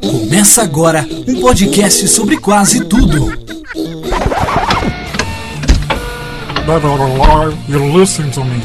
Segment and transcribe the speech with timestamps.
[0.00, 3.26] Começa agora um podcast sobre quase tudo.
[6.66, 8.62] Never alive, you're listening to me.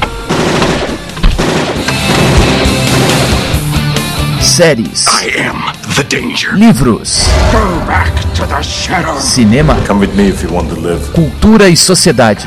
[4.42, 5.62] séries, I am
[5.94, 6.52] the danger.
[6.56, 9.18] livros, Go back to the shadow.
[9.18, 11.00] cinema, Come with me if you want to live.
[11.12, 12.46] cultura e sociedade.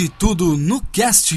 [0.00, 1.34] Pode tudo no cast.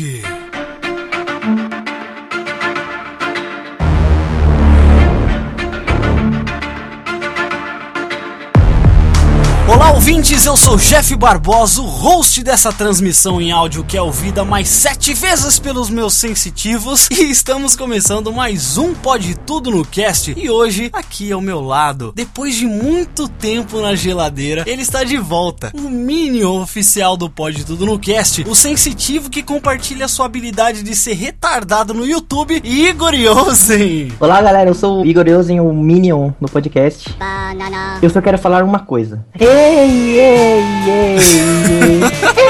[10.04, 14.68] Ouvintes, eu sou Jeff Barbosa, o host dessa transmissão em áudio que é ouvida mais
[14.68, 17.08] sete vezes pelos meus sensitivos.
[17.10, 20.34] E estamos começando mais um Pode Tudo no Cast.
[20.36, 25.16] E hoje, aqui ao meu lado, depois de muito tempo na geladeira, ele está de
[25.16, 25.72] volta.
[25.74, 30.98] O Minion oficial do Pode Tudo no Cast, o sensitivo que compartilha sua habilidade de
[30.98, 34.12] ser retardado no YouTube, Igor Yosen.
[34.20, 37.16] Olá galera, eu sou o Igor Eusen, o Minion no podcast.
[38.02, 39.26] Eu só quero falar uma coisa.
[39.40, 42.43] Ei, ei, ei, ei.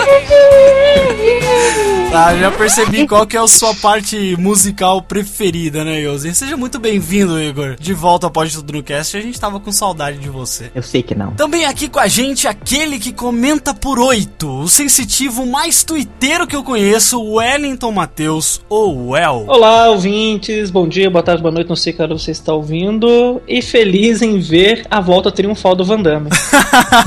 [2.13, 6.31] Tá, já percebi qual que é a sua parte musical preferida, né, Yosen?
[6.31, 7.75] Seja muito bem-vindo, Igor.
[7.79, 10.69] De volta ao Pode Tudo no Cast, a gente tava com saudade de você.
[10.75, 11.31] Eu sei que não.
[11.31, 16.55] Também aqui com a gente, aquele que comenta por oito, o sensitivo mais tuiteiro que
[16.55, 19.45] eu conheço, o Wellington Matheus, ou Well.
[19.47, 20.69] Olá, ouvintes.
[20.69, 21.67] Bom dia, boa tarde, boa noite.
[21.67, 23.41] Não sei que hora você está ouvindo.
[23.47, 26.29] E feliz em ver a volta triunfal do Van Damme.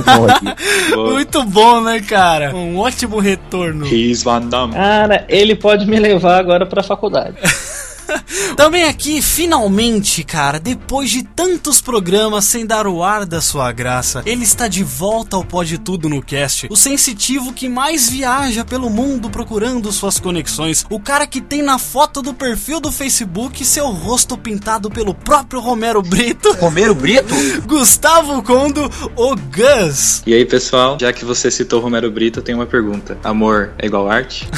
[0.97, 2.53] Muito bom, né, cara?
[2.53, 3.87] Um ótimo retorno.
[3.87, 4.75] He's Van Damme.
[4.97, 7.36] Cara, ele pode me levar agora pra faculdade.
[8.57, 14.23] Também aqui, finalmente, cara, depois de tantos programas sem dar o ar da sua graça,
[14.25, 16.67] ele está de volta ao Pode Tudo no Cast.
[16.71, 20.84] O sensitivo que mais viaja pelo mundo procurando suas conexões.
[20.91, 25.61] O cara que tem na foto do perfil do Facebook seu rosto pintado pelo próprio
[25.61, 26.53] Romero Brito.
[26.59, 27.34] Romero Brito?
[27.66, 30.22] Gustavo Condo, o Gus.
[30.27, 33.19] E aí, pessoal, já que você citou Romero Brito, eu tenho uma pergunta.
[33.22, 34.49] Amor é igual arte?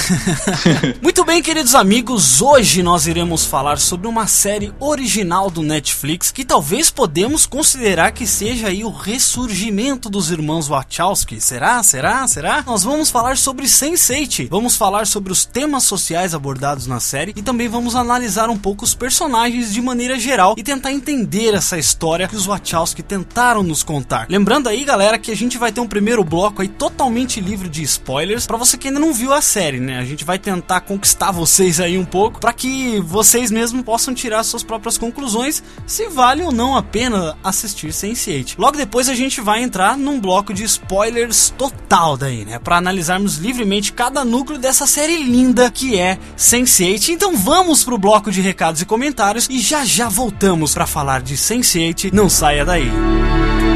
[1.03, 6.45] Muito bem, queridos amigos, hoje nós iremos falar sobre uma série original do Netflix que
[6.45, 11.41] talvez podemos considerar que seja aí o ressurgimento dos irmãos Wachowski.
[11.41, 11.83] Será?
[11.83, 12.27] Será?
[12.27, 12.63] Será?
[12.67, 14.49] Nós vamos falar sobre Sense8.
[14.49, 18.85] Vamos falar sobre os temas sociais abordados na série e também vamos analisar um pouco
[18.85, 23.83] os personagens de maneira geral e tentar entender essa história que os Wachowski tentaram nos
[23.83, 24.27] contar.
[24.29, 27.83] Lembrando aí, galera, que a gente vai ter um primeiro bloco aí totalmente livre de
[27.83, 29.99] spoilers para você que ainda não viu a série, né?
[29.99, 34.43] A gente vai tentar conquistar vocês aí um pouco para que vocês mesmos possam tirar
[34.43, 38.55] suas próprias conclusões se vale ou não a pena assistir Sense8.
[38.57, 42.59] Logo depois a gente vai entrar num bloco de spoilers total daí, né?
[42.59, 47.11] Para analisarmos livremente cada núcleo dessa série linda que é Sense8.
[47.11, 51.37] Então vamos pro bloco de recados e comentários e já já voltamos para falar de
[51.37, 52.11] Sense8.
[52.11, 52.91] Não saia daí.
[52.91, 53.68] Oh,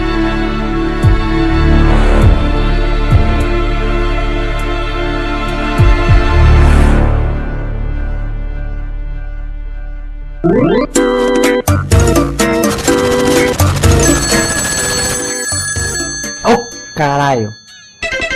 [17.32, 17.54] caralho.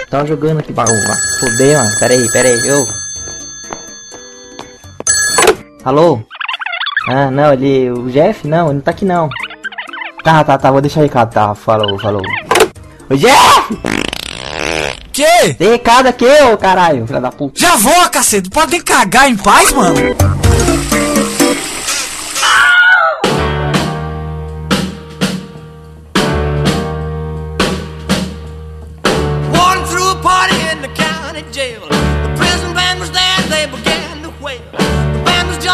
[0.08, 0.86] Tava jogando aqui, baú.
[1.40, 1.98] Fudeu, mano.
[1.98, 2.68] Pera aí, pera aí.
[2.68, 2.86] Eu.
[5.84, 6.20] Alô?
[7.08, 7.90] Ah, não, ele.
[7.90, 8.46] O Jeff?
[8.46, 9.28] Não, ele não tá aqui não.
[10.22, 10.70] Tá, tá, tá.
[10.70, 11.32] Vou deixar recado.
[11.32, 12.22] Tá, falou, falou.
[13.10, 13.76] Ô Jeff!
[15.12, 15.54] Que?
[15.54, 17.58] Tem recado aqui, ô caralho, filha da puta.
[17.58, 18.50] Já vou, cacete.
[18.50, 19.96] Podem cagar em paz, mano.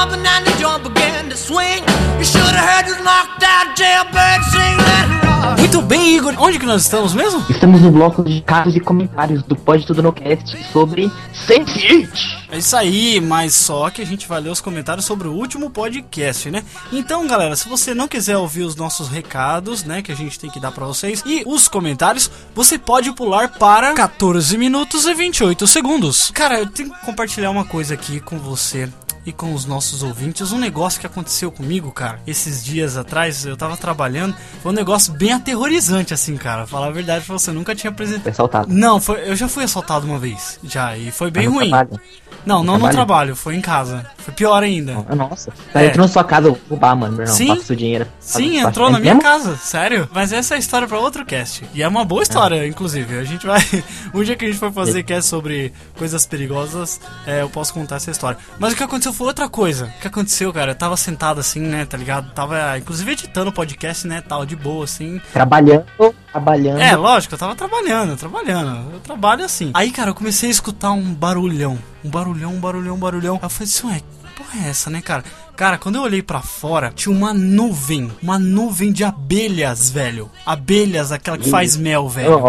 [0.03, 1.83] Jumping and the joint began to swing.
[2.19, 5.59] You should have heard this knocked out jailbird sing that rock.
[5.59, 6.35] Muito bem, Igor.
[6.39, 7.45] Onde que nós estamos mesmo?
[7.49, 11.11] Estamos no bloco de casos e comentários do Pode Tudo no Cast sobre
[11.47, 12.43] Sense8.
[12.51, 15.71] É isso aí, mas só que a gente vai ler os comentários sobre o último
[15.71, 16.63] podcast, né?
[16.93, 20.51] Então, galera, se você não quiser ouvir os nossos recados, né, que a gente tem
[20.51, 25.67] que dar pra vocês e os comentários, você pode pular para 14 minutos e 28
[25.67, 26.31] segundos.
[26.35, 28.89] Cara, eu tenho que compartilhar uma coisa aqui com você.
[29.25, 32.21] E com os nossos ouvintes um negócio que aconteceu comigo, cara.
[32.27, 36.67] Esses dias atrás eu tava trabalhando, foi um negócio bem aterrorizante, assim, cara.
[36.67, 38.23] Falar a verdade pra você, eu nunca tinha apresentado.
[38.23, 38.73] Foi assaltado.
[38.73, 41.69] Não, foi, eu já fui assaltado uma vez, já, e foi bem ruim.
[41.71, 42.01] trabalho?
[42.45, 42.97] Não, No não no trabalho?
[42.97, 44.05] trabalho, foi em casa.
[44.19, 45.05] Foi pior ainda.
[45.09, 45.53] Ah, Nossa.
[45.73, 45.87] Tá É.
[45.87, 47.19] entrou na sua casa roubar, mano.
[47.19, 47.61] Não, Sim.
[47.61, 48.07] seu dinheiro.
[48.19, 49.23] Sim, entrou é na minha mesmo?
[49.29, 50.09] casa, sério.
[50.13, 51.65] Mas essa é a história pra outro cast.
[51.73, 53.17] E é uma boa história, inclusive.
[53.19, 53.61] A gente vai.
[54.15, 57.97] Um dia que a gente for fazer cast sobre coisas perigosas, é, eu posso contar
[57.97, 58.37] essa história.
[58.59, 59.87] Mas o que aconteceu foi outra coisa.
[59.87, 60.73] O que aconteceu, cara?
[60.73, 62.31] Eu tava sentado assim, né, tá ligado?
[62.33, 65.21] Tava, inclusive, editando o podcast, né, tal, de boa, assim.
[65.33, 65.87] Trabalhando,
[66.31, 66.81] trabalhando.
[66.81, 68.93] É, lógico, eu tava trabalhando, trabalhando.
[68.93, 69.71] Eu trabalho assim.
[69.75, 71.79] Aí, cara, eu comecei a escutar um barulhão.
[72.05, 73.35] Um barulhão, um barulhão, um barulhão.
[73.37, 75.25] Aí eu falei assim, ué, que porra é essa, né, cara?
[75.57, 78.11] Cara, quando eu olhei pra fora, tinha uma nuvem.
[78.23, 80.31] Uma nuvem de abelhas, velho.
[80.47, 82.41] Abelhas, aquela que faz mel, velho.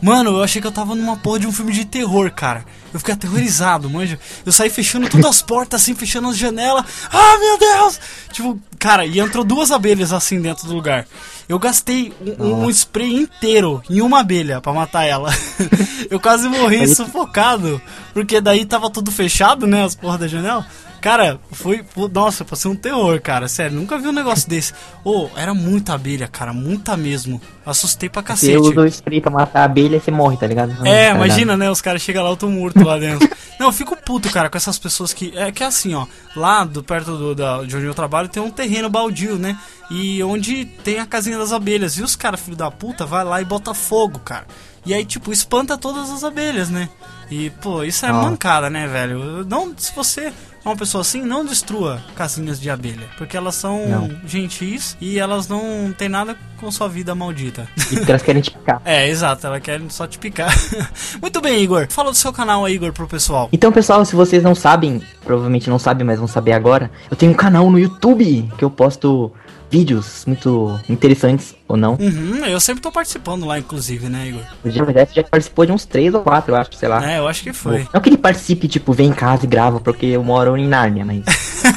[0.00, 2.64] Mano, eu achei que eu tava numa porra de um filme de terror, cara.
[2.94, 4.16] Eu fiquei aterrorizado, manja.
[4.46, 6.84] Eu saí fechando todas as portas, assim, fechando as janelas.
[7.12, 8.00] Ah, meu Deus!
[8.32, 11.04] Tipo, cara, e entrou duas abelhas assim dentro do lugar.
[11.48, 15.28] Eu gastei um, um spray inteiro em uma abelha pra matar ela.
[16.08, 17.82] eu quase morri sufocado,
[18.12, 20.64] porque daí tava tudo fechado, né, as porras da janela.
[21.04, 21.84] Cara, foi.
[22.14, 23.46] Nossa, passei um terror, cara.
[23.46, 24.72] Sério, nunca vi um negócio desse.
[25.04, 27.38] Ô, era muita abelha, cara, muita mesmo.
[27.66, 28.56] Assustei pra Você cacete.
[28.56, 30.72] usa o spray pra matar a abelha e você morre, tá ligado?
[30.86, 31.70] É, Tá imagina, né?
[31.70, 33.28] Os caras chegam lá, eu tô morto lá dentro.
[33.60, 35.30] Não, eu fico puto, cara, com essas pessoas que.
[35.36, 36.06] É que é assim, ó.
[36.34, 39.58] Lá do perto do, da, de onde eu trabalho tem um terreno baldio, né?
[39.90, 41.98] E onde tem a casinha das abelhas.
[41.98, 44.46] E os caras, filho da puta, vai lá e bota fogo, cara.
[44.86, 46.88] E aí, tipo, espanta todas as abelhas, né?
[47.30, 48.22] E, pô, isso é Ó.
[48.22, 49.44] mancada, né, velho?
[49.44, 50.32] Não, se você
[50.64, 53.06] uma pessoa assim, não destrua casinhas de abelha.
[53.18, 54.10] Porque elas são Não.
[54.26, 57.68] gentis e elas não tem nada com sua vida maldita.
[57.90, 58.80] E porque elas querem te picar.
[58.84, 60.52] É, exato, ela quer só te picar.
[61.20, 61.86] Muito bem, Igor.
[61.90, 63.48] Fala do seu canal aí, Igor, pro pessoal.
[63.52, 67.32] Então, pessoal, se vocês não sabem, provavelmente não sabem, mas vão saber agora, eu tenho
[67.32, 69.32] um canal no YouTube que eu posto
[69.74, 71.94] vídeos muito interessantes ou não.
[71.94, 74.42] Uhum, eu sempre tô participando lá, inclusive, né, Igor?
[74.64, 77.10] O Vedette já participou de uns três ou quatro, eu acho, sei lá.
[77.10, 77.84] É, eu acho que foi.
[77.92, 81.04] Não que ele participe, tipo, vem em casa e grava, porque eu moro em Nárnia,
[81.04, 81.24] mas.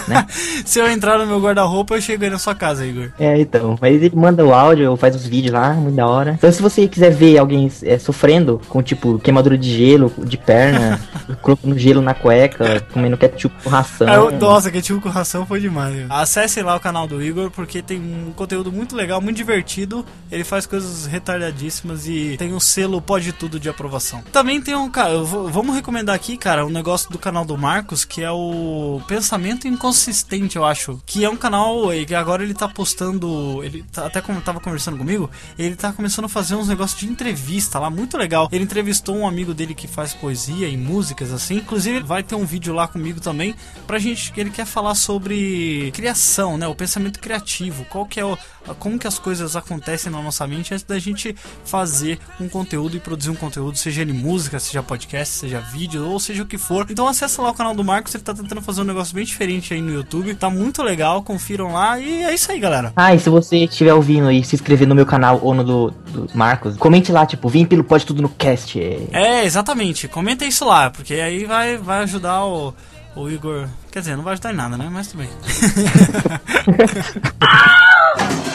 [0.07, 0.25] Né?
[0.65, 3.09] Se eu entrar no meu guarda-roupa, eu chego aí na sua casa, Igor.
[3.19, 3.77] É, então.
[3.81, 6.31] Mas ele manda o áudio, faz os vídeos lá, muito da hora.
[6.37, 10.99] Então, se você quiser ver alguém é, sofrendo com, tipo, queimadura de gelo, de perna,
[11.41, 14.07] colocando gelo na cueca, comendo ketchup com ração.
[14.07, 15.95] Ah, eu- nossa, que tipo com ração foi demais.
[15.95, 16.05] Viu?
[16.09, 20.05] Acesse lá o canal do Igor, porque tem um conteúdo muito legal, muito divertido.
[20.31, 24.21] Ele faz coisas retardadíssimas e tem um selo pode tudo de aprovação.
[24.31, 28.21] Também tem um, cara, vamos recomendar aqui, cara, um negócio do canal do Marcos, que
[28.23, 31.01] é o Pensamento Inconsistente, eu acho.
[31.05, 34.97] Que é um canal e agora ele tá postando, ele tá, até como tava conversando
[34.97, 38.49] comigo, ele tá começando a fazer uns negócios de entrevista lá, muito legal.
[38.51, 41.55] Ele entrevistou um amigo dele que faz poesia e músicas assim.
[41.55, 43.55] Inclusive, vai ter um vídeo lá comigo também
[43.85, 46.67] pra gente ele quer falar sobre criação, né?
[46.67, 48.37] O pensamento criativo, qual que é o
[48.75, 51.35] como que as coisas acontecem na nossa mente antes da gente
[51.65, 56.19] fazer um conteúdo e produzir um conteúdo, seja ele música, seja podcast, seja vídeo ou
[56.19, 56.85] seja o que for.
[56.89, 59.73] Então acessa lá o canal do Marcos, ele tá tentando fazer um negócio bem diferente
[59.73, 60.33] aí no YouTube.
[60.35, 62.93] Tá muito legal, confiram lá e é isso aí, galera.
[62.95, 65.91] Ah, e se você estiver ouvindo e se inscrever no meu canal ou no do,
[66.09, 68.79] do Marcos, comente lá, tipo, vim pelo Pode Tudo no Cast.
[68.79, 70.07] É, É, exatamente.
[70.07, 72.73] Comenta isso lá, porque aí vai, vai ajudar o,
[73.15, 73.67] o Igor.
[73.91, 74.87] Quer dizer, não vai ajudar em nada, né?
[74.91, 75.29] Mas tudo bem.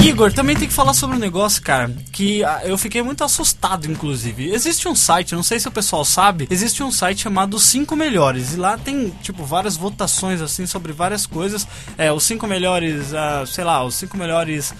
[0.01, 3.85] Igor, também tem que falar sobre um negócio, cara, que ah, eu fiquei muito assustado,
[3.85, 4.49] inclusive.
[4.49, 8.53] Existe um site, não sei se o pessoal sabe, existe um site chamado 5 Melhores,
[8.53, 11.67] e lá tem, tipo, várias votações, assim, sobre várias coisas.
[11.97, 14.73] É, os 5 melhores, ah, sei lá, os 5 melhores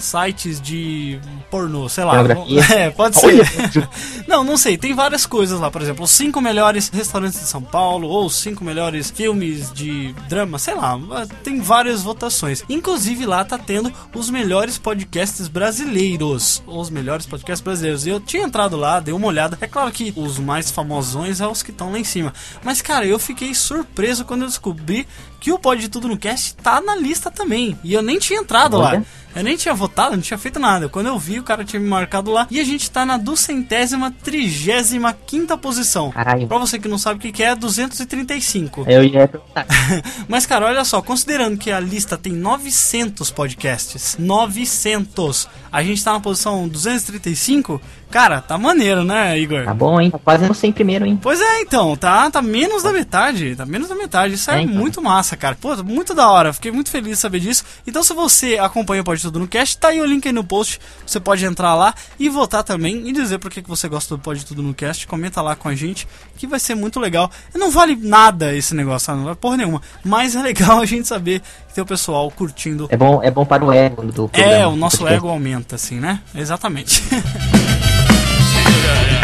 [0.00, 1.18] sites de
[1.50, 2.20] pornô, sei lá.
[2.70, 3.48] É, pode ser.
[4.28, 7.62] não, não sei, tem várias coisas lá, por exemplo, os 5 melhores restaurantes de São
[7.62, 10.98] Paulo, ou os 5 melhores filmes de drama, sei lá,
[11.42, 12.62] tem várias votações.
[12.68, 18.06] Inclusive lá tá tendo os melhores podcasts brasileiros, os melhores podcasts brasileiros.
[18.06, 19.58] Eu tinha entrado lá, dei uma olhada.
[19.60, 22.32] É claro que os mais famosões são os que estão lá em cima.
[22.62, 25.06] Mas cara, eu fiquei surpreso quando eu descobri
[25.40, 27.76] que o Pode Tudo no Cast tá na lista também.
[27.82, 28.90] E eu nem tinha entrado lá.
[28.90, 29.06] Olha.
[29.34, 30.88] Eu nem tinha votado, não tinha feito nada.
[30.88, 32.48] Quando eu vi, o cara tinha me marcado lá.
[32.50, 36.10] E a gente tá na duzentésima, trigésima quinta posição.
[36.10, 36.48] Caralho.
[36.48, 38.84] Pra você que não sabe o que que é, 235.
[38.88, 39.66] Eu ia perguntar.
[40.26, 46.12] Mas, cara, olha só, considerando que a lista tem 900 podcasts, 900, a gente tá
[46.12, 47.80] na posição 235,
[48.10, 49.64] cara, tá maneiro, né, Igor?
[49.64, 50.10] Tá bom, hein?
[50.10, 51.18] Tá quase no 100 primeiro, hein?
[51.20, 54.34] Pois é, então, tá, tá menos da metade, tá menos da metade.
[54.34, 54.74] Isso é, É, então.
[54.74, 55.56] muito massa, cara.
[55.60, 57.64] Pô, muito da hora, fiquei muito feliz de saber disso.
[57.86, 59.78] Então, se você acompanha o Pode Tudo no Cast.
[59.78, 60.80] Tá aí o link aí no post.
[61.06, 64.44] Você pode entrar lá e votar também e dizer por que você gosta do Pode
[64.44, 65.06] Tudo no Cast.
[65.06, 66.06] Comenta lá com a gente
[66.36, 67.30] que vai ser muito legal.
[67.54, 69.82] Não vale nada esse negócio, não vale porra nenhuma.
[70.04, 72.86] Mas é legal a gente saber que tem o pessoal curtindo.
[72.90, 74.54] É bom, é bom para o ego do programa.
[74.54, 76.20] É, o nosso ego aumenta, assim, né?
[76.34, 77.02] Exatamente.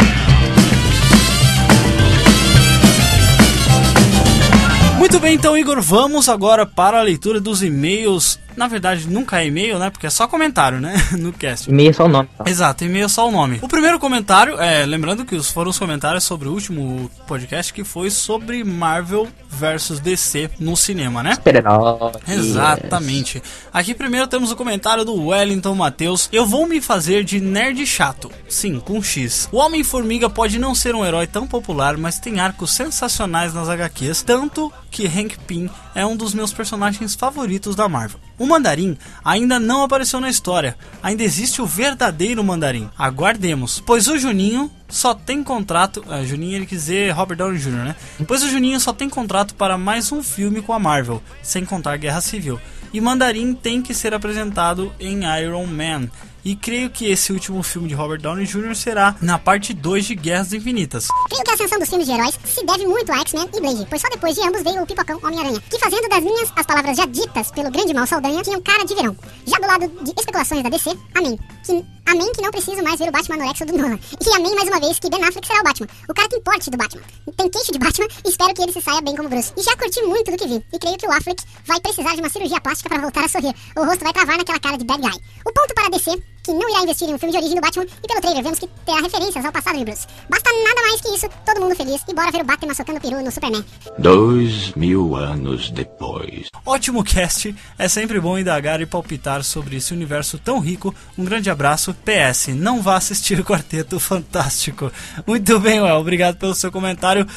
[4.97, 8.39] Muito bem, então, Igor, vamos agora para a leitura dos e-mails.
[8.57, 9.91] Na verdade, nunca é e-mail, né?
[9.91, 10.95] Porque é só comentário, né?
[11.17, 11.69] No cast.
[11.69, 12.27] E-mail é só o nome.
[12.37, 12.43] tá?
[12.49, 13.59] Exato, e-mail é só o nome.
[13.61, 18.09] O primeiro comentário, é, lembrando que foram os comentários sobre o último podcast que foi
[18.09, 21.35] sobre Marvel versus DC no cinema, né?
[21.35, 22.11] Super-herói.
[22.27, 23.41] Exatamente.
[23.71, 26.27] Aqui primeiro temos o comentário do Wellington Matheus.
[26.31, 28.31] Eu vou me fazer de nerd chato.
[28.49, 29.47] Sim, com X.
[29.51, 34.23] O Homem-Formiga pode não ser um herói tão popular, mas tem arcos sensacionais nas HQs,
[34.23, 38.19] tanto que Hank Pym é um dos meus personagens favoritos da Marvel.
[38.39, 40.77] O Mandarim ainda não apareceu na história.
[41.01, 42.89] Ainda existe o verdadeiro Mandarim.
[42.97, 46.03] Aguardemos, pois o Juninho só tem contrato.
[46.07, 47.95] Ah, Juninho ele quis dizer Robert Downey Jr., né?
[48.27, 51.97] Pois o Juninho só tem contrato para mais um filme com a Marvel, sem contar
[51.97, 52.59] Guerra Civil.
[52.93, 56.07] E Mandarim tem que ser apresentado em Iron Man.
[56.47, 58.73] E creio que esse último filme de Robert Downey Jr.
[58.73, 61.09] será na parte 2 de Guerras Infinitas.
[61.27, 63.85] Creio que a ascensão dos filmes de heróis se deve muito a X-Men e Blade,
[63.89, 66.95] pois só depois de ambos veio o Pipocão Homem-Aranha, que fazendo das minhas as palavras
[66.95, 69.13] já ditas pelo grande mal Saldanha, tinham cara de verão.
[69.45, 71.37] Já do lado de especulações da DC, amém.
[71.65, 73.99] Que, amém que não preciso mais ver o Batman Anorexo do Nolan.
[74.25, 75.87] E amém mais uma vez que Ben Affleck será o Batman.
[76.07, 77.03] O cara tem porte do Batman.
[77.35, 79.51] Tem queixo de Batman e espero que ele se saia bem como Bruce.
[79.57, 80.63] E já curti muito do que vi.
[80.71, 83.53] E creio que o Affleck vai precisar de uma cirurgia plástica para voltar a sorrir.
[83.75, 85.21] O rosto vai travar naquela cara de bad guy.
[85.45, 87.85] O ponto para DC que não irá investir em um filme de origem do Batman
[87.85, 90.07] e pelo trailer vemos que terá referências ao passado de Bruce.
[90.29, 93.21] Basta nada mais que isso, todo mundo feliz e bora ver o Batman socando peru
[93.21, 93.63] no Superman.
[93.99, 96.47] Dois mil anos depois.
[96.65, 100.95] Ótimo cast, é sempre bom indagar e palpitar sobre esse universo tão rico.
[101.17, 101.93] Um grande abraço.
[101.93, 104.91] PS, não vá assistir o Quarteto Fantástico.
[105.25, 107.27] Muito bem, Well, obrigado pelo seu comentário.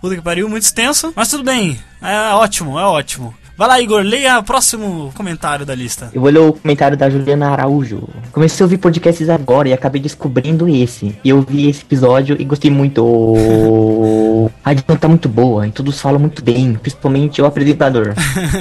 [0.00, 1.80] Puta que pariu, muito extenso, mas tudo bem.
[2.00, 3.34] É ótimo, é ótimo.
[3.58, 6.10] Vai lá, Igor, leia o próximo comentário da lista.
[6.14, 8.08] Eu vou ler o comentário da Juliana Araújo.
[8.30, 11.18] Comecei a ouvir podcasts agora e acabei descobrindo esse.
[11.24, 13.02] E eu vi esse episódio e gostei muito.
[14.64, 18.14] A edição tá muito boa e todos falam muito bem, principalmente o apresentador.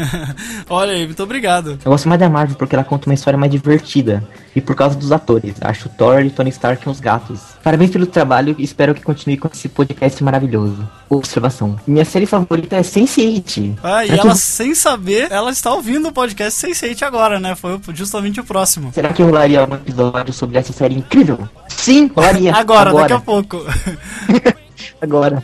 [0.67, 1.77] Olha aí, muito obrigado.
[1.85, 4.23] Eu gosto mais da Marvel porque ela conta uma história mais divertida.
[4.57, 5.53] E por causa dos atores.
[5.61, 7.41] Acho Thor e Tony Stark uns gatos.
[7.61, 10.89] Parabéns pelo trabalho e espero que continue com esse podcast maravilhoso.
[11.07, 11.79] Observação.
[11.85, 13.77] Minha série favorita é Sense8.
[13.83, 17.53] Ah, e que ela, sem saber, ela está ouvindo o podcast Sense8 agora, né?
[17.53, 18.91] Foi justamente o próximo.
[18.91, 21.47] Será que rolaria um episódio sobre essa série incrível?
[21.67, 22.55] Sim, rolaria.
[22.57, 23.63] Agora, daqui a pouco.
[24.99, 25.43] Agora.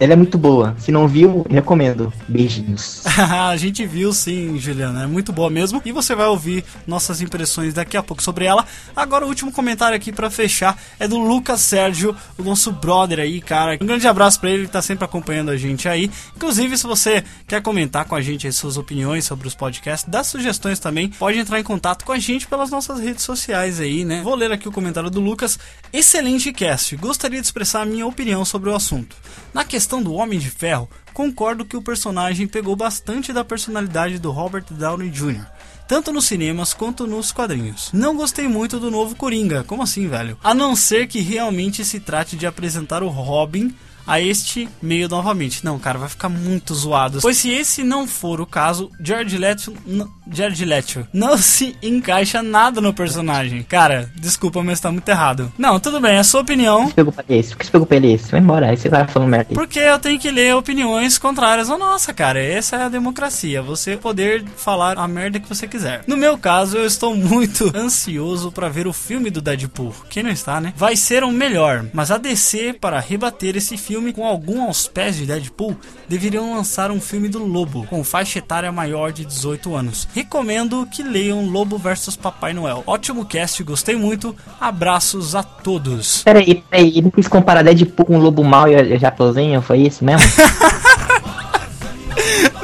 [0.00, 0.76] Ela é muito boa.
[0.78, 2.12] Se não viu, recomendo.
[2.28, 3.02] Beijinhos.
[3.18, 5.02] a gente viu sim, Juliana.
[5.02, 5.82] É muito boa mesmo.
[5.84, 8.64] E você vai ouvir nossas impressões daqui a pouco sobre ela.
[8.94, 13.40] Agora, o último comentário aqui pra fechar é do Lucas Sérgio, o nosso brother aí,
[13.40, 13.76] cara.
[13.80, 16.10] Um grande abraço pra ele, ele tá sempre acompanhando a gente aí.
[16.36, 20.22] Inclusive, se você quer comentar com a gente as suas opiniões sobre os podcasts, dá
[20.22, 24.22] sugestões também, pode entrar em contato com a gente pelas nossas redes sociais aí, né?
[24.22, 25.58] Vou ler aqui o comentário do Lucas.
[25.92, 26.96] Excelente cast.
[26.96, 29.16] Gostaria de expressar a minha opinião sobre o assunto.
[29.52, 34.30] Na questão do Homem de Ferro, concordo que o personagem pegou bastante da personalidade do
[34.30, 35.46] Robert Downey Jr.,
[35.88, 37.88] tanto nos cinemas quanto nos quadrinhos.
[37.94, 40.36] Não gostei muito do novo Coringa, como assim, velho?
[40.44, 43.74] A não ser que realmente se trate de apresentar o Robin
[44.08, 45.64] a este meio novamente.
[45.64, 47.18] Não, cara, vai ficar muito zoado.
[47.20, 52.42] Pois se esse não for o caso, Jared Leto, n- Jared Leto não se encaixa
[52.42, 53.62] nada no personagem.
[53.62, 55.52] Cara, desculpa, mas tá muito errado.
[55.58, 56.90] Não, tudo bem, é a sua opinião.
[57.28, 57.50] Esse?
[57.50, 58.30] Por que você pegou pra esse?
[58.30, 59.52] Vai embora, aí você vai falando merda.
[59.54, 62.40] Porque eu tenho que ler opiniões contrárias à nossa, cara.
[62.42, 63.60] Essa é a democracia.
[63.62, 66.02] Você poder falar a merda que você quiser.
[66.06, 69.94] No meu caso, eu estou muito ansioso pra ver o filme do Deadpool.
[70.08, 70.72] Quem não está, né?
[70.76, 71.84] Vai ser o melhor.
[71.92, 75.76] Mas a DC, para rebater esse filme com algum aos pés de Deadpool,
[76.08, 80.08] deveriam lançar um filme do Lobo, com faixa etária maior de 18 anos.
[80.14, 82.82] Recomendo que leiam Lobo vs Papai Noel.
[82.86, 84.34] Ótimo cast, gostei muito.
[84.60, 86.22] Abraços a todos.
[86.22, 89.60] Peraí, peraí, ele quis comparar Deadpool com o Lobo Mal e a Japozinho?
[89.60, 90.26] Foi isso mesmo?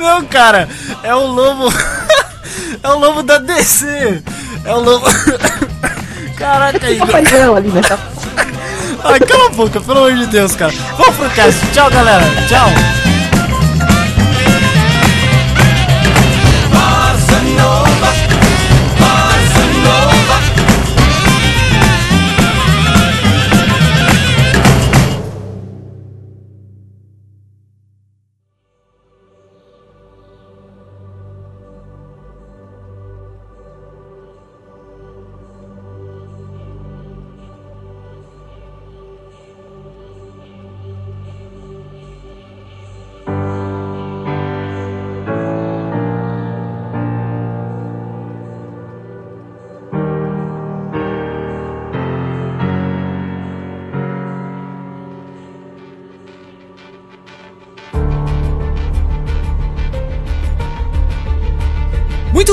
[0.05, 0.69] Não, cara,
[1.03, 1.73] é o lobo.
[2.83, 4.23] é o lobo da DC.
[4.65, 5.07] É o lobo.
[6.37, 7.17] Caraca, Igor.
[7.57, 7.81] Ali, né?
[9.05, 10.73] Ai, cala a boca, pelo amor de Deus, cara.
[10.97, 11.67] Vamos pro teste.
[11.73, 12.25] Tchau, galera.
[12.49, 12.71] Tchau.
[17.57, 18.24] Nova.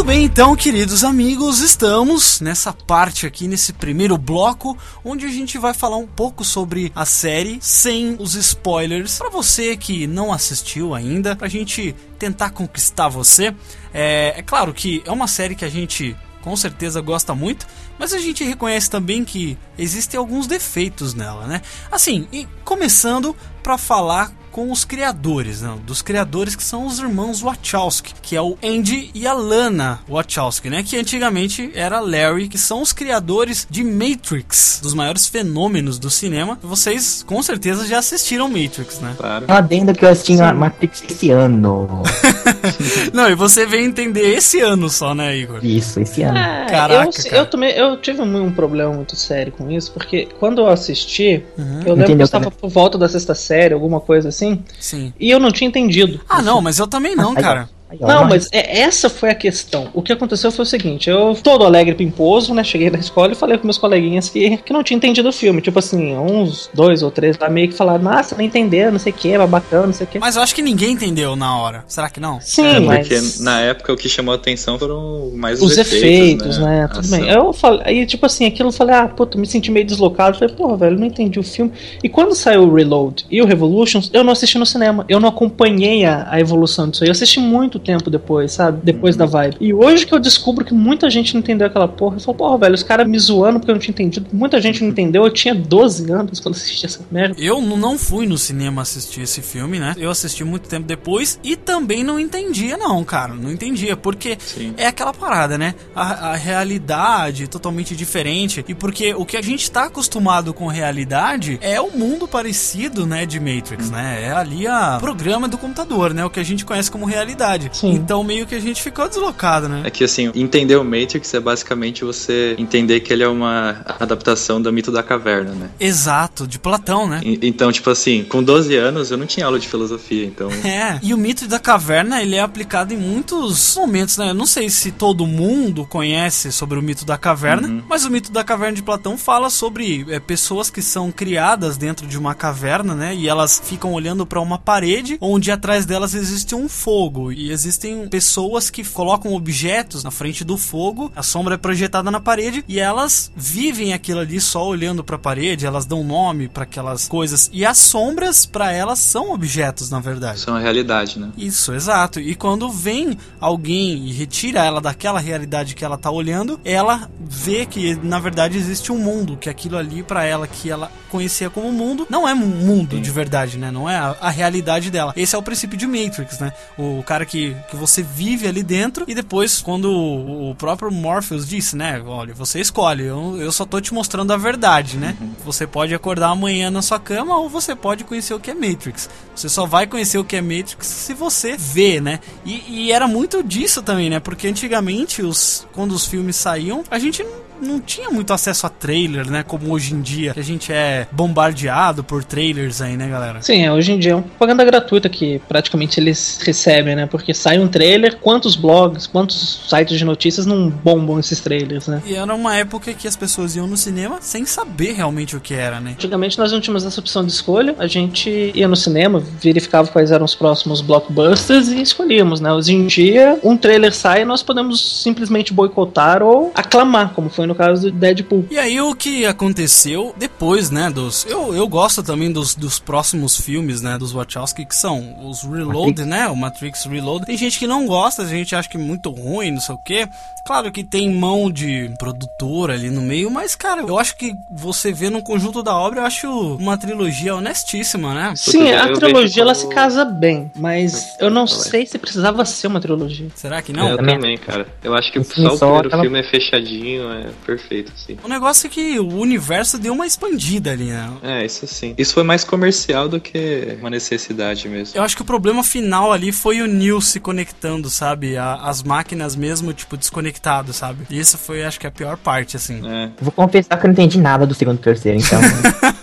[0.02, 5.60] Muito bem, então, queridos amigos, estamos nessa parte aqui, nesse primeiro bloco, onde a gente
[5.60, 10.96] vai falar um pouco sobre a série, sem os spoilers, Pra você que não assistiu
[10.96, 13.54] ainda, pra gente tentar conquistar você.
[13.94, 17.68] É, é claro que é uma série que a gente com certeza gosta muito,
[18.00, 21.62] mas a gente reconhece também que existem alguns defeitos nela, né?
[21.92, 25.74] Assim, e começando para falar com os criadores, né?
[25.86, 30.70] dos criadores que são os irmãos Wachowski, que é o Andy e a Lana Wachowski,
[30.70, 30.84] né?
[30.84, 36.60] Que antigamente era Larry, que são os criadores de Matrix, dos maiores fenômenos do cinema.
[36.62, 39.14] Vocês com certeza já assistiram Matrix, né?
[39.18, 39.46] Claro.
[39.48, 42.04] Adendo que eu assisti a Matrix esse ano.
[43.14, 45.64] Não, e você veio entender esse ano só, né, Igor?
[45.64, 46.38] Isso, esse ano.
[46.38, 47.38] É, Caraca, eu, cara.
[47.38, 51.44] eu também eu tive um, um problema muito sério com isso, porque quando eu assisti,
[51.58, 52.60] eu lembro que Entendeu eu estava também.
[52.60, 54.41] por volta da sexta série, alguma coisa assim,
[54.80, 55.14] Sim.
[55.20, 56.22] e eu não tinha entendido.
[56.28, 57.70] Ah, não, mas eu também não, Aí, cara.
[58.00, 59.90] Não, mas é- essa foi a questão.
[59.94, 62.64] O que aconteceu foi o seguinte: eu, todo alegre pimposo, né?
[62.64, 65.62] Cheguei da escola e falei com meus coleguinhas que, que não tinha entendido o filme.
[65.62, 69.12] Tipo assim, uns dois ou três lá meio que falaram, nossa, não entendeu, não sei
[69.12, 70.20] o que, bacana, não sei o que.
[70.20, 71.84] Mas eu acho que ninguém entendeu na hora.
[71.88, 72.40] Será que não?
[72.42, 73.08] Sim, É, mas.
[73.08, 76.84] porque na época o que chamou a atenção foram mais Os efeitos, né?
[76.84, 77.20] A Tudo ação.
[77.20, 77.30] bem.
[77.30, 80.38] Eu falei, aí, tipo assim, aquilo eu falei, ah, puta, me senti meio deslocado.
[80.38, 81.72] Falei, porra, velho, não entendi o filme.
[82.04, 85.06] E quando saiu o Reload e o Revolutions, eu não assisti no cinema.
[85.10, 87.10] Eu não acompanhei a, a evolução disso aí.
[87.10, 88.80] Eu assisti muito tempo depois, sabe?
[88.84, 89.58] Depois da vibe.
[89.60, 92.58] E hoje que eu descubro que muita gente não entendeu aquela porra, eu falo, porra,
[92.60, 94.28] velho, os caras me zoando porque eu não tinha entendido.
[94.32, 95.24] Muita gente não entendeu.
[95.24, 97.36] Eu tinha 12 anos quando assisti essa merda.
[97.38, 99.96] Eu não fui no cinema assistir esse filme, né?
[99.98, 103.34] Eu assisti muito tempo depois e também não entendia, não, cara.
[103.34, 104.74] Não entendia, porque Sim.
[104.78, 105.76] é aquela parada, né?
[105.96, 108.64] A, a realidade totalmente diferente.
[108.68, 113.26] E porque o que a gente tá acostumado com realidade é o mundo parecido, né?
[113.26, 114.24] De Matrix, né?
[114.24, 116.26] É ali a programa do computador, né?
[116.26, 117.71] O que a gente conhece como realidade.
[117.72, 117.92] Sim.
[117.92, 119.82] Então meio que a gente ficou deslocado, né?
[119.86, 124.62] É que assim, entender o Matrix é basicamente você entender que ele é uma adaptação
[124.62, 125.70] do mito da caverna, né?
[125.80, 127.22] Exato, de Platão, né?
[127.24, 130.50] E- Então, tipo assim, com 12 anos eu não tinha aula de filosofia, então.
[130.72, 134.30] É, e o mito da caverna ele é aplicado em muitos momentos, né?
[134.30, 138.32] Eu não sei se todo mundo conhece sobre o mito da caverna, mas o mito
[138.32, 142.94] da caverna de Platão fala sobre é, pessoas que são criadas dentro de uma caverna,
[142.96, 143.16] né?
[143.16, 148.08] E elas ficam olhando para uma parede onde atrás delas existe um fogo e existem
[148.08, 152.80] pessoas que colocam objetos na frente do fogo, a sombra é projetada na parede e
[152.80, 157.50] elas vivem aquilo ali só olhando para a parede, elas dão nome para aquelas coisas
[157.54, 160.40] e as sombras para elas são objetos, na verdade.
[160.40, 161.32] São a realidade, né?
[161.38, 162.20] Isso, exato.
[162.20, 167.66] E quando vem alguém e retira ela daquela realidade que ela tá olhando, ela vê
[167.66, 171.72] que na verdade existe um mundo, que aquilo ali pra ela que ela conhecia como
[171.72, 173.70] mundo, não é um mundo de verdade, né?
[173.70, 175.14] Não é a, a realidade dela.
[175.16, 176.54] Esse é o princípio de Matrix, né?
[176.78, 181.48] O cara que, que você vive ali dentro e depois quando o, o próprio Morpheus
[181.48, 182.02] disse, né?
[182.06, 185.16] Olha, você escolhe, eu, eu só tô te mostrando a verdade, né?
[185.46, 189.10] Você pode acordar amanhã na sua cama ou você pode conhecer o que é Matrix.
[189.42, 192.20] Você só vai conhecer o que é Matrix se você vê, né?
[192.46, 194.20] E, e era muito disso também, né?
[194.20, 197.26] Porque antigamente, os, quando os filmes saíam, a gente
[197.62, 199.44] não, tinha muito acesso a trailer, né?
[199.44, 203.42] Como hoje em dia, que a gente é bombardeado por trailers aí, né, galera?
[203.42, 207.06] Sim, é, hoje em dia é uma propaganda gratuita que praticamente eles recebem, né?
[207.06, 212.02] Porque sai um trailer, quantos blogs, quantos sites de notícias não bombam esses trailers, né?
[212.06, 215.54] E era uma época que as pessoas iam no cinema sem saber realmente o que
[215.54, 215.92] era, né?
[215.92, 220.12] Antigamente nós não tínhamos essa opção de escolha, a gente ia no cinema, verificava quais
[220.12, 222.52] eram os próximos blockbusters e escolhíamos, né?
[222.52, 227.46] Hoje em dia, um trailer sai e nós podemos simplesmente boicotar ou aclamar, como foi
[227.46, 228.46] no caso do Deadpool.
[228.50, 231.26] E aí o que aconteceu depois, né, dos...
[231.26, 236.04] Eu, eu gosto também dos, dos próximos filmes, né, dos Wachowski, que são os Reload,
[236.06, 237.26] né, o Matrix Reload.
[237.26, 239.78] Tem gente que não gosta, a gente acha que é muito ruim, não sei o
[239.78, 240.08] quê.
[240.44, 244.92] Claro que tem mão de produtora ali no meio, mas, cara, eu acho que você
[244.92, 248.34] vê no conjunto da obra, eu acho uma trilogia honestíssima, né?
[248.36, 252.44] Sim, eu a vejo trilogia ela se casa bem, mas eu não sei se precisava
[252.46, 253.28] ser uma trilogia.
[253.36, 253.90] Será que É, não?
[253.90, 254.16] eu também.
[254.16, 254.68] também, cara.
[254.84, 258.18] Eu acho que só o primeiro aquela- filme é fechadinho, é perfeito, assim.
[258.24, 261.10] O negócio é que o universo deu uma expandida ali, né?
[261.24, 261.94] É, isso sim.
[261.98, 264.98] Isso foi mais comercial do que uma necessidade mesmo.
[264.98, 268.38] Eu acho que o problema final ali foi o Neo se conectando, sabe?
[268.38, 271.06] A- as máquinas mesmo, tipo, desconectado, sabe?
[271.10, 272.82] E isso foi, acho que, a pior parte, assim.
[272.88, 273.10] É.
[273.22, 275.40] Vou confessar que eu não entendi nada do segundo e terceiro, então.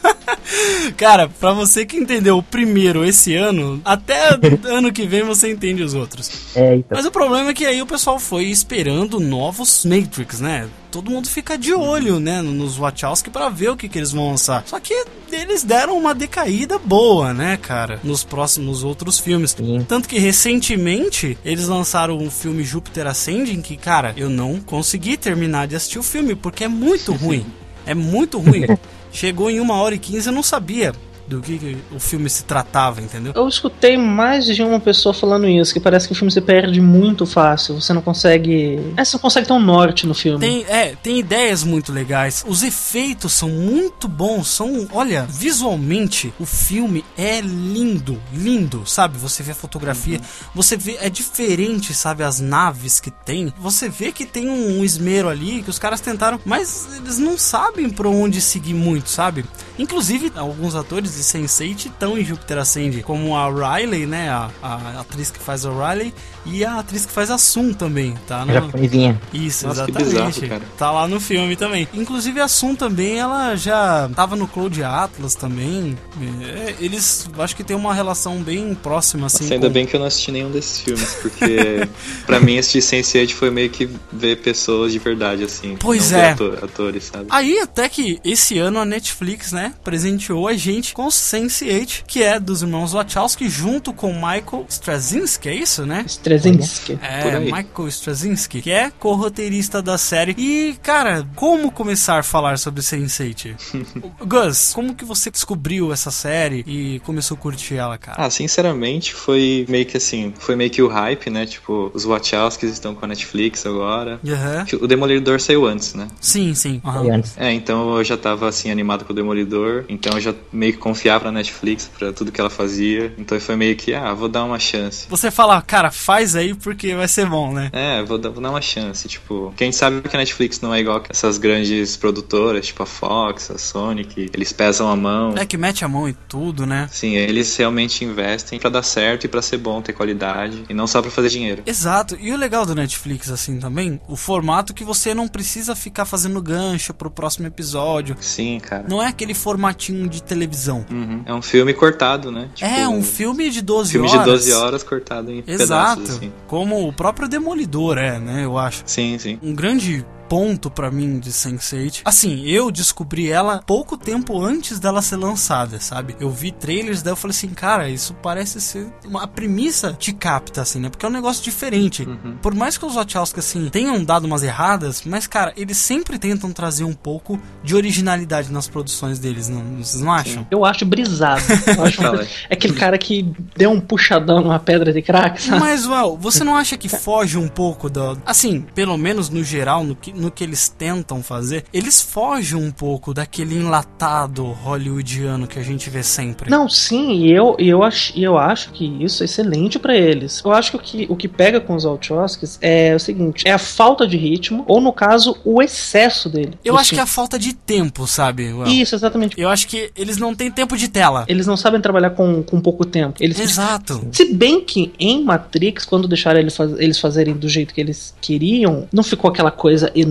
[0.97, 5.83] Cara, pra você que entendeu o primeiro esse ano, até ano que vem você entende
[5.83, 6.31] os outros.
[6.55, 6.97] É, então.
[6.97, 10.69] Mas o problema é que aí o pessoal foi esperando novos Matrix, né?
[10.91, 14.31] Todo mundo fica de olho, né, nos Wachowski pra ver o que, que eles vão
[14.31, 14.63] lançar.
[14.67, 19.51] Só que eles deram uma decaída boa, né, cara, nos próximos outros filmes.
[19.51, 19.85] Sim.
[19.87, 25.67] Tanto que recentemente eles lançaram um filme Júpiter Ascending que, cara, eu não consegui terminar
[25.67, 27.45] de assistir o filme porque é muito ruim.
[27.85, 28.65] É muito ruim.
[29.13, 30.93] Chegou em uma hora e quinze, eu não sabia
[31.29, 33.33] do que, que o filme se tratava, entendeu?
[33.37, 36.81] Eu escutei mais de uma pessoa falando isso, que parece que o filme se perde
[36.81, 37.81] muito fácil.
[37.81, 38.81] Você não consegue.
[38.97, 40.41] É, você não consegue ter um norte no filme.
[40.41, 42.45] Tem, é, tem ideias muito legais.
[42.47, 44.49] Os efeitos são muito bons.
[44.49, 49.19] São, olha, visualmente o filme é lindo, lindo, sabe?
[49.19, 50.21] Você vê a fotografia,
[50.55, 52.23] você vê é diferente, sabe?
[52.23, 53.53] As naves que tem.
[53.59, 57.37] Você vê que tem um, um esmero ali que os caras tentaram, mas eles não
[57.37, 59.45] sabem por onde seguir muito, sabe?
[59.79, 64.31] Inclusive alguns atores de Sense8 estão em Júpiter Ascend, como a Riley, né?
[64.31, 66.15] A, a atriz que faz a Riley
[66.51, 68.45] e a atriz que faz a Sun também, tá?
[68.45, 69.21] No- Japonesinha.
[69.33, 70.41] isso, Nossa, que exatamente.
[70.41, 70.63] bizarro, cara.
[70.79, 71.87] Tá lá no filme também.
[71.95, 75.97] Inclusive a Sun também, ela já tava no Cloud Atlas também.
[76.43, 79.45] É, eles, acho que tem uma relação bem próxima, assim.
[79.45, 81.89] Nossa, ainda com- bem que eu não assisti nenhum desses filmes, porque
[82.27, 85.77] pra mim assistir Sense8 foi meio que ver pessoas de verdade, assim.
[85.79, 86.31] Pois é.
[86.33, 87.27] ator- atores, sabe?
[87.31, 92.39] Aí até que esse ano a Netflix, né, presenteou a gente com Sense8, que é
[92.41, 96.05] dos irmãos Wachowski, junto com Michael Straczynski, é isso, né?
[96.07, 96.38] Straczynski.
[96.43, 97.41] Por É.
[97.41, 100.35] Michael Straczynski, que é co-roteirista da série.
[100.39, 103.55] E, cara, como começar a falar sobre Sense8?
[104.27, 108.23] Gus, como que você descobriu essa série e começou a curtir ela, cara?
[108.25, 111.47] Ah, sinceramente, foi meio que assim, foi meio que o hype, né?
[111.47, 114.21] Tipo, os Wachowskis estão com a Netflix agora.
[114.27, 114.67] Aham.
[114.81, 116.09] O Demolidor saiu antes, né?
[116.21, 116.81] Sim, sim.
[116.85, 117.15] aham.
[117.17, 117.35] Antes.
[117.37, 120.79] É, então eu já tava assim animado com o Demolidor, então eu já meio que
[120.79, 123.13] confiava na Netflix pra tudo que ela fazia.
[123.19, 125.07] Então foi meio que, ah, vou dar uma chance.
[125.09, 127.71] Você fala, cara, faz aí porque vai ser bom, né?
[127.73, 130.81] É, vou dar, vou dar uma chance, tipo, quem sabe que a Netflix não é
[130.81, 135.35] igual essas grandes produtoras, tipo a Fox, a Sony, que eles pesam a mão.
[135.37, 136.89] É que mete a mão e tudo, né?
[136.91, 140.87] Sim, eles realmente investem pra dar certo e pra ser bom, ter qualidade, e não
[140.87, 141.63] só pra fazer dinheiro.
[141.67, 142.17] Exato.
[142.21, 146.41] E o legal do Netflix, assim, também, o formato que você não precisa ficar fazendo
[146.41, 148.17] gancho pro próximo episódio.
[148.21, 148.85] Sim, cara.
[148.89, 150.85] Não é aquele formatinho de televisão.
[150.91, 151.23] Uhum.
[151.27, 152.49] É um filme cortado, né?
[152.55, 154.25] Tipo, é um filme de 12 filme horas.
[154.25, 156.08] de 12 horas cortado em Exato.
[156.13, 156.33] Assim.
[156.47, 158.45] Como o próprio Demolidor é, né?
[158.45, 158.83] Eu acho.
[158.87, 159.39] Sim, sim.
[159.43, 162.03] Um grande ponto pra mim de Sense8.
[162.05, 166.17] Assim, eu descobri ela pouco tempo antes dela ser lançada, sabe?
[166.21, 170.13] Eu vi trailers daí eu falei assim, cara, isso parece ser uma a premissa te
[170.13, 170.89] capta assim, né?
[170.89, 172.07] Porque é um negócio diferente.
[172.43, 176.53] Por mais que os Wachowski assim tenham dado umas erradas, mas cara, eles sempre tentam
[176.53, 180.47] trazer um pouco de originalidade nas produções deles, não, vocês não acham?
[180.51, 181.43] Eu acho brisado.
[181.77, 185.61] Eu acho coisa- é aquele cara que deu um puxadão numa pedra de crack, sabe?
[185.61, 188.17] Mas, Well, você não acha que foge um pouco da.
[188.27, 192.71] Assim, pelo menos no geral, no que, no que eles tentam fazer, eles fogem um
[192.71, 196.51] pouco daquele enlatado hollywoodiano que a gente vê sempre.
[196.51, 200.43] Não, sim, e eu, eu, acho, e eu acho que isso é excelente pra eles.
[200.45, 203.53] Eu acho que o que, o que pega com os Wachowskis é o seguinte: é
[203.53, 206.59] a falta de ritmo, ou no caso, o excesso dele.
[206.65, 208.53] Eu do acho que é a falta de tempo, sabe?
[208.53, 208.67] Well?
[208.69, 209.41] Isso, exatamente.
[209.41, 211.25] Eu acho que eles não têm tempo de tela.
[211.29, 213.17] Eles não sabem trabalhar com, com pouco tempo.
[213.21, 214.07] Eles, Exato.
[214.13, 218.15] Se bem que em Matrix, quando deixaram eles, faz- eles fazerem do jeito que eles
[218.21, 220.08] queriam, não ficou aquela coisa enorme.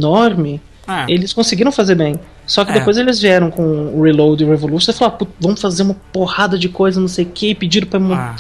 [0.88, 1.06] É.
[1.12, 2.16] Eles conseguiram fazer bem.
[2.46, 2.76] Só que É.
[2.76, 3.62] depois eles vieram com
[3.94, 7.10] o Reload e o Revolution e falaram, "Putz, vamos fazer uma porrada de coisa, não
[7.10, 8.00] sei o que, e pediram pra.
[8.00, 8.36] Ah,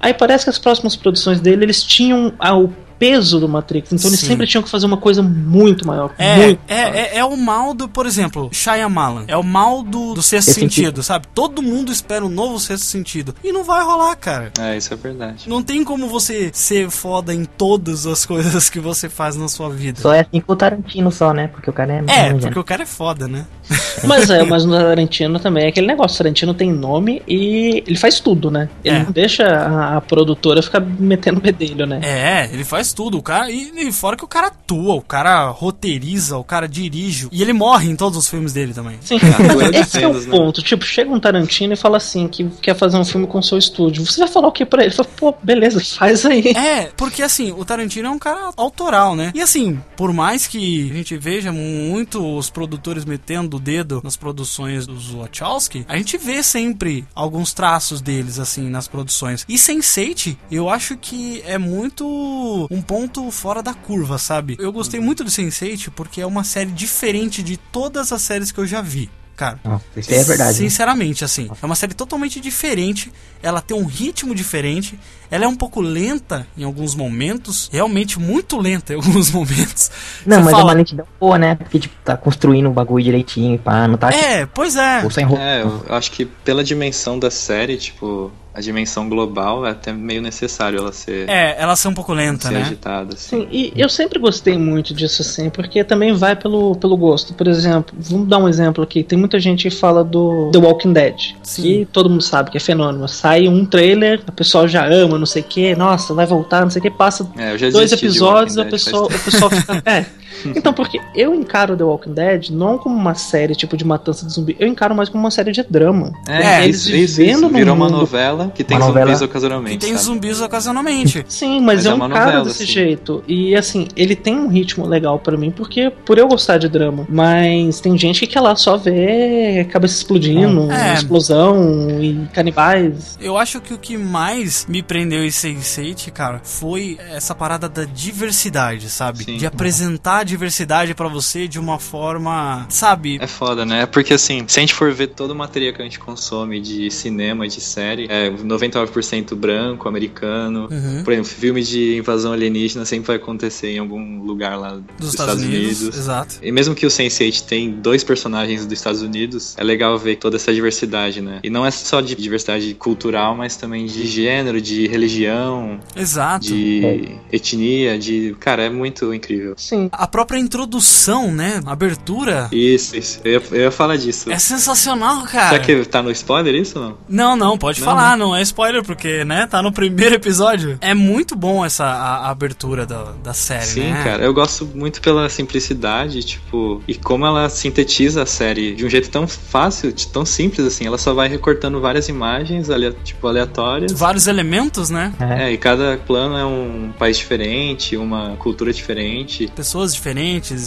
[0.00, 3.92] Aí parece que as próximas produções dele, eles tinham ah, o peso do Matrix.
[3.92, 4.28] Então eles Sim.
[4.28, 6.12] sempre tinham que fazer uma coisa muito maior.
[6.16, 9.24] É, muito é, é, é o mal do, por exemplo, Shyamalan.
[9.26, 11.02] É o mal do, do sexto sentido, sentido.
[11.02, 11.26] sabe?
[11.34, 13.34] Todo mundo espera um novo sexto sentido.
[13.42, 14.52] E não vai rolar, cara.
[14.60, 15.48] É, isso é verdade.
[15.48, 19.68] Não tem como você ser foda em todas as coisas que você faz na sua
[19.68, 20.00] vida.
[20.00, 21.48] Só é assim com o Tarantino só, né?
[21.48, 22.28] Porque o cara é...
[22.28, 23.46] É, porque o cara é foda, né?
[24.06, 26.18] Mas é, mas no Tarantino também é aquele negócio.
[26.18, 28.68] Tarantino tem nome e ele faz tudo, né?
[28.84, 29.02] Ele É.
[29.04, 32.00] não deixa a, a produtora ficar metendo bedelho, né?
[32.02, 33.18] É, ele faz tudo.
[33.18, 37.28] O cara, e, e fora que o cara atua, o cara roteiriza, o cara dirige.
[37.30, 38.98] E ele morre em todos os filmes dele também.
[39.00, 40.26] Sim, de esse é o né?
[40.30, 40.62] ponto.
[40.62, 43.58] Tipo, chega um Tarantino e fala assim que quer fazer um filme com o seu
[43.58, 44.04] estúdio.
[44.04, 44.92] Você vai falar o que pra ele?
[44.92, 46.48] Ele fala, pô, beleza, faz aí.
[46.48, 49.32] É, porque assim, o Tarantino é um cara autoral, né?
[49.34, 54.16] E assim, por mais que a gente veja muito os produtores metendo o dedo nas
[54.16, 59.44] produções dos Wachowski, a gente vê sempre alguns traços deles, assim, nas produções.
[59.48, 64.56] E Sense8, eu acho que é muito um ponto fora da curva, sabe?
[64.58, 68.58] Eu gostei muito do Sense8 porque é uma série diferente de todas as séries que
[68.58, 69.08] eu já vi.
[69.34, 69.58] cara.
[69.64, 70.56] Nossa, isso aí é verdade.
[70.58, 71.50] Sinceramente, assim.
[71.60, 73.10] É uma série totalmente diferente.
[73.42, 74.96] Ela tem um ritmo diferente.
[75.30, 77.68] Ela é um pouco lenta em alguns momentos.
[77.72, 79.90] Realmente muito lenta em alguns momentos.
[80.26, 81.54] Não, Você mas é fala, uma lentidão boa, né?
[81.56, 84.10] Porque, tipo, tá construindo o bagulho direitinho e pá, não tá...
[84.12, 85.02] É, pois é.
[85.02, 85.42] Ou sem roupa.
[85.42, 90.20] É, eu acho que pela dimensão da série, tipo, a dimensão global é até meio
[90.20, 92.62] necessário ela ser, É, ela ser um pouco lenta, ser né?
[92.62, 93.14] agitada.
[93.14, 93.40] Assim.
[93.42, 97.32] Sim, e eu sempre gostei muito disso, assim, porque também vai pelo, pelo gosto.
[97.34, 99.02] Por exemplo, vamos dar um exemplo aqui.
[99.02, 101.62] Tem muita gente que fala do The Walking Dead, Sim.
[101.62, 103.08] que todo mundo sabe que é fenômeno.
[103.08, 106.70] Sai um trailer, a pessoa já ama, não sei o que, nossa, vai voltar, não
[106.70, 109.82] sei o que, passa É, dois episódios, a pessoa, o pessoal fica.
[109.86, 110.04] É.
[110.56, 114.32] Então, porque eu encaro The Walking Dead não como uma série tipo de matança de
[114.32, 116.12] zumbi, eu encaro mais como uma série de drama.
[116.28, 117.40] É, eles isso, isso, vivendo isso.
[117.42, 119.78] no Virou uma mundo novela que tem Uma zumbis novela- ocasionalmente.
[119.78, 120.04] Que tem sabe?
[120.04, 121.24] zumbis ocasionalmente.
[121.28, 122.72] Sim, mas, Mas eu é uma encaro novela, desse assim.
[122.72, 123.24] jeito.
[123.26, 127.06] E assim, ele tem um ritmo legal pra mim, porque por eu gostar de drama.
[127.08, 130.94] Mas tem gente que quer lá só ver cabeça explodindo, É.
[130.94, 133.16] explosão e canibais.
[133.20, 137.84] Eu acho que o que mais me prendeu em Sense8, cara, foi essa parada da
[137.84, 139.24] diversidade, sabe?
[139.24, 139.36] Sim.
[139.36, 143.18] De apresentar a diversidade pra você de uma forma, sabe?
[143.20, 143.86] É foda, né?
[143.86, 146.90] Porque assim, se a gente for ver todo o material que a gente consome de
[146.90, 150.68] cinema, de série, é 99% branco, americano.
[150.70, 151.02] Uhum.
[151.04, 155.10] Por exemplo, filme de invasão alienígena sempre vai acontecer em algum lugar lá dos, Dos
[155.10, 155.96] Estados, Unidos.
[155.96, 156.36] Exato.
[156.42, 160.36] E mesmo que o Sense8 tem dois personagens dos Estados Unidos, é legal ver toda
[160.36, 161.40] essa diversidade, né?
[161.42, 166.46] E não é só de diversidade cultural, mas também de gênero, de religião, Exato.
[166.46, 168.34] de etnia, de.
[168.40, 169.54] Cara, é muito incrível.
[169.56, 169.88] Sim.
[169.92, 171.60] A própria introdução, né?
[171.66, 172.48] Abertura.
[172.52, 173.20] Isso, isso.
[173.24, 174.30] Eu ia, eu ia falar disso.
[174.30, 175.50] É sensacional, cara.
[175.50, 176.98] Será que tá no spoiler isso ou não?
[177.08, 180.78] Não, não, pode Não, falar, não é spoiler, porque, né, tá no primeiro episódio.
[180.80, 184.02] É muito bom essa a, a abertura da, da série, Sim, né?
[184.04, 184.22] cara.
[184.24, 189.10] Eu gosto muito pela simplicidade, tipo, e como ela sintetiza a série de um jeito
[189.10, 190.86] tão fácil, de- tão simples assim.
[190.86, 193.92] Ela só vai recortando várias imagens, alea- tipo, aleatórias.
[193.92, 195.12] Vários elementos, né?
[195.20, 195.42] É.
[195.42, 199.50] É, e cada plano é um país diferente, uma cultura diferente.
[199.54, 200.01] Pessoas diferentes,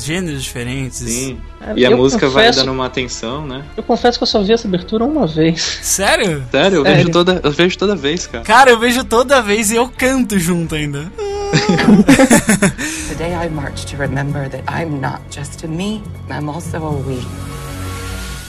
[0.04, 1.00] gêneros diferentes.
[1.00, 1.40] Sim.
[1.62, 3.64] É, E a música vai confesso- dando uma atenção, né?
[3.76, 5.62] Eu confesso que eu só vi essa abertura uma vez.
[5.82, 6.44] Sério?
[6.52, 6.98] Sério, eu Sério.
[6.98, 8.44] vejo toda, eu vejo toda vez, cara.
[8.44, 11.12] Cara, eu vejo toda vez e eu canto junto ainda.
[13.10, 17.20] Today I march to remember that I'm not just a me, I'm also a we.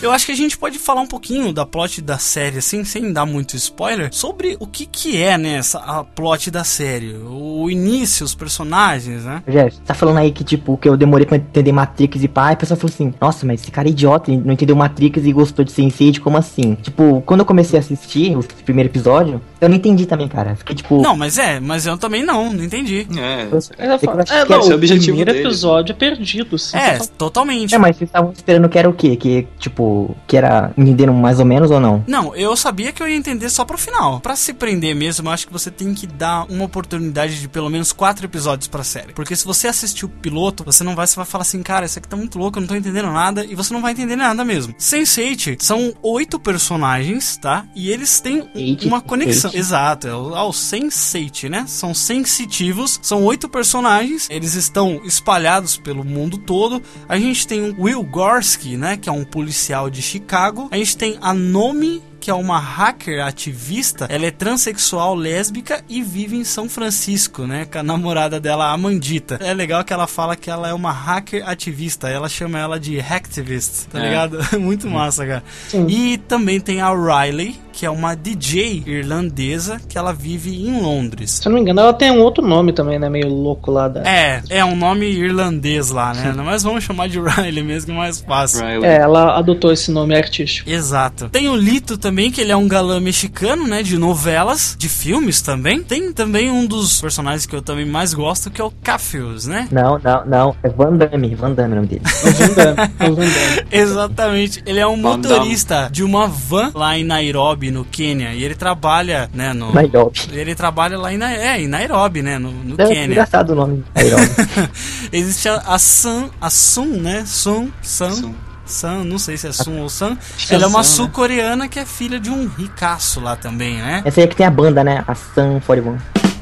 [0.03, 3.13] Eu acho que a gente pode falar um pouquinho da plot da série, assim, sem
[3.13, 7.15] dar muito spoiler, sobre o que que é, né, essa, a plot da série.
[7.27, 9.43] O início, os personagens, né?
[9.49, 12.53] Jeff, tá falando aí que, tipo, que eu demorei pra entender Matrix e pá, e
[12.53, 15.33] a pessoa falou assim, nossa, mas esse cara é idiota, ele não entendeu Matrix e
[15.33, 16.75] gostou de Sense8, como assim?
[16.75, 20.55] Tipo, quando eu comecei a assistir o primeiro episódio, eu não entendi também, cara.
[20.57, 21.01] Fiquei, tipo...
[21.01, 23.07] Não, mas é, mas eu também não, não entendi.
[23.19, 23.49] É.
[23.51, 25.47] eu- é que eu fala, acho é, que não, é o primeiro deles.
[25.47, 26.59] episódio é perdido.
[26.59, 27.75] Sim, É, Tá- totalmente.
[27.75, 29.17] É, mas vocês estavam esperando que era o quê?
[29.17, 29.86] Que, tipo,
[30.27, 32.05] que era entenderam mais ou menos ou não?
[32.07, 34.20] Não, eu sabia que eu ia entender só pro final.
[34.20, 37.68] Pra se prender mesmo, eu acho que você tem que dar uma oportunidade de pelo
[37.70, 39.12] menos quatro episódios pra série.
[39.12, 41.99] Porque se você assistir o piloto, você não vai, você vai falar assim, cara, isso
[41.99, 44.44] aqui tá muito louco, eu não tô entendendo nada, e você não vai entender nada
[44.44, 44.75] mesmo.
[44.75, 47.64] Sense8 são oito personagens, tá?
[47.75, 49.51] E eles têm Eight, uma conexão.
[49.51, 49.59] eight.
[49.59, 51.64] Exato, é o, é o Sense8, né?
[51.66, 56.83] São sensitivos, são oito personagens, eles estão espalhados pelo mundo todo.
[57.09, 58.96] A gente tem o Will Gorski, né?
[58.96, 60.69] Que é um policial de Chicago.
[60.71, 64.09] A gente tem a Nomi, que é uma hacker ativista.
[64.11, 67.67] Ela é transexual, lésbica e vive em São Francisco, né?
[67.67, 69.39] Com a namorada dela, Amandita.
[69.41, 72.09] É legal que ela fala que ela é uma hacker ativista.
[72.09, 74.09] Ela chama ela de hacktivist, tá É.
[74.09, 74.39] ligado?
[74.59, 75.45] Muito massa, cara.
[75.69, 75.87] Sim.
[75.89, 81.31] E também tem a Riley, que é uma DJ irlandesa que ela vive em Londres.
[81.43, 83.09] Se eu não me engano, ela tem um outro nome também, né?
[83.09, 84.03] Meio louco lá da.
[84.03, 86.33] É, é um nome irlandês lá, né?
[86.37, 88.67] Mas vamos chamar de Riley mesmo, que é mais fácil.
[88.67, 88.85] Riley.
[88.85, 90.69] É, ela adotou esse nome artístico.
[90.69, 91.29] Exato.
[91.29, 93.83] Tem o Lito também, que ele é um galã mexicano, né?
[93.83, 95.83] De novelas, de filmes também.
[95.83, 99.68] Tem também um dos personagens que eu também mais gosto, que é o Cafius, né?
[99.70, 100.57] Não, não, não.
[100.62, 102.02] É Van Damme, Van Damme é o nome dele.
[102.05, 103.66] O Van Damme, o Van Damme.
[103.70, 104.62] Exatamente.
[104.66, 105.35] Ele é um Van Damme.
[105.37, 108.33] motorista de uma van lá em Nairobi, no Quênia.
[108.35, 109.72] E ele trabalha, né, no...
[109.72, 110.20] Nairobi.
[110.33, 113.05] Ele trabalha lá em, Na- é, em Nairobi, né, no, no É Quênia.
[113.07, 113.85] engraçado o nome.
[113.94, 114.24] Nairobi.
[115.12, 117.24] Existe a, a Sun, a Sun, né?
[117.26, 118.35] Sun, Sun, Sun.
[118.66, 120.16] Sun, não sei se é Sun ou Sun.
[120.38, 120.85] que Ela é é uma né?
[120.85, 124.02] sul-coreana que é filha de um ricaço lá também, né?
[124.05, 125.05] Essa aí é que tem a banda, né?
[125.07, 125.98] A Sun 41.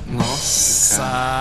[0.06, 1.33] Nossa, cara.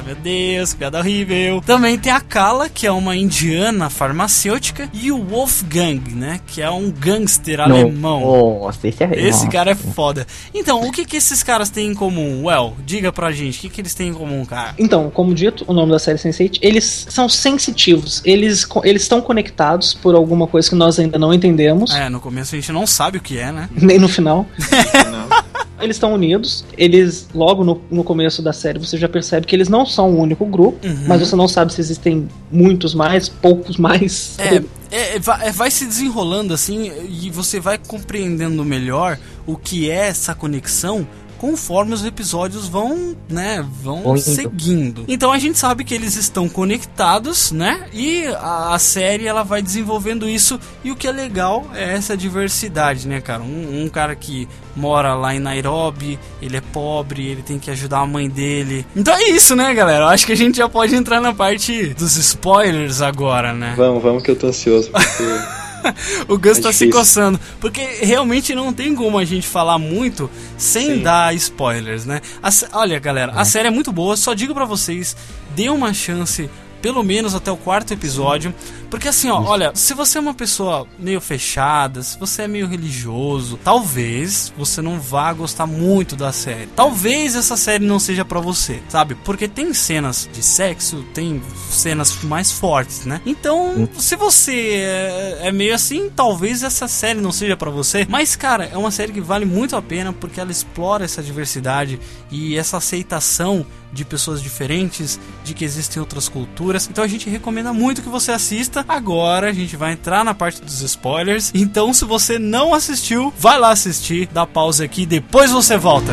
[0.00, 1.60] Ah, meu Deus, piada horrível.
[1.66, 6.40] Também tem a Kala, que é uma indiana farmacêutica, e o Wolfgang, né?
[6.46, 8.20] Que é um gangster alemão.
[8.62, 9.48] Nossa, esse é Esse nossa.
[9.50, 10.26] cara é foda.
[10.54, 12.46] Então, o que que esses caras têm em comum?
[12.46, 14.74] Well, diga pra gente, o que que eles têm em comum, cara?
[14.78, 18.22] Então, como dito, o nome da série Sense8, eles são sensitivos.
[18.24, 22.54] Eles eles estão conectados por alguma coisa que nós ainda não entendemos, É, no começo
[22.54, 23.68] a gente não sabe o que é, né?
[23.72, 24.46] nem no final.
[25.80, 29.68] Eles estão unidos, eles, logo no, no começo da série, você já percebe que eles
[29.68, 31.04] não são um único grupo, Uhum.
[31.06, 34.36] mas você não sabe se existem muitos mais, poucos mais.
[34.38, 34.56] É,
[34.90, 39.90] é, é, vai, é, vai se desenrolando assim e você vai compreendendo melhor o que
[39.90, 41.06] é essa conexão
[41.40, 44.20] conforme os episódios vão, né, vão indo.
[44.20, 45.04] seguindo.
[45.08, 47.88] Então a gente sabe que eles estão conectados, né?
[47.94, 52.14] E a, a série ela vai desenvolvendo isso e o que é legal é essa
[52.14, 53.42] diversidade, né, cara?
[53.42, 58.00] Um, um cara que mora lá em Nairobi, ele é pobre, ele tem que ajudar
[58.00, 58.84] a mãe dele.
[58.94, 60.04] Então é isso, né, galera?
[60.04, 63.72] Eu acho que a gente já pode entrar na parte dos spoilers agora, né?
[63.78, 64.90] Vamos, vamos que eu tô ansioso.
[64.90, 65.24] Porque...
[66.28, 66.90] o Gus É tá se difícil.
[66.92, 67.40] coçando.
[67.60, 71.02] Porque realmente não tem como a gente falar muito sem Sim.
[71.02, 72.20] dar spoilers, né?
[72.42, 74.16] A olha, galera, a série é muito boa.
[74.16, 75.16] Só digo pra vocês,
[75.54, 76.48] dê uma chance.
[76.82, 78.54] Pelo menos até o quarto episódio.
[78.90, 82.66] Porque assim, ó, olha, se você é uma pessoa meio fechada, se você é meio
[82.66, 86.66] religioso, talvez você não vá gostar muito da série.
[86.74, 89.14] Talvez essa série não seja pra você, sabe?
[89.14, 93.20] Porque tem cenas de sexo, tem cenas mais fortes, né?
[93.24, 98.06] Então, se você é, é meio assim, talvez essa série não seja pra você.
[98.08, 102.00] Mas, cara, é uma série que vale muito a pena porque ela explora essa diversidade
[102.30, 106.88] e essa aceitação de pessoas diferentes, de que existem outras culturas.
[106.88, 108.79] Então a gente recomenda muito que você assista.
[108.88, 111.50] Agora a gente vai entrar na parte dos spoilers.
[111.54, 116.12] Então, se você não assistiu, vai lá assistir, dá pausa aqui, depois você volta.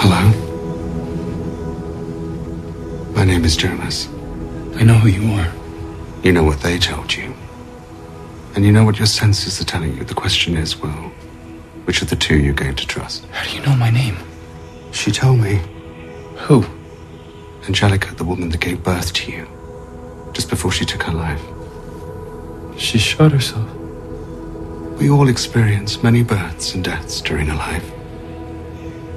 [0.00, 0.32] Hello?
[3.14, 4.08] My name is Jonas.
[4.78, 5.61] I know who you are.
[6.22, 7.34] You know what they told you.
[8.54, 10.04] And you know what your senses are telling you.
[10.04, 11.10] The question is, well,
[11.84, 13.24] which of the two are you're going to trust?
[13.26, 14.16] How do you know my name?
[14.92, 15.60] She told me.
[16.46, 16.64] Who?
[17.66, 19.48] Angelica, the woman that gave birth to you.
[20.32, 21.42] Just before she took her life.
[22.78, 23.68] She shot herself.
[24.98, 27.90] We all experience many births and deaths during a life.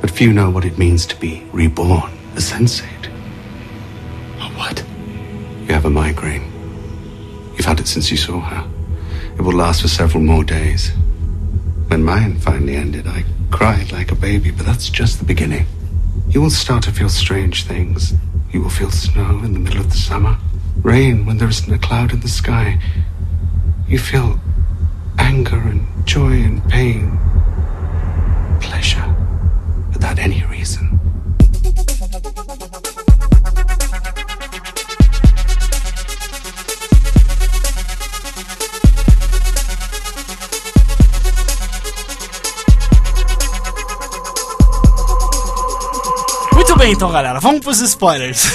[0.01, 3.07] But few know what it means to be reborn, a sensate.
[4.39, 4.83] A what?
[5.67, 6.54] You have a migraine.
[7.55, 8.69] You've had it since you saw her.
[9.37, 10.91] It will last for several more days.
[11.87, 15.65] When mine finally ended, I cried like a baby, but that's just the beginning.
[16.29, 18.13] You will start to feel strange things.
[18.51, 20.37] You will feel snow in the middle of the summer,
[20.81, 22.79] rain when there isn't a cloud in the sky.
[23.87, 24.39] You feel
[25.17, 27.17] anger and joy and pain,
[28.61, 29.15] pleasure,
[29.93, 30.94] without any reason.
[46.85, 48.45] Bem, então, galera, vamos pros spoilers.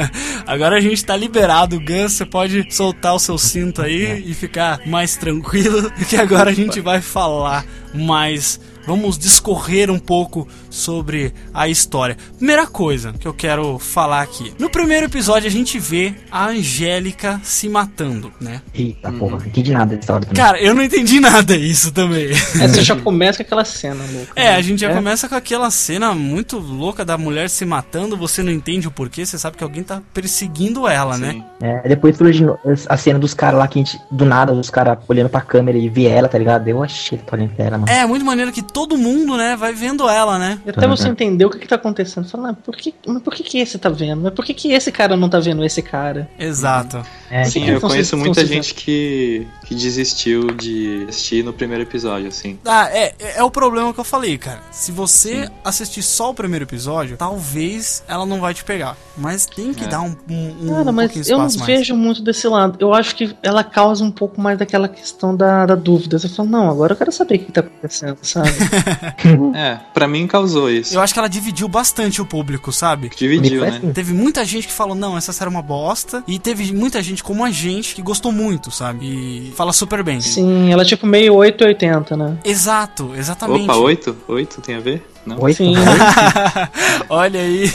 [0.46, 2.12] Agora a gente tá liberado, Gus.
[2.12, 6.80] Você pode soltar o seu cinto aí e ficar mais tranquilo, porque agora a gente
[6.80, 8.60] vai falar mais.
[8.86, 10.46] Vamos discorrer um pouco
[10.78, 12.16] sobre a história.
[12.36, 14.52] Primeira coisa que eu quero falar aqui.
[14.58, 18.62] No primeiro episódio a gente vê a Angélica se matando, né?
[18.74, 20.36] Eita porra, não entendi nada dessa hora também.
[20.42, 22.28] Cara, eu não entendi nada isso também.
[22.30, 24.32] É, você já começa com aquela cena louca.
[24.36, 24.94] É, a gente já É.
[24.94, 29.26] começa com aquela cena muito louca da mulher se matando, você não entende o porquê,
[29.26, 31.42] você sabe que alguém tá perseguindo ela, né?
[31.60, 32.44] É, depois surge
[32.88, 35.76] a cena dos caras lá que a gente, do nada, os caras olhando pra câmera
[35.76, 36.68] e vê ela, tá ligado?
[36.68, 37.90] Eu achei que tô olhando pra ela, mano.
[37.90, 40.58] É, muito maneiro que todo mundo, né, vai vendo ela, né?
[40.68, 42.28] E até você entender o que, que tá acontecendo.
[42.28, 44.20] Fala, ah, por que, mas por que, que esse tá vendo?
[44.20, 46.28] Mas por que, que esse cara não tá vendo esse cara?
[46.38, 47.02] Exato.
[47.30, 52.58] É, Sim, eu conheço muita gente que, que desistiu de assistir no primeiro episódio, assim.
[52.64, 54.62] Ah, é, é o problema que eu falei, cara.
[54.72, 58.96] Se você assistir só o primeiro episódio, talvez ela não vai te pegar.
[59.16, 59.88] Mas tem que É.
[59.88, 61.56] dar um, um, um Cara, mas pouquinho de eu não mais.
[61.56, 62.78] vejo muito desse lado.
[62.80, 66.18] Eu acho que ela causa um pouco mais daquela questão da, da dúvida.
[66.18, 68.48] Você fala, não, agora eu quero saber o que tá acontecendo, sabe?
[69.54, 70.94] É, pra mim causou isso.
[70.94, 73.10] Eu acho que ela dividiu bastante o público, sabe?
[73.14, 73.92] Dividiu, Foi né?
[73.92, 76.22] Teve muita gente que falou, não, essa série é uma bosta.
[76.26, 79.04] E teve muita gente como a gente que gostou muito, sabe?
[79.04, 80.20] E fala super bem.
[80.20, 82.38] Sim, ela é tipo meio 880, né?
[82.44, 83.64] Exato, exatamente.
[83.64, 84.16] Opa, oito?
[84.28, 85.04] Oito tem a ver?
[85.26, 85.40] Não?
[85.42, 85.52] Oi?
[85.52, 85.74] Sim.
[87.08, 87.70] Olha aí.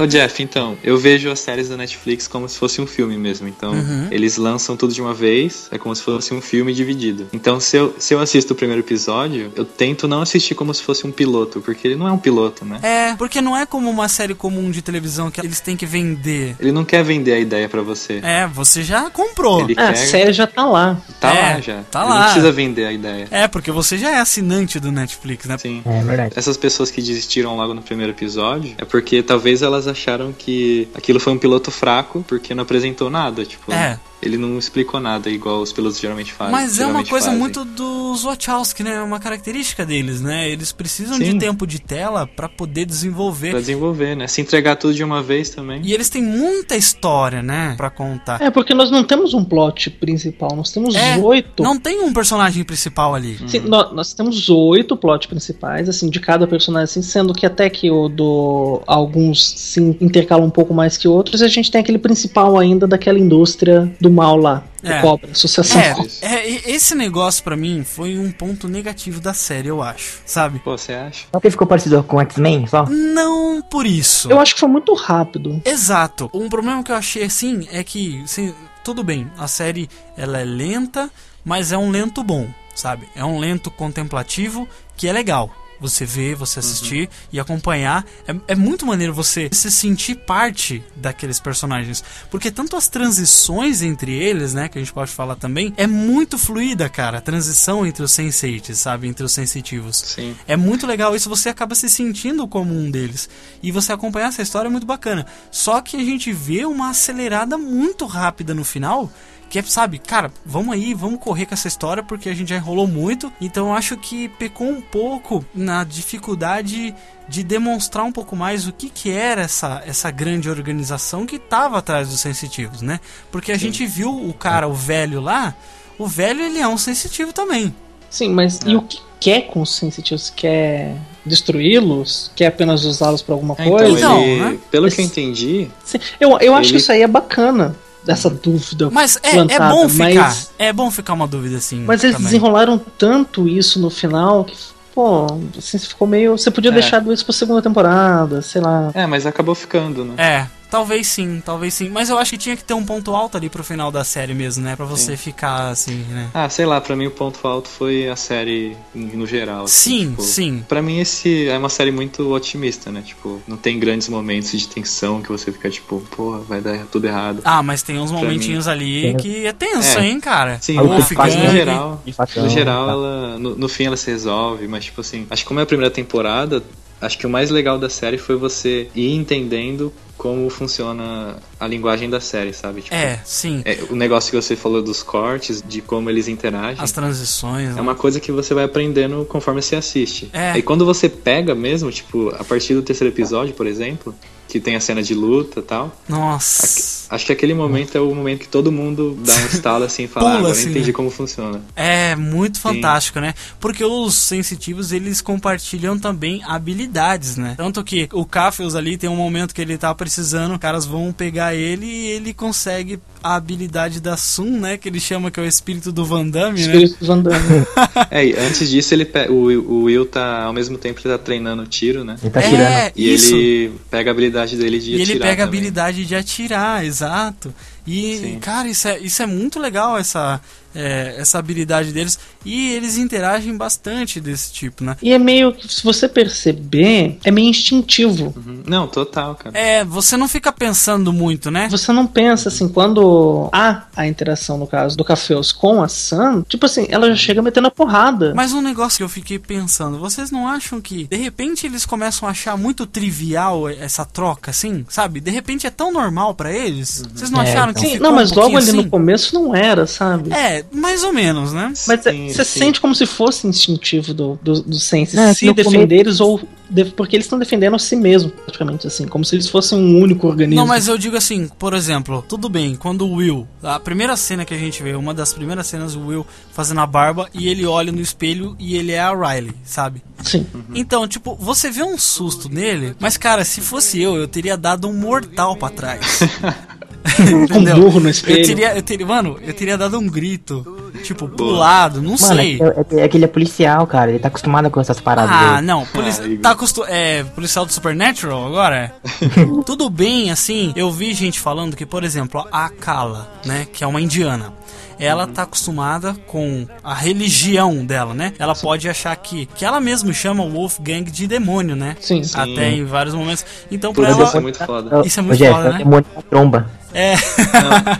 [0.00, 3.48] Ô Jeff, então, eu vejo as séries da Netflix como se fosse um filme mesmo.
[3.48, 4.08] Então, Uhum.
[4.10, 7.28] eles lançam tudo de uma vez, é como se fosse um filme dividido.
[7.32, 10.82] Então, se eu, se eu assisto o primeiro episódio, eu tento não assistir como se
[10.82, 12.78] fosse um piloto, porque ele não é um piloto, né?
[12.82, 16.56] É, porque não é como uma série comum de televisão que eles têm que vender.
[16.60, 18.20] Ele não quer vender a ideia pra você.
[18.22, 19.60] É, você já comprou.
[19.62, 19.96] Ele a quer.
[19.96, 20.96] série já tá lá.
[21.20, 21.82] Tá É, lá já.
[21.90, 22.16] tá Ele lá.
[22.18, 23.28] não precisa vender a ideia.
[23.30, 25.58] É, porque você já é assinante do Netflix, né?
[25.58, 25.82] Sim.
[25.84, 26.32] É verdade.
[26.36, 31.20] Essas pessoas que desistiram logo no primeiro episódio é porque talvez elas acharam que aquilo
[31.20, 33.44] foi um piloto fraco porque não apresentou nada.
[33.44, 33.96] Tipo, É.
[34.26, 36.52] ele não explicou nada igual os pilotos geralmente fazem.
[36.52, 37.40] Mas é uma geralmente coisa fazem.
[37.40, 38.96] muito dos Wachowski, né?
[38.96, 40.48] É uma característica deles, né?
[40.50, 41.24] Eles precisam Sim.
[41.32, 43.50] de tempo de tela pra poder desenvolver.
[43.50, 44.26] Pra desenvolver, né?
[44.26, 45.80] Se entregar tudo de uma vez também.
[45.84, 47.74] E eles têm muita história, né?
[47.76, 48.40] Pra contar.
[48.42, 51.62] É, porque nós não temos um plot principal, nós temos É, oito.
[51.62, 53.38] Não tem um personagem principal ali.
[53.48, 57.68] Sim, nó- nós, temos oito plots principais, assim, de cada personagem, assim, sendo que até
[57.70, 58.80] que o do.
[58.86, 63.18] alguns se intercalam um pouco mais que outros, a gente tem aquele principal ainda daquela
[63.18, 65.00] indústria do mal lá, É.
[65.00, 66.10] cobra, associação É, cobra.
[66.22, 70.58] é, esse negócio pra mim foi um ponto negativo da série, eu acho, sabe?
[70.60, 71.26] Pô, você acha?
[71.32, 72.86] Só que ficou parecido com X-Men, só?
[72.86, 74.30] Não por isso.
[74.30, 75.60] Eu acho que foi muito rápido.
[75.64, 76.30] Exato.
[76.32, 80.44] Um problema que eu achei assim é que, assim, tudo bem, a série ela é
[80.44, 81.10] lenta,
[81.44, 83.08] mas é um lento bom, sabe?
[83.14, 85.50] É um lento contemplativo que é legal.
[85.80, 88.04] Você ver, você assistir e acompanhar.
[88.26, 92.02] É, é muito maneiro você se sentir parte daqueles personagens.
[92.30, 94.68] Porque tanto as transições entre eles, né?
[94.68, 97.18] Que a gente pode falar também, é muito fluida, cara.
[97.18, 99.08] A transição entre os sense sabe?
[99.08, 99.96] Entre os sensitivos.
[99.96, 100.36] Sim.
[100.46, 103.28] É muito legal isso, você acaba se sentindo como um deles.
[103.62, 105.26] E você acompanhar essa história é muito bacana.
[105.50, 109.10] Só que a gente vê uma acelerada muito rápida no final.
[109.48, 112.56] Que é, sabe, cara, vamos aí, vamos correr com essa história porque a gente já
[112.56, 113.32] enrolou muito.
[113.40, 116.92] Então eu acho que pecou um pouco na dificuldade
[117.28, 121.78] de demonstrar um pouco mais o que, que era essa, essa grande organização que estava
[121.78, 122.98] atrás dos sensitivos, né?
[123.30, 125.54] Porque a gente viu o cara, o velho lá,
[125.98, 127.74] o velho ele é um sensitivo também.
[128.10, 130.30] Sim, mas e o que quer com os sensitivos?
[130.30, 132.30] Quer destruí-los?
[132.34, 133.98] Quer apenas usá-los pra alguma É, então, coisa?
[133.98, 134.58] Então, ele, né?
[134.70, 137.76] pelo Esse- que eu entendi, Sim, eu, eu acho Ele- que isso aí é bacana,
[138.06, 138.88] dessa dúvida.
[138.90, 140.14] Mas é, é plantada, bom ficar.
[140.14, 141.84] mas- É bom ficar uma dúvida assim.
[141.84, 142.30] Mas eles também.
[142.30, 144.56] desenrolaram tanto isso no final que,
[144.94, 145.26] pô,
[145.58, 146.38] assim, ficou meio.
[146.38, 146.74] Você podia É.
[146.74, 148.90] deixar isso pra segunda temporada, sei lá.
[148.94, 150.14] é, mas acabou ficando, né?
[150.16, 151.88] É, talvez sim, talvez sim.
[151.88, 154.34] Mas eu acho que tinha que ter um ponto alto ali pro final da série
[154.34, 154.76] mesmo, né?
[154.76, 155.16] Pra você Sim.
[155.16, 156.28] ficar assim, né?
[156.34, 159.64] Ah, sei lá, pra mim o ponto alto foi a série no geral.
[159.64, 160.64] assim, Sim, tipo, sim.
[160.68, 163.02] Pra mim esse é uma série muito otimista, né?
[163.04, 167.06] Tipo, não tem grandes momentos de tensão que você fica tipo, porra, vai dar tudo
[167.06, 167.40] errado.
[167.44, 170.06] Ah, mas tem uns Pra momentinhos ali Tem- que é tenso, É.
[170.06, 170.58] hein, cara?
[170.60, 172.02] Sim, o mas faz, no geral,
[172.36, 172.92] no geral tá.
[172.92, 175.66] ela no, no fim ela se resolve, mas tipo assim, acho que como é a
[175.66, 176.62] primeira temporada,
[177.00, 182.08] acho que o mais legal da série foi você ir entendendo como funciona a linguagem
[182.08, 182.82] da série, sabe?
[182.82, 183.62] Tipo, É, sim.
[183.64, 186.82] é, o negócio que você falou dos cortes, de como eles interagem.
[186.82, 187.70] As transições.
[187.70, 187.80] É né?
[187.80, 190.30] uma coisa que você vai aprendendo conforme você assiste.
[190.32, 190.56] É.
[190.56, 194.14] E quando você pega mesmo, tipo, a partir do terceiro episódio, por exemplo,
[194.48, 197.05] que tem a cena de luta e tal, Nossa.
[197.10, 200.08] Acho que aquele momento é o momento que todo mundo dá um estalo assim e
[200.08, 200.92] fala, Pula, ah, agora assim, entendi né?
[200.92, 201.60] como funciona.
[201.74, 202.62] É muito Sim.
[202.62, 203.34] fantástico, né?
[203.60, 207.54] Porque os sensitivos eles compartilham também habilidades, né?
[207.56, 211.54] Tanto que o Cafios ali tem um momento que ele tá precisando, caras vão pegar
[211.54, 214.76] ele e ele consegue a habilidade da Sun, né?
[214.76, 216.76] Que ele chama que é o espírito do Van Damme, né?
[216.76, 217.66] Espírito do Van Damme.
[218.10, 221.18] É, e antes disso, ele o, Will- o Will tá, ao mesmo tempo, ele tá
[221.18, 222.16] treinando tiro, né?
[222.22, 222.92] Ele tá É, tirando.
[222.96, 223.34] E isso.
[223.34, 227.54] ele pega a habilidade dele de E ele atirar pega a habilidade de atirar, exato.
[227.86, 228.40] E, Sim.
[228.40, 230.40] cara, isso é, isso é muito legal, essa,
[230.76, 232.18] é, essa habilidade deles.
[232.44, 234.96] E eles interagem bastante desse tipo, né?
[235.02, 238.32] E é meio que, se você perceber, é meio instintivo.
[238.36, 238.62] Uhum.
[238.66, 239.56] Não, total, cara.
[239.58, 241.68] É, você não fica pensando muito, né?
[241.70, 246.44] Você não pensa assim, quando há a interação, no caso, do Cafeus com a Sam,
[246.48, 248.32] tipo assim, ela já chega metendo a porrada.
[248.34, 252.28] Mas um negócio que eu fiquei pensando, vocês não acham que de repente eles começam
[252.28, 255.20] a achar muito trivial essa troca, assim, sabe?
[255.20, 257.02] De repente é tão normal pra eles?
[257.14, 257.82] Vocês não É, acharam então.
[257.82, 258.76] que Sim, ficou não, mas um logo ali assim?
[258.76, 260.32] no começo não era, sabe?
[260.32, 261.72] É, mais ou menos, né?
[261.86, 262.00] Mas
[262.34, 266.40] você sente como se fosse instintivo do, do, do Sense É, se defender eles ou.
[266.70, 270.00] de- porque eles estão defendendo a si mesmo, praticamente assim, como se eles fossem um
[270.00, 270.56] único organismo.
[270.60, 274.44] Não, mas eu digo assim, por exemplo, tudo bem, quando o Will, a primeira cena
[274.44, 277.64] que a gente vê, uma das primeiras cenas, o Will fazendo a barba e ele
[277.66, 280.02] olha no espelho e ele é a Riley, sabe?
[280.24, 280.46] Sim.
[280.74, 284.88] Então, tipo, você vê um susto nele, mas cara, se fosse eu, eu teria dado
[284.88, 286.20] um mortal pra trás.
[287.52, 288.40] Com um burro no espelho.
[288.40, 290.90] Eu teria, eu teria, mano, eu teria dado um grito.
[291.02, 292.58] tipo, pulado, não Mano, sei.
[292.60, 294.10] é, é- é que ele é policial, cara.
[294.10, 295.30] Ele tá acostumado com essas paradas.
[295.32, 295.66] Ah, dele.
[295.66, 296.56] não, polici tá
[296.88, 298.94] é policial do Supernatural agora?
[299.64, 303.86] Tudo bem, assim, eu vi gente falando que, por exemplo, a Kala, né, que é
[303.86, 304.52] uma indiana,
[304.98, 308.32] ela tá acostumada com a religião dela, né?
[308.38, 311.96] Ela pode achar que que ela mesma chama o Wolfgang de demônio, né?
[312.00, 312.80] Sim, Até Sim.
[312.80, 313.44] em vários momentos.
[313.70, 315.02] Então, pra ela isso é muito foda.
[315.06, 315.78] Isso é muito Jeff, foda, é né?
[315.78, 316.70] demônio da tromba.
[316.94, 317.14] É.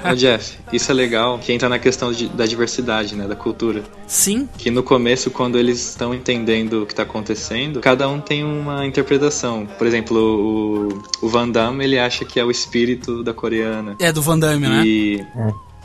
[0.04, 3.82] Não, Jeff, isso é legal, que entra na questão de- da diversidade, né, da cultura.
[4.06, 4.48] Sim.
[4.56, 8.86] Que no começo, quando eles estão entendendo o que tá acontecendo, cada um tem uma
[8.86, 9.66] interpretação.
[9.76, 10.16] Por exemplo,
[11.20, 13.96] o, o Van Damme, ele acha que é o espírito da coreana.
[14.00, 14.82] É do Van Damme, né?
[14.86, 15.26] E...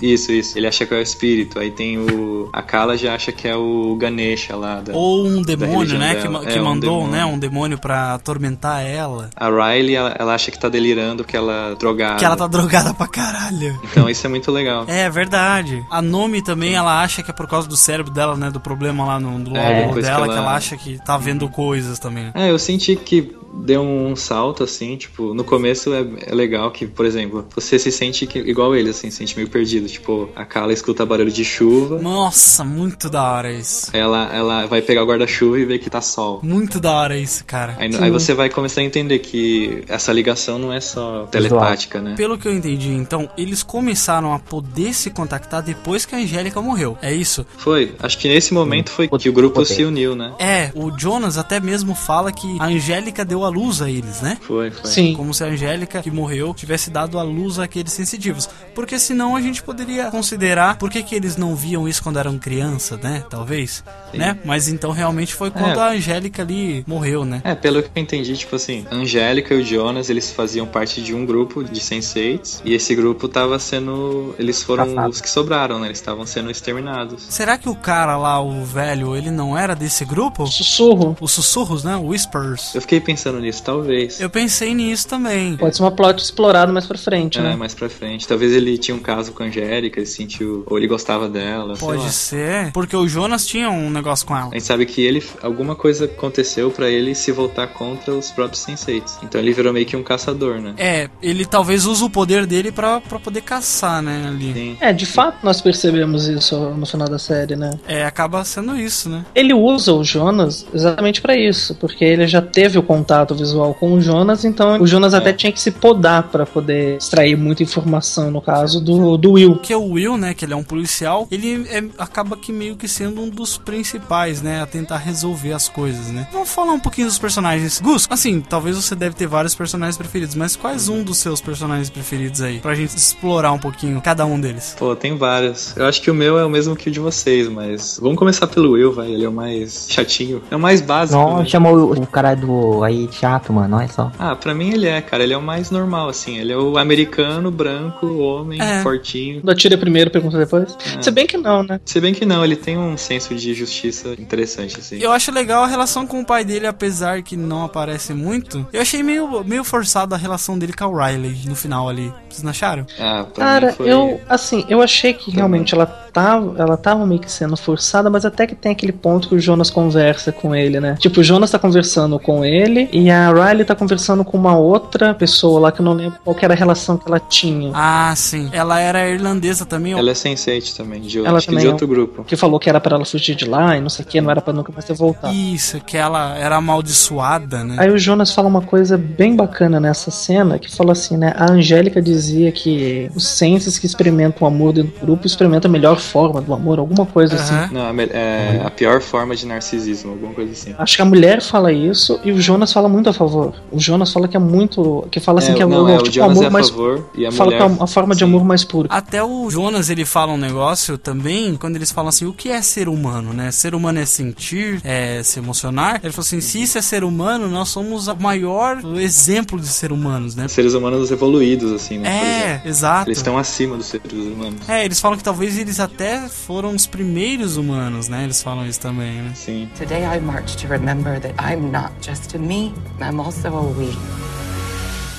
[0.01, 0.57] Isso, isso.
[0.57, 1.59] Ele acha que é o espírito.
[1.59, 2.49] Aí tem o...
[2.53, 4.81] A Kala já acha que é o Ganesha lá.
[4.81, 4.93] Da...
[4.93, 6.15] Ou um demônio, né?
[6.15, 6.29] Que, dela.
[6.31, 7.11] ma- que É, um mandou, demônio.
[7.11, 7.25] né?
[7.25, 9.29] Um demônio pra atormentar ela.
[9.35, 12.15] A Riley, ela, ela acha que tá delirando, que ela é drogada.
[12.15, 13.79] Que ela tá drogada pra caralho.
[13.83, 14.85] Então isso é muito legal.
[14.87, 15.83] É verdade.
[15.91, 18.49] A Nomi também, ela acha que é por causa do cérebro dela, né?
[18.49, 21.47] Do problema lá no, no É, dela, que que ela- ela acha que tá vendo
[21.49, 22.31] coisas também.
[22.33, 26.87] É, eu senti que deu um salto, assim, tipo, no começo é, é legal que,
[26.87, 29.87] por exemplo, você se sente que- igual ele, assim, se sente meio perdido.
[29.87, 33.89] Tipo, a Kala escuta barulho de chuva, Nossa, muito da hora isso.
[33.95, 36.39] ela, ela vai pegar o guarda-chuva e vê que tá sol.
[36.43, 37.75] Muito da hora isso, cara.
[37.77, 42.15] Aí, aí você vai começar a entender que essa ligação não é só telepática, né?
[42.15, 46.61] Pelo que eu entendi, então, eles começaram a poder se contactar depois que a Angélica
[46.61, 46.97] morreu.
[47.01, 47.45] É isso?
[47.57, 50.33] Foi, acho que nesse momento foi que o grupo se uniu, né?
[50.39, 54.37] É, o Jonas até mesmo fala que a Angélica deu a luz a eles, né?
[54.41, 54.89] Foi, foi.
[54.89, 55.13] Sim.
[55.15, 58.49] Como se a Angélica, que morreu, tivesse dado a luz àqueles sensitivos.
[58.73, 62.37] Porque senão a gente poderia considerar por que, que eles não viam isso quando eram
[62.37, 63.23] criança, né?
[63.29, 63.83] Talvez.
[64.13, 64.37] Né?
[64.45, 65.83] Mas então realmente foi quando É.
[65.83, 67.41] a Angélica ali morreu, né?
[67.43, 71.01] É, pelo que eu entendi, tipo assim, a Angélica e o Jonas, eles faziam parte
[71.01, 74.35] de um grupo de senseis, e esse grupo tava sendo...
[74.37, 75.09] Eles foram Caçado.
[75.09, 75.87] os que sobraram, né?
[75.87, 77.23] Eles estavam sendo exterminados.
[77.29, 80.45] Será que o cara lá, o velho, ele não era desse grupo?
[80.47, 81.15] Sussurro.
[81.19, 81.95] Os sussurros, né?
[81.95, 82.75] Whispers.
[82.75, 84.19] Eu fiquei pensando nisso, talvez.
[84.19, 85.55] Eu pensei nisso também.
[85.57, 87.55] Pode ser uma plot explorado mais pra frente, É, né?
[87.55, 88.27] mais pra frente.
[88.27, 90.63] Talvez ele tinha um caso com a Angélica, ele sentiu...
[90.67, 91.93] Ou ele gostava dela, sei lá.
[91.95, 92.71] Pode ser.
[92.71, 94.49] Porque o Jonas tinha um negócio com ela.
[94.49, 98.61] A gente sabe que ele alguma coisa aconteceu pra ele se voltar contra os próprios
[98.61, 99.17] senseis.
[99.23, 100.73] Então ele virou meio que um caçador, né?
[100.77, 104.25] É, ele talvez use o poder dele pra, pra poder caçar, né?
[104.27, 104.53] Ali.
[104.53, 104.77] Sim.
[104.79, 107.71] É, de fato nós percebemos isso no final da série, né?
[107.88, 109.25] É, acaba sendo isso, né?
[109.36, 113.93] Ele usa o Jonas exatamente pra isso, porque ele já teve o contato visual com
[113.93, 118.32] o Jonas, então o Jonas até tinha que se podar pra poder extrair muita informação,
[118.32, 119.57] no caso do, do Will.
[119.57, 120.34] Que é o Will, né?
[120.34, 121.28] Que ele é um policial.
[121.32, 124.61] Ele é- acaba que meio que sendo um dos principais, né?
[124.61, 126.28] A tentar resolver as coisas, né?
[126.32, 127.80] Vamos falar um pouquinho dos personagens.
[127.82, 131.89] Gus, assim, talvez você deve ter vários personagens preferidos, mas quais um dos seus personagens
[131.89, 132.59] preferidos aí?
[132.59, 134.76] Pra gente explorar um pouquinho cada um deles.
[134.78, 135.76] Pô, tem vários.
[135.78, 138.47] Eu acho que o meu é o mesmo que o de vocês, mas vamos começar
[138.47, 139.11] pelo Will, vai.
[139.11, 140.41] Ele é o mais chatinho.
[140.51, 141.19] É o mais básico.
[141.19, 141.45] Não, né?
[141.45, 144.12] chamou o, o cara do aí chato, mano, olha só.
[144.18, 145.24] Ah, pra mim ele é, cara.
[145.24, 146.38] Ele é o mais normal, assim.
[146.38, 148.82] Ele é o americano, branco, homem, É.
[148.82, 149.41] fortinho.
[149.49, 150.76] Atira primeiro, pergunta depois.
[150.97, 151.01] É.
[151.01, 151.80] Se bem que não, né?
[151.86, 154.97] Se bem que não, ele tem um senso de justiça interessante, assim.
[154.99, 158.66] Eu acho legal a relação com o pai dele, apesar que não aparece muito.
[158.72, 162.12] Eu achei meio, meio forçada a relação dele com a Riley no final ali.
[162.30, 162.86] Vocês não acharam?
[162.99, 163.91] Ah, pra Cara, mim foi...
[163.91, 168.26] eu, assim, eu achei que realmente ela tava, ela tava meio que sendo forçada, mas
[168.26, 170.95] até que tem aquele ponto que o Jonas conversa com ele, né?
[170.99, 175.13] Tipo, o Jonas tá conversando com ele e a Riley tá conversando com uma outra
[175.13, 177.71] pessoa lá que eu não lembro qual que era a relação que ela tinha.
[177.73, 178.49] Ah, sim.
[178.51, 179.93] Ela era irlandesa também.
[179.93, 182.23] Ela é sense também, de, Ela também de é outro grupo.
[182.23, 184.29] Que falou que era pra ela fugir de lá e não sei o que, não
[184.29, 185.33] era pra nunca mais ter voltado.
[185.33, 187.75] Isso, que ela era amaldiçoada, né?
[187.79, 191.33] Aí o Jonas fala uma coisa bem bacana nessa cena, que fala assim, né?
[191.35, 195.71] A Angélica dizia que os senses que experimentam o amor dentro do grupo experimentam a
[195.71, 197.53] melhor forma do amor, alguma coisa assim.
[197.53, 197.69] Aham.
[197.71, 200.75] Não, me- é a pior forma de narcisismo, alguma coisa assim.
[200.77, 203.53] Acho que a mulher fala isso e o Jonas fala muito a favor.
[203.71, 205.07] O Jonas fala que é muito.
[205.09, 206.49] que fala assim É, que é, não, o, é, o tipo, Jonas amor é a
[206.51, 206.69] mais.
[206.69, 208.25] favor e a fala mulher- que é a forma de sim.
[208.25, 208.87] amor mais puro.
[208.91, 212.61] Até o Jonas ele fala um negócio também, quando eles falam assim, o que é
[212.61, 213.51] ser humano, né?
[213.51, 215.99] Ser humano é sentir, é se emocionar.
[216.03, 219.91] Ele falou assim, se isso é ser humano, nós somos o maior exemplo de ser
[219.91, 220.47] humanos, né?
[220.47, 222.61] Seres humanos evoluídos, assim, né?
[222.63, 223.07] É, exato.
[223.09, 224.67] Eles estão acima dos seres humanos.
[224.67, 228.23] É, eles falam que talvez eles até foram os primeiros humanos, né?
[228.23, 229.31] Eles falam isso também, né?
[229.35, 229.69] Sim.
[229.77, 233.95] Today I march to remember that I'm not just a me, I'm also a we.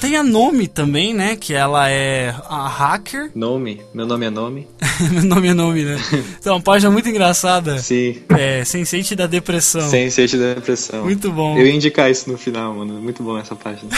[0.02, 1.36] Tem a Nomi também, né?
[1.36, 3.30] Que ela é a hacker.
[3.36, 4.66] Nome, meu nome é Nome.
[5.12, 5.96] Meu nome é nome, né?
[6.42, 7.78] Então, uma página muito engraçada.
[7.78, 8.16] Sim.
[8.30, 9.88] É, Sense8 da Depressão.
[9.88, 11.04] Sense8 da Depressão.
[11.04, 11.56] Muito bom.
[11.56, 12.94] Eu ia indicar isso no final, mano.
[13.00, 13.88] Muito bom essa página.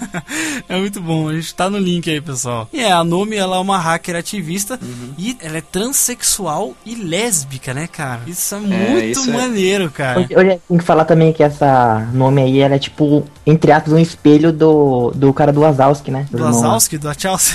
[0.68, 2.68] é muito bom, a gente tá no link aí, pessoal.
[2.70, 5.14] E é, a Nomi, ela é uma hacker ativista Uhum.
[5.16, 8.20] e ela é transexual e lésbica, né, cara?
[8.26, 10.20] Isso é muito isso é- maneiro, cara.
[10.20, 13.94] Hoje, hoje tem que falar também que essa nome aí, ela é tipo, entre aspas,
[13.94, 16.26] um espelho do, do cara do Wazowski, né?
[16.32, 16.46] Do lá.
[16.50, 17.54] Wazowski, do Wachowski.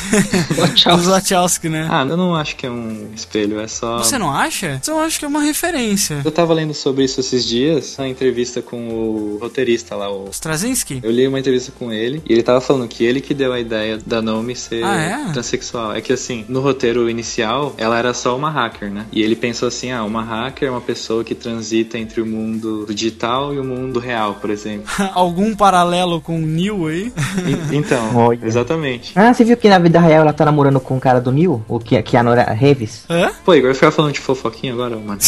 [1.04, 1.86] do Wachowski, né?
[1.92, 3.98] Ah, eu não acho que é um espelho, é só.
[3.98, 4.80] Você não acha?
[4.88, 6.22] Eu acho que é uma referência.
[6.24, 11.02] Eu tava lendo sobre isso esses dias, na entrevista com o roteirista lá, o Straczynski?
[11.04, 13.60] Eu li uma entrevista com ele e ele tava falando que ele que deu a
[13.60, 14.96] ideia da Naomi ser Ah,
[15.28, 15.32] é?
[15.34, 15.94] transexual.
[15.94, 19.06] É que assim, no roteiro inicial, ela era só uma hacker, né?
[19.12, 22.86] E ele pensou assim: ah, uma hacker é uma pessoa que transita entre o mundo
[22.90, 24.86] digital e o mundo real, por exemplo.
[25.14, 27.12] Algum paralelo com o Neil aí?
[27.72, 28.40] Então, Olha.
[28.44, 29.12] exatamente.
[29.16, 31.64] Ah, você viu que na vida real ela tá namorando com o cara do Neil?
[31.68, 33.04] O que, que a Nora Revis?
[33.10, 33.32] Hã?
[33.44, 35.20] Pô, Igor, ficar falando de fofoquinha agora, mano.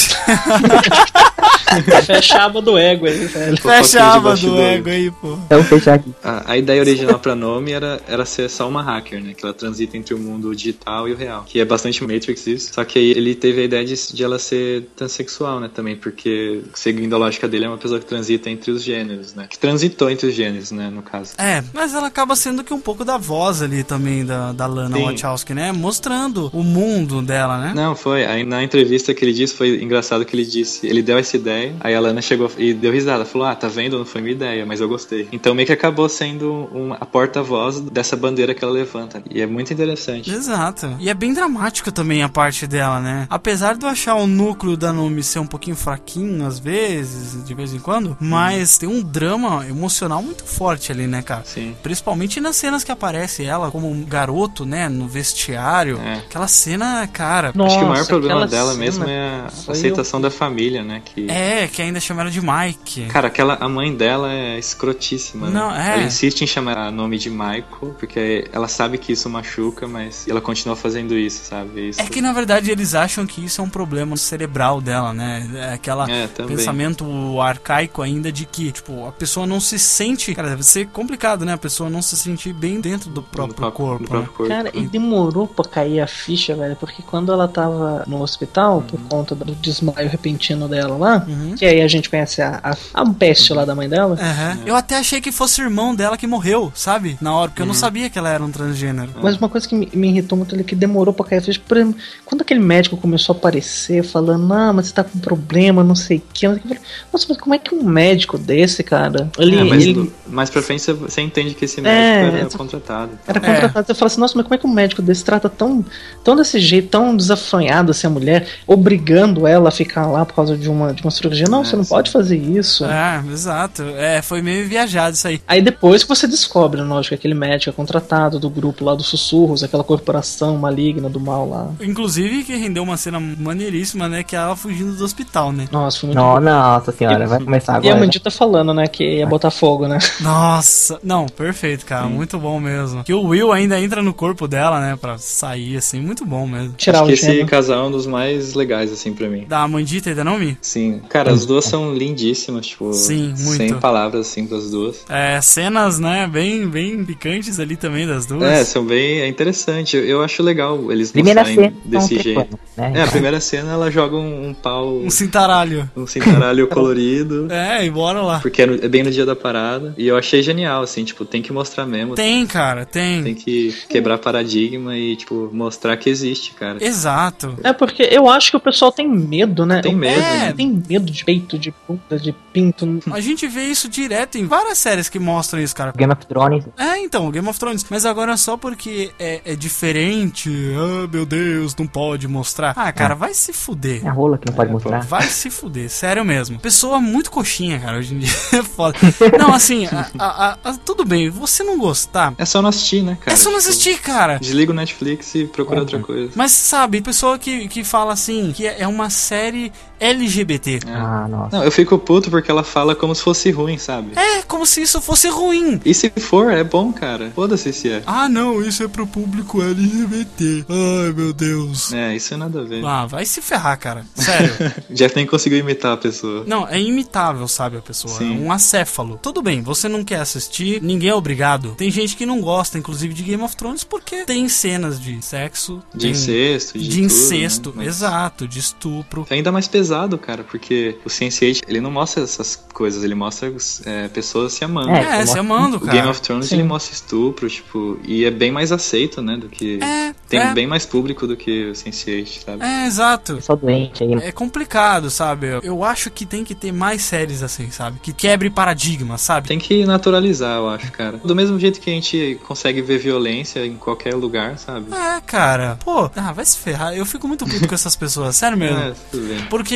[2.05, 3.61] Fecha a aba do ego aí, velho.
[3.61, 5.37] Fecha a aba do ego aí, pô.
[5.45, 6.11] Então fechar aqui.
[6.23, 9.33] A, a ideia original pra Nomi era, era ser só uma hacker, né?
[9.35, 11.43] Que ela transita entre o mundo digital e o real.
[11.45, 12.73] Que é bastante Matrix isso.
[12.73, 15.69] Só que aí ele teve a ideia de, de ela ser transexual, né?
[15.73, 19.45] Também, porque, seguindo a lógica dele, é uma pessoa que transita entre os gêneros, né?
[19.47, 20.89] Que transitou entre os gêneros, né?
[20.89, 21.33] No caso.
[21.37, 24.97] É, mas ela acaba sendo que um pouco da voz ali também da, da Lana
[24.97, 25.03] Sim.
[25.03, 25.71] Wachowski, né?
[25.71, 27.73] Mostrando o mundo dela, né?
[27.75, 28.25] Não, foi.
[28.25, 31.75] Aí na entrevista que ele disse, foi engraçado que ele disse, ele deu essa ideia,
[31.79, 34.65] aí a Lana chegou e deu risada, falou, ah, tá vendo, não foi minha ideia,
[34.65, 35.27] mas eu gostei.
[35.31, 39.23] Então meio que acabou sendo uma, a porta-voz dessa bandeira que ela levanta.
[39.29, 40.31] E é muito interessante.
[40.31, 40.95] Exato.
[40.99, 43.27] E é bem dramático também a parte dela, né?
[43.29, 47.53] Apesar de eu achar o núcleo da Nomi ser um pouquinho fraquinho às vezes, de
[47.53, 51.43] vez em quando, mas tem um drama emocional muito forte ali, né, cara?
[51.45, 51.75] Sim.
[51.99, 55.99] Principalmente nas cenas que aparece ela como um garoto, né, no vestiário.
[55.99, 56.13] É.
[56.19, 57.49] Aquela cena, cara.
[57.49, 59.19] Acho que o maior Nossa, problema dela cena mesmo é
[59.67, 61.01] a aceitação da família, né?
[61.03, 63.07] Que, É, que ainda chama ela de Mike.
[63.07, 65.89] Cara, aquela, a mãe dela é escrotíssima, Não, né?
[65.89, 65.93] é.
[65.95, 70.25] Ela insiste em chamar o nome de Michael, porque ela sabe que isso machuca, mas
[70.25, 71.89] ela continua fazendo isso, sabe?
[71.89, 72.01] Isso...
[72.01, 75.49] É que na verdade eles acham que isso é um problema cerebral dela, né?
[75.53, 80.33] É aquela É, pensamento arcaico ainda de que, tipo, a pessoa não se sente.
[80.33, 81.53] Cara, deve ser complicado, né?
[81.53, 84.03] A pessoa não se sentir bem dentro do próprio próprio- corpo.
[84.03, 84.37] do próprio né?
[84.37, 84.49] corpo.
[84.53, 88.99] Cara, e demorou pra cair a ficha, velho, porque quando ela tava no hospital, por
[89.01, 91.55] conta do desmaio repentino dela lá, Uhum.
[91.55, 94.59] que aí a gente conhece a, a, a peste lá da mãe dela, Aham.
[94.65, 97.17] Eu até achei que fosse irmão dela que morreu, sabe?
[97.21, 99.11] Na hora, porque eu não sabia que ela era um transgênero.
[99.21, 101.59] Mas uma coisa que me, me irritou muito ali, que demorou pra cair a ficha,
[101.67, 105.83] por exemplo, quando aquele médico começou a aparecer, falando, não, mas você tá com problema,
[105.83, 106.77] não sei o que, o eu falei,
[107.11, 110.49] nossa, mas como é que um médico desse, cara, ele, É, mas ele do- mais
[110.49, 113.11] pra frente você, você entende que esse É, médico era essa- contratado.
[113.27, 115.83] era contratado, você fala assim, nossa, mas como é que um médico desse trata tão,
[116.23, 120.57] tão desse jeito, tão desafanhado assim a mulher, obrigando ela a ficar lá por causa
[120.57, 121.89] de uma, de uma cirurgia, não, É, você não sim.
[121.89, 122.85] pode fazer isso.
[122.85, 123.83] É, exato.
[123.97, 125.41] É, foi meio viajado isso aí.
[125.47, 129.07] Aí depois que você descobre, lógico, que aquele médico é contratado do grupo lá dos
[129.07, 131.67] sussurros, aquela corporação maligna do mal lá.
[131.81, 134.23] Inclusive que rendeu uma cena maneiríssima, né?
[134.23, 135.67] Que é ela fugindo do hospital, né?
[135.71, 136.39] Nossa, foi muito Não, bom.
[136.39, 137.99] nossa senhora, vai começar E a agora.
[137.99, 139.97] Mandita falando, né, que ia botar fogo, né?
[140.21, 143.03] Nossa, não, perfeito, cara, muito bom mesmo.
[143.03, 146.73] Que o Will ainda entra no corpo dela, né, Pra sair assim, muito bom mesmo.
[146.77, 149.45] Tirar Acho o que esse casal é um dos mais legais, assim, pra mim.
[149.47, 150.57] Da Mandita e da Nomi?
[150.61, 151.01] Sim.
[151.09, 153.57] Cara, as duas são lindíssimas, tipo, Sim, muito.
[153.57, 155.05] sem palavras, assim, das duas.
[155.09, 158.43] É, cenas, né, bem, bem picantes ali também das duas.
[158.43, 159.21] É, são bem.
[159.21, 159.95] É interessante.
[159.97, 162.59] Eu, eu acho legal eles Primeira mostrarem cena, desse então, jeito.
[162.77, 162.91] né?
[162.95, 164.97] É, a primeira cena ela joga um, um pau.
[164.99, 165.89] Um cintaralho.
[165.95, 167.47] Um cintaralho colorido.
[167.51, 168.39] É, e bora lá.
[168.39, 169.93] Porque é, no- é bem no dia da parada.
[169.97, 172.15] E eu achei genial, assim, tipo, tem que mostrar mesmo.
[172.15, 173.23] Tem, cara, tem.
[173.23, 176.83] Tem que quebrar paradigma e, tipo, mostrar que existe, cara.
[176.83, 177.57] Exato.
[177.63, 179.81] É porque eu acho que o pessoal tem medo, né?
[179.81, 180.53] Tem medo, É, né?
[180.53, 182.87] tem medo de peito, de bunda, de pinto.
[183.11, 185.91] A gente vê isso direto em várias séries que mostram isso, cara.
[185.95, 186.65] Game of Thrones.
[186.77, 187.85] É, então, Game of Thrones.
[187.89, 190.49] Mas agora só porque é, é diferente.
[190.75, 192.73] Ah, meu Deus, não pode mostrar.
[192.75, 194.05] Ah, cara, vai se fuder.
[194.05, 194.99] É a rola que não pode mostrar.
[195.01, 196.59] Vai se fuder, sério mesmo.
[196.59, 198.29] Pessoa muito coxinha, cara, hoje em dia.
[198.59, 198.97] É foda.
[199.37, 202.33] Não, assim, a- a- a- tudo bem, você não gostar.
[202.37, 203.33] É só não assistir, né, cara?
[203.33, 204.37] É só não Tipo, assistir, cara.
[204.37, 206.31] Desliga o Netflix e procura outra coisa.
[206.35, 210.79] Mas sabe, pessoa que, que fala assim, que é uma série LGBT.
[210.87, 211.57] Ah, nossa.
[211.57, 214.11] Não, eu fico puto porque ela fala como se fosse ruim, sabe?
[214.17, 215.79] É, como se isso fosse ruim.
[215.85, 217.31] E se for, é bom, cara.
[217.35, 218.03] Foda-se se é.
[218.05, 220.65] Ah, não, isso é pro público LGBT.
[220.69, 221.91] Ai, meu Deus.
[221.93, 222.83] É, isso é nada a ver.
[222.85, 224.05] Ah, vai se ferrar, cara.
[224.15, 224.53] Sério.
[224.89, 226.43] Jeff nem conseguiu imitar a pessoa.
[226.47, 228.13] Não, é imitável, sabe, a pessoa.
[228.17, 228.37] Sim.
[228.37, 229.19] É um acéfalo.
[229.21, 231.75] Tudo bem, você não quer assistir, ninguém é obrigado.
[231.75, 235.81] Tem gente que não gosta, inclusive, de Game of Thrones porque tem cenas de sexo.
[235.93, 237.75] De tem- incesto, de De, tudo, incesto, né?
[237.77, 239.25] Mas- exato, de estupro.
[239.29, 243.51] É ainda mais pesado, cara, porque o Sense8, ele não mostra essas coisas, ele mostra
[243.85, 244.91] é, pessoas se amando.
[244.91, 245.93] É, se amando, O cara.
[245.97, 246.55] Game of Thrones, Sim.
[246.55, 249.79] ele mostra estupro, tipo, e é bem mais aceito, né, do que...
[249.81, 250.53] É, Tem é.
[250.53, 252.63] bem mais público do que o Sense8, sabe?
[252.63, 253.41] É, exato.
[253.41, 254.13] Só doente aí.
[254.13, 255.47] É complicado, sabe?
[255.47, 257.99] Eu- Eu acho que tem que ter mais séries assim, sabe?
[258.01, 259.47] Que quebre paradigma, sabe?
[259.47, 261.17] Tem que naturalizar, eu acho, cara.
[261.23, 264.87] Do mesmo jeito que a gente consegue ver violência em qualquer lugar, sabe?
[264.93, 265.77] É, cara.
[265.83, 266.93] Pô, ah, vai se ferrar.
[266.95, 268.77] Eu fico muito puto com essas pessoas, sério mesmo.
[268.79, 269.39] É, tudo bem.
[269.49, 269.75] Porque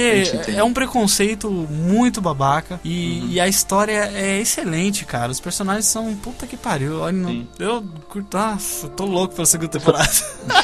[0.55, 5.31] É um preconceito muito babaca e, e a história é excelente, cara.
[5.31, 6.99] Os personagens são puta que pariu.
[7.01, 8.37] Olha, não- eu curto.
[8.37, 10.09] Nossa, tô louco pela segunda temporada.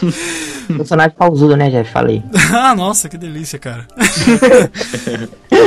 [0.77, 1.91] Personagem pausudo, né, Jeff?
[1.91, 2.23] Falei.
[2.53, 3.87] ah, nossa, que delícia, cara.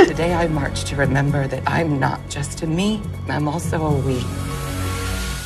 [0.07, 4.17] Today I march to remember that I'm not just a me, I'm also a we.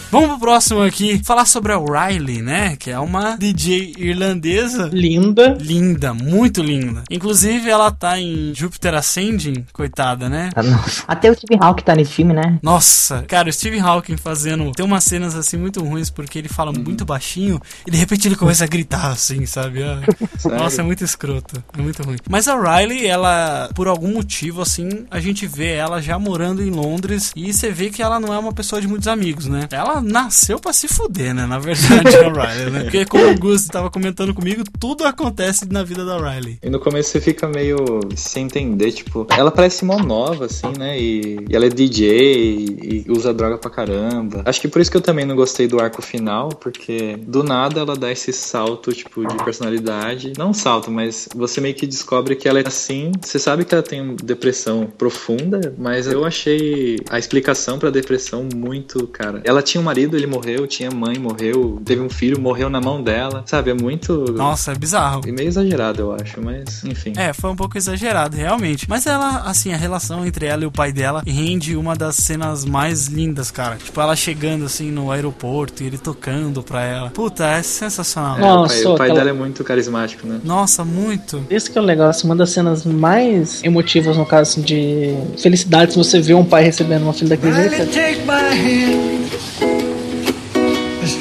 [0.10, 2.78] Vamos pro próximo aqui, falar sobre a Riley, né?
[2.78, 4.90] Que é uma DJ irlandesa.
[4.94, 5.58] Linda.
[5.60, 7.04] Linda, muito linda.
[7.12, 10.50] Inclusive, ela tá em Jupiter Ascending, coitada, né?
[10.56, 11.04] Ah, nossa.
[11.06, 12.58] Até o Steve Hawking tá nesse filme, né?
[12.64, 14.72] Nossa, cara, o Stephen Hawking fazendo.
[14.72, 18.36] Tem umas cenas assim muito ruins porque ele fala muito baixinho e de repente ele
[18.36, 19.84] começa a gritar assim, sabe?
[19.84, 20.00] Ah?
[20.58, 21.62] Nossa, é muito escroto.
[21.78, 22.18] É muito ruim.
[22.30, 26.70] Mas a Riley, ela, por algum motivo, assim, a gente vê ela já morando em
[26.70, 29.68] Londres e você vê que ela não é uma pessoa de muitos amigos, né?
[29.72, 31.46] Ela nasceu pra se fuder, né?
[31.46, 32.84] Na verdade, a Riley, né?
[32.84, 36.60] Porque como o Gus tava comentando comigo, tudo acontece na vida da Riley.
[36.62, 37.78] E no começo você fica meio
[38.16, 41.00] sem entender, tipo, ela parece mó nova, assim, né?
[41.00, 44.42] E, e ela é DJ e, e usa droga pra caramba.
[44.46, 47.82] Acho que por isso que eu também não gostei do arco final, porque do nada
[47.82, 50.34] ela dá esse salto, tipo, de personalidade.
[50.38, 53.12] Não salto, mas você meio que descobre que ela é assim.
[53.22, 59.08] Você sabe que ela tem depressão profunda, mas eu achei a explicação pra depressão muito,
[59.08, 59.42] cara.
[59.44, 63.02] Ela tinha um marido, ele morreu, tinha mãe, morreu, teve um filho, morreu na mão
[63.02, 63.44] dela.
[63.46, 64.26] Sabe, é muito.
[64.34, 65.22] Nossa, é bizarro.
[65.26, 67.14] E meio exagerado, eu acho, mas enfim.
[67.16, 68.86] É, foi um pouco exagerado, realmente.
[68.90, 72.66] Mas ela, assim, a relação entre ela e o pai dela rende uma das cenas
[72.66, 73.78] mais lindas, cara.
[73.78, 77.10] Tipo, ela chegando, assim, no aeroporto e ele tocando pra ela.
[77.10, 78.38] Puta, é sensacional.
[78.38, 80.40] É, Nossa, o pai, o pai aquela- dela é muito carismático, né?
[80.44, 81.44] Nossa, muito.
[81.50, 85.16] Esse que é o legal, assim, uma das cenas mais emotivas, no caso assim, de
[85.42, 87.88] felicidade, se você vê um pai recebendo uma filha daquele jeito.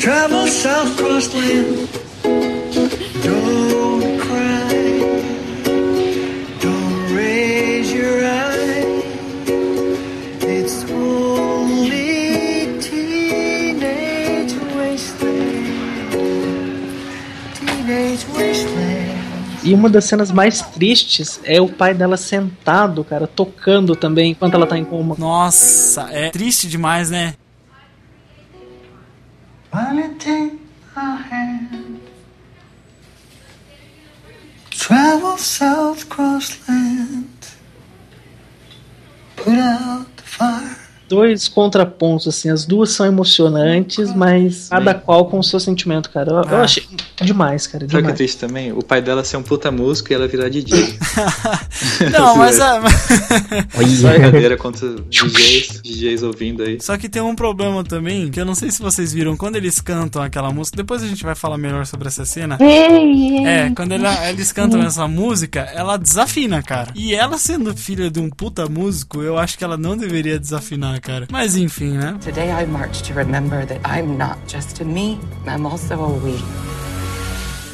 [0.07, 1.89] Travel south cross land.
[3.25, 4.71] Don't cry.
[6.61, 9.03] Don't raise your eye.
[10.43, 15.75] It's only teenage wasteland.
[17.59, 19.17] Teenage wasteland.
[19.65, 24.55] E uma das cenas mais tristes é o pai dela sentado, cara, tocando também, enquanto
[24.55, 25.17] ela tá em coma.
[25.19, 27.35] Nossa, é triste demais, né?
[29.77, 30.55] Riley, take
[30.97, 32.01] my hand.
[34.71, 37.51] Travel south cross land.
[39.37, 40.86] Put out the fire.
[41.09, 46.31] Dois contrapontos, assim, as duas são emocionantes, mas cada qual com o seu sentimento, cara.
[46.31, 46.63] Eu, eu Ah.
[46.63, 46.83] achei
[47.23, 48.17] demais, cara, Sabe o que é demais.
[48.17, 48.73] triste também?
[48.73, 50.99] O pai dela ser um puta músico e ela virar DJ.
[52.13, 52.87] Não, mas Zoeira.
[52.87, 53.87] a...
[53.87, 56.79] Só brincadeira contra DJs, DJs ouvindo aí.
[56.81, 59.81] Só que tem um problema também, que eu não sei se vocês viram, quando eles
[59.81, 62.59] cantam aquela música, depois a gente vai falar melhor sobre essa cena.
[62.61, 66.91] É, quando ela- eles cantam essa música, ela desafina, cara.
[66.95, 70.96] E ela sendo filha de um puta músico, eu acho que ela não deveria desafinar,
[71.01, 71.27] cara.
[71.31, 72.19] Mas enfim, né?
[72.21, 76.37] Today I march to remember that I'm not just a me, I'm also a we.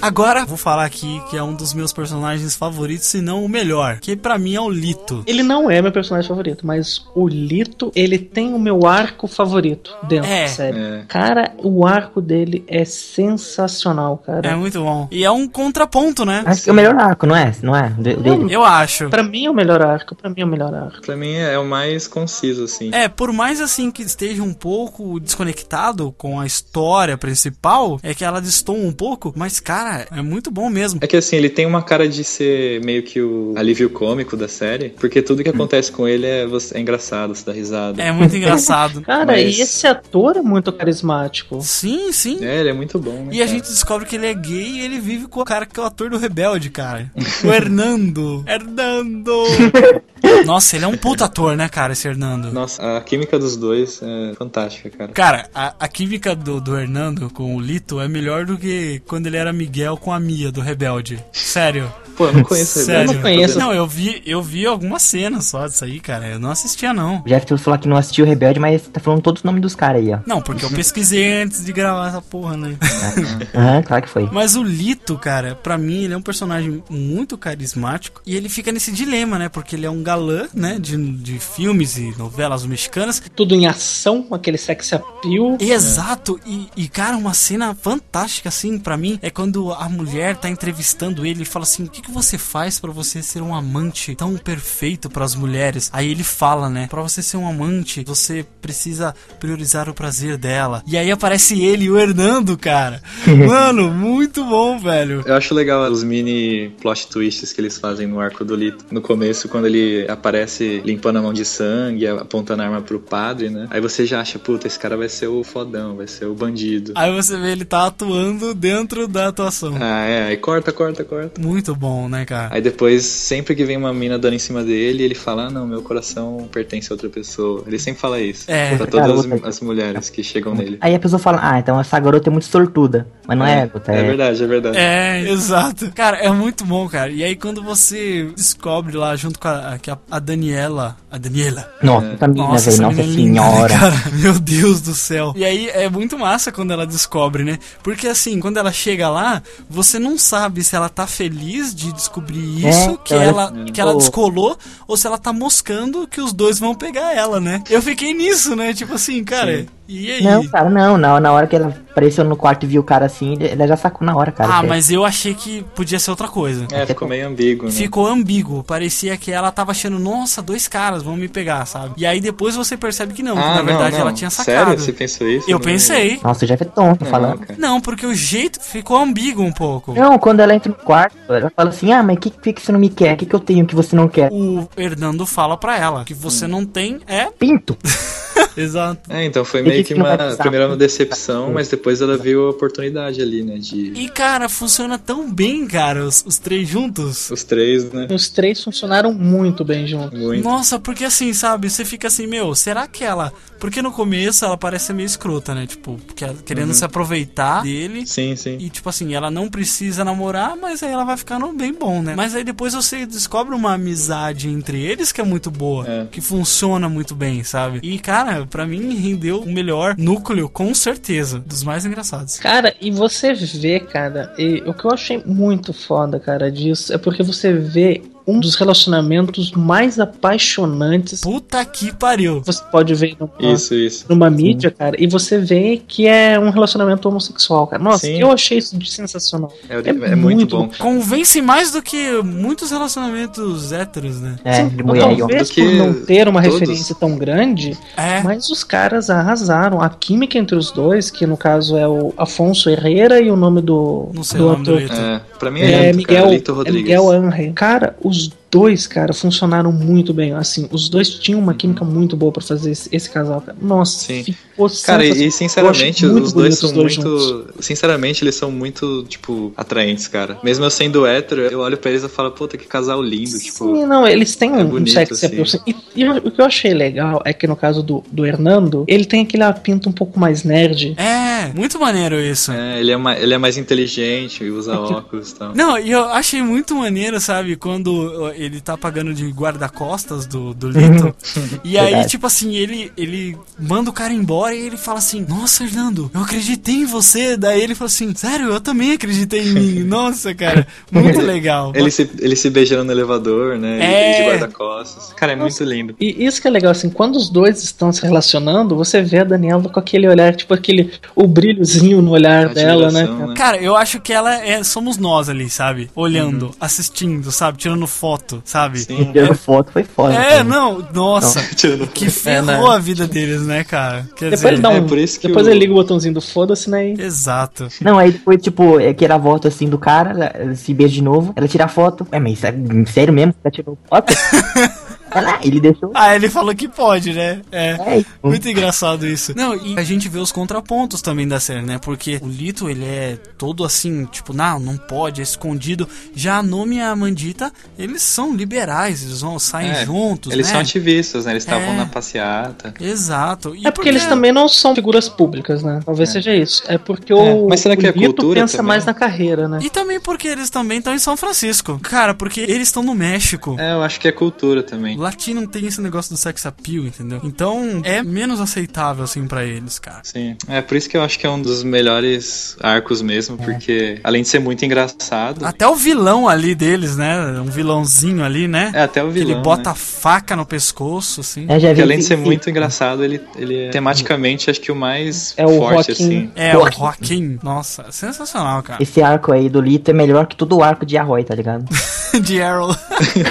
[0.03, 3.99] Agora, vou falar aqui que é um dos meus personagens favoritos, se não o melhor,
[4.01, 5.23] que pra mim é o Lito.
[5.27, 9.95] Ele não é meu personagem favorito, mas o Lito, ele tem o meu arco favorito
[10.09, 10.43] dentro É.
[10.43, 10.79] da série.
[10.81, 11.05] É.
[11.09, 14.49] Cara, o arco dele é sensacional, cara.
[14.49, 15.09] É muito bom.
[15.11, 16.43] E é um contraponto, né?
[16.47, 17.53] Acho que é o melhor arco, não é?
[17.63, 17.91] Não é?
[17.91, 18.53] De- dele.
[18.53, 19.09] Eu acho.
[19.09, 21.01] Pra mim é o melhor arco, pra mim é o melhor arco.
[21.03, 22.91] Pra mim é o mais conciso, assim.
[22.93, 28.25] É, por mais assim que esteja um pouco desconectado com a história principal, é que
[28.25, 30.99] ela destoa um pouco, mas cara, Ah, é muito bom mesmo.
[31.03, 34.49] É que assim, ele tem uma cara de ser meio que o alívio cômico da
[34.49, 38.03] série, porque tudo que acontece com ele é, é engraçado, você dá risada.
[38.03, 39.03] É muito engraçado.
[39.03, 41.61] Cara, Mas- e esse ator é muito carismático.
[41.61, 42.45] Sim, sim.
[42.45, 43.29] É, ele é muito bom, né?
[43.33, 43.49] E a cara?
[43.49, 45.87] gente descobre que ele é gay e ele vive com o cara que é o
[45.87, 47.11] ator do Rebelde, cara.
[47.45, 48.45] O Hernando.
[48.49, 49.43] Hernando.
[50.47, 52.53] Nossa, ele é um puta ator, né, cara, esse Hernando.
[52.53, 55.13] Nossa, a química dos dois é fantástica, cara.
[55.13, 59.27] Cara, a, a química do, do Hernando com o Lito é melhor do que quando
[59.27, 61.23] ele era Miguel com a Mia do Rebelde.
[61.33, 61.93] Sério.
[62.17, 62.85] Pô, eu não conheço.
[62.85, 63.11] Sério.
[63.11, 63.59] Eu não conheço.
[63.59, 66.27] Não, eu vi, eu vi algumas cenas só disso aí, cara.
[66.29, 67.23] Eu não assistia, não.
[67.25, 69.75] O Jeff falou que não assistiu o Rebelde, mas tá falando todos os nomes dos
[69.75, 70.19] caras aí, ó.
[70.27, 72.77] Não, porque eu pesquisei antes de gravar essa porra, né?
[73.55, 74.29] Aham, claro que foi.
[74.31, 78.71] Mas o Lito, cara, pra mim, ele é um personagem muito carismático e ele fica
[78.71, 79.49] nesse dilema, né?
[79.49, 80.79] Porque ele é um galã, né?
[80.79, 83.23] De, de filmes e novelas mexicanas.
[83.35, 85.57] Tudo em ação, aquele sex appeal.
[85.59, 90.49] Exato, e, e, cara, uma cena fantástica, assim, pra mim, é quando a mulher tá
[90.49, 94.15] entrevistando ele e fala assim: O que, que você faz pra você ser um amante
[94.15, 95.91] tão perfeito pras mulheres?
[95.93, 96.87] Aí ele fala, né?
[96.89, 100.83] Pra você ser um amante, você precisa priorizar o prazer dela.
[100.87, 103.03] E aí aparece ele e o Hernando, cara.
[103.47, 105.23] Mano, muito bom, velho.
[105.27, 108.85] Eu acho legal os mini plot twists que eles fazem no arco do Lito.
[108.91, 113.51] No começo, quando ele aparece limpando a mão de sangue, apontando a arma pro padre,
[113.51, 113.67] né?
[113.71, 116.93] Aí você já acha, puta, esse cara vai ser o fodão, vai ser o bandido.
[116.95, 119.77] Aí você vê ele tá atuando dentro da atuação.
[119.81, 121.41] Ah, é, aí corta, corta, corta.
[121.41, 122.49] Muito bom, né, cara?
[122.55, 125.67] Aí depois, sempre que vem uma mina dando em cima dele, ele fala: ah, não,
[125.67, 127.63] meu coração pertence a outra pessoa.
[127.67, 128.51] Ele sempre fala isso.
[128.51, 128.77] É.
[128.77, 130.79] Pra todas as, as mulheres que chegam nele.
[130.81, 133.07] Aí a pessoa fala, ah, então essa garota é muito sortuda.
[133.27, 134.03] Mas não é, garota, É é.
[134.03, 134.79] verdade, é verdade.
[134.79, 135.91] É, exato.
[135.93, 137.11] Cara, é muito bom, cara.
[137.11, 140.97] E aí quando você descobre lá junto com a, que a, a Daniela.
[141.11, 141.69] A Daniela.
[141.83, 143.79] Nossa, essa mina, Nossa, velho, essa nossa mina é linda, né, senhora.
[143.79, 143.95] cara?
[144.17, 145.33] Meu Deus do céu.
[145.37, 147.59] E aí é muito massa quando ela descobre, né?
[147.83, 152.67] Porque assim, quando ela chega lá, você não sabe se ela tá feliz de descobrir
[152.67, 153.71] É, isso, que, então, ela, é.
[153.71, 157.63] que ela descolou, ou se ela tá moscando que os dois vão pegar ela, né?
[157.71, 158.73] Eu fiquei nisso, né?
[158.75, 160.23] Tipo assim, cara, e aí?
[160.23, 161.21] Não, cara, não, não.
[161.21, 163.77] Na hora que ela apareceu no quarto e viu o cara assim, ele- ela já
[163.77, 164.59] sacou na hora, cara.
[164.59, 166.67] Ah, que- mas eu achei que podia ser outra coisa.
[166.73, 167.73] É, ficou meio ambíguo, né?
[167.73, 168.65] Ficou ambíguo.
[168.65, 171.95] Parecia que ela tava achando, nossa, dois caras vão me pegar, sabe?
[171.97, 174.01] E aí depois você percebe que não, que Ah, na não, verdade não.
[174.01, 174.67] ela tinha sacado.
[174.69, 174.79] Sério?
[174.83, 175.51] Você pensou isso?
[175.51, 176.19] Eu Não- pensei.
[176.23, 177.39] Nossa, o Jeff é tonto Não, falando.
[177.41, 177.55] cara.
[177.59, 179.93] Não, porque o jeito ficou ambíguo um pouco.
[179.95, 182.63] Não, quando ela entra no quarto, ela fala assim, ah, mas o que, que, que
[182.63, 183.15] você não me quer?
[183.15, 184.31] O que, que eu tenho que você não quer?
[184.33, 187.27] O Hernando fala pra ela que você não tem é.
[187.39, 187.77] Pinto.
[188.57, 189.01] Exato.
[189.11, 192.51] É, então foi meio que que uma primeira uma decepção, mas depois ela viu a
[192.51, 193.59] oportunidade ali, né?
[193.59, 197.31] De E cara, funciona tão bem, cara, os, os três juntos.
[197.31, 198.07] os três, né?
[198.11, 200.19] Os três funcionaram muito bem juntos.
[200.19, 200.45] Muito.
[200.45, 203.33] Nossa, porque assim, sabe, você fica assim, meu, será que ela.
[203.63, 205.69] Porque no começo ela parece meio escrota, né?
[205.69, 206.75] Tipo, que- querendo Uhum.
[206.75, 208.05] se aproveitar dele.
[208.05, 208.57] Sim, sim.
[208.59, 212.15] E tipo assim, ela não precisa namorar, mas aí ela vai ficando bem bom, né?
[212.17, 216.07] Mas aí depois você descobre uma amizade entre eles que é muito boa, É.
[216.11, 217.79] que funciona muito bem, sabe?
[217.85, 222.39] E cara, pra mim rendeu o melhor núcleo, com certeza, dos mais engraçados.
[222.41, 226.99] Cara, e você vê, cara, e o que eu achei muito foda, cara, disso é
[226.99, 232.43] porque você vê um dos relacionamentos mais apaixonantes Puta que pariu.
[232.45, 234.05] você pode ver numa, Isso, isso.
[234.09, 237.83] numa mídia, cara, e você vê que é um relacionamento homossexual, cara.
[237.83, 238.21] Nossa, Sim.
[238.21, 239.53] eu achei isso sensacional.
[239.69, 240.71] É, é muito bom.
[240.79, 244.37] Convence mais do que muitos relacionamentos héteros, né?
[244.45, 246.59] É, Sim, de mulher talvez Do por não ter uma todos.
[246.61, 248.23] referência tão grande, É.
[248.23, 249.81] mas os caras arrasaram.
[249.81, 253.61] A química entre os dois, que no caso é o Afonso Herrera e o nome
[253.61, 254.83] do, Não sei do o nome do ator.
[254.83, 254.95] Lito.
[254.95, 256.83] É, pra mim É, é, Lito, cara, Miguel, Lito é Rodrigues.
[256.83, 257.53] Miguel Angel.
[257.55, 260.35] Cara, os dois, cara, funcionaram muito bem.
[260.35, 263.57] Assim, os dois tinham uma química muito boa pra fazer esse, esse casal, cara.
[263.61, 264.23] Nossa, Sim.
[264.23, 267.47] ficou Cara, e, e sinceramente, Eu os dois são os dois muito.
[267.61, 270.39] Sinceramente, eles são muito, tipo, atraentes, cara.
[270.45, 273.75] Mesmo eu sendo hétero, eu olho pra eles e falo, puta, que casal lindo, tipo.
[273.75, 275.27] Sim, não, eles têm é um, bonito, sex assim.
[275.27, 275.47] appeal.
[275.47, 275.59] sim.
[275.67, 279.07] E, e o que eu achei legal é que no caso do, do Hernando, ele
[279.07, 280.95] tem aquele pinta um pouco mais nerd.
[280.99, 282.53] É, muito maneiro isso.
[282.53, 285.55] É, ele é, ma- ele é mais inteligente e usa óculos e tal.
[285.55, 290.69] Não, e eu achei muito maneiro, sabe, quando ele tá pagando de guarda-costas do, do
[290.69, 291.15] Lito.
[291.65, 292.09] e aí, Verdade.
[292.09, 296.21] tipo assim, ele, ele manda o cara embora e ele fala assim: Nossa, Fernando, eu
[296.21, 297.37] acreditei em você.
[297.37, 299.83] Daí ele fala assim: Sério, eu também acreditei em mim.
[299.85, 301.73] Nossa, cara, muito legal.
[301.75, 303.79] Ele se, ele se beijando no elevador, né?
[303.81, 304.13] É.
[304.13, 305.13] E de guarda-costas.
[305.15, 305.95] Cara, é muito lindo.
[306.01, 309.25] E isso que é legal, assim, quando os dois estão se relacionando, você vê a
[309.25, 313.03] Daniela com aquele olhar, tipo aquele, o brilhozinho no olhar dela, né?
[313.03, 313.57] Admiração, cara?
[313.59, 314.63] Eu acho que ela é.
[314.63, 315.91] Somos nós ali, sabe?
[315.95, 317.59] Olhando, assistindo, sabe?
[317.59, 318.32] Tirando foto.
[318.37, 318.85] Foto, sabe?
[318.85, 320.15] Tirando foto foi foda.
[320.15, 320.45] É, cara.
[320.45, 322.75] não, nossa, Tirando que ferrou É, né?
[322.75, 324.07] a vida deles, né, cara?
[324.17, 324.77] Quer Depois dizer, ele dá um.
[324.77, 326.91] é por isso que depois o- ele liga o botãozinho do foda-se, né?
[326.91, 327.69] e- Exato.
[327.81, 331.33] Não, aí depois, tipo, é que ela volta assim do cara, se beija de novo,
[331.37, 332.07] ela tira a foto.
[332.13, 332.53] É, mas é
[332.93, 333.35] sério mesmo?
[333.45, 334.13] Ela tirou foto?
[335.15, 335.91] ela, ele deixou.
[335.95, 337.41] Ah, ele falou que pode, né?
[337.51, 337.71] É.
[337.99, 338.05] É.
[338.23, 339.33] Muito engraçado isso.
[339.37, 341.79] Não, e a gente vê os contrapontos também da série, né?
[341.79, 345.89] Porque o Lito, ele é todo assim, tipo, não, não pode, é escondido.
[346.15, 350.47] Já a Nome e a Mandita, eles são liberais, eles vão saem É, juntos, Eles
[350.47, 350.53] né?
[350.53, 351.33] são ativistas, né?
[351.33, 351.77] Eles estavam É.
[351.77, 352.75] na passeata.
[352.81, 353.55] Exato.
[353.57, 355.81] E É porque eles também não são figuras públicas, né?
[355.85, 356.63] Talvez seja isso.
[356.69, 358.69] É porque o, Mas será que o é Lito cultura pensa também?
[358.69, 359.59] mais na carreira, né?
[359.63, 361.79] E também porque eles também estão em São Francisco.
[361.83, 363.57] Cara, porque eles estão no México.
[363.59, 364.97] É, eu acho que é cultura também.
[365.03, 367.21] Latino tem esse negócio do sex appeal, entendeu?
[367.23, 370.01] Então é menos aceitável, assim, pra eles, cara.
[370.03, 370.37] Sim.
[370.49, 374.23] É por isso que eu acho que é um dos melhores arcos mesmo, porque além
[374.23, 375.45] de ser muito engraçado.
[375.45, 377.19] Até o vilão ali deles, né?
[377.41, 378.71] Um vilãozinho ali, né?
[378.75, 379.31] É, até o Que vilão.
[379.33, 379.71] ele bota né?
[379.71, 381.47] a faca no pescoço, assim.
[381.49, 384.71] É, já Que vi além de ser muito engraçado, ele, ele é tematicamente acho que
[384.73, 385.93] o mais É o forte, Joaquim.
[385.93, 386.31] assim.
[386.37, 387.39] É, o Joaquim.
[387.43, 388.83] Nossa, sensacional, cara.
[388.83, 391.65] Esse arco aí do Lito é melhor que todo o arco de Arroy, tá ligado?
[392.23, 392.77] De Arrow.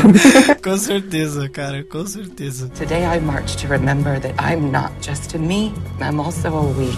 [0.63, 2.69] com certeza, cara, com certeza.
[2.69, 6.91] Today I march to remember that I'm not just a me, I'm also a we.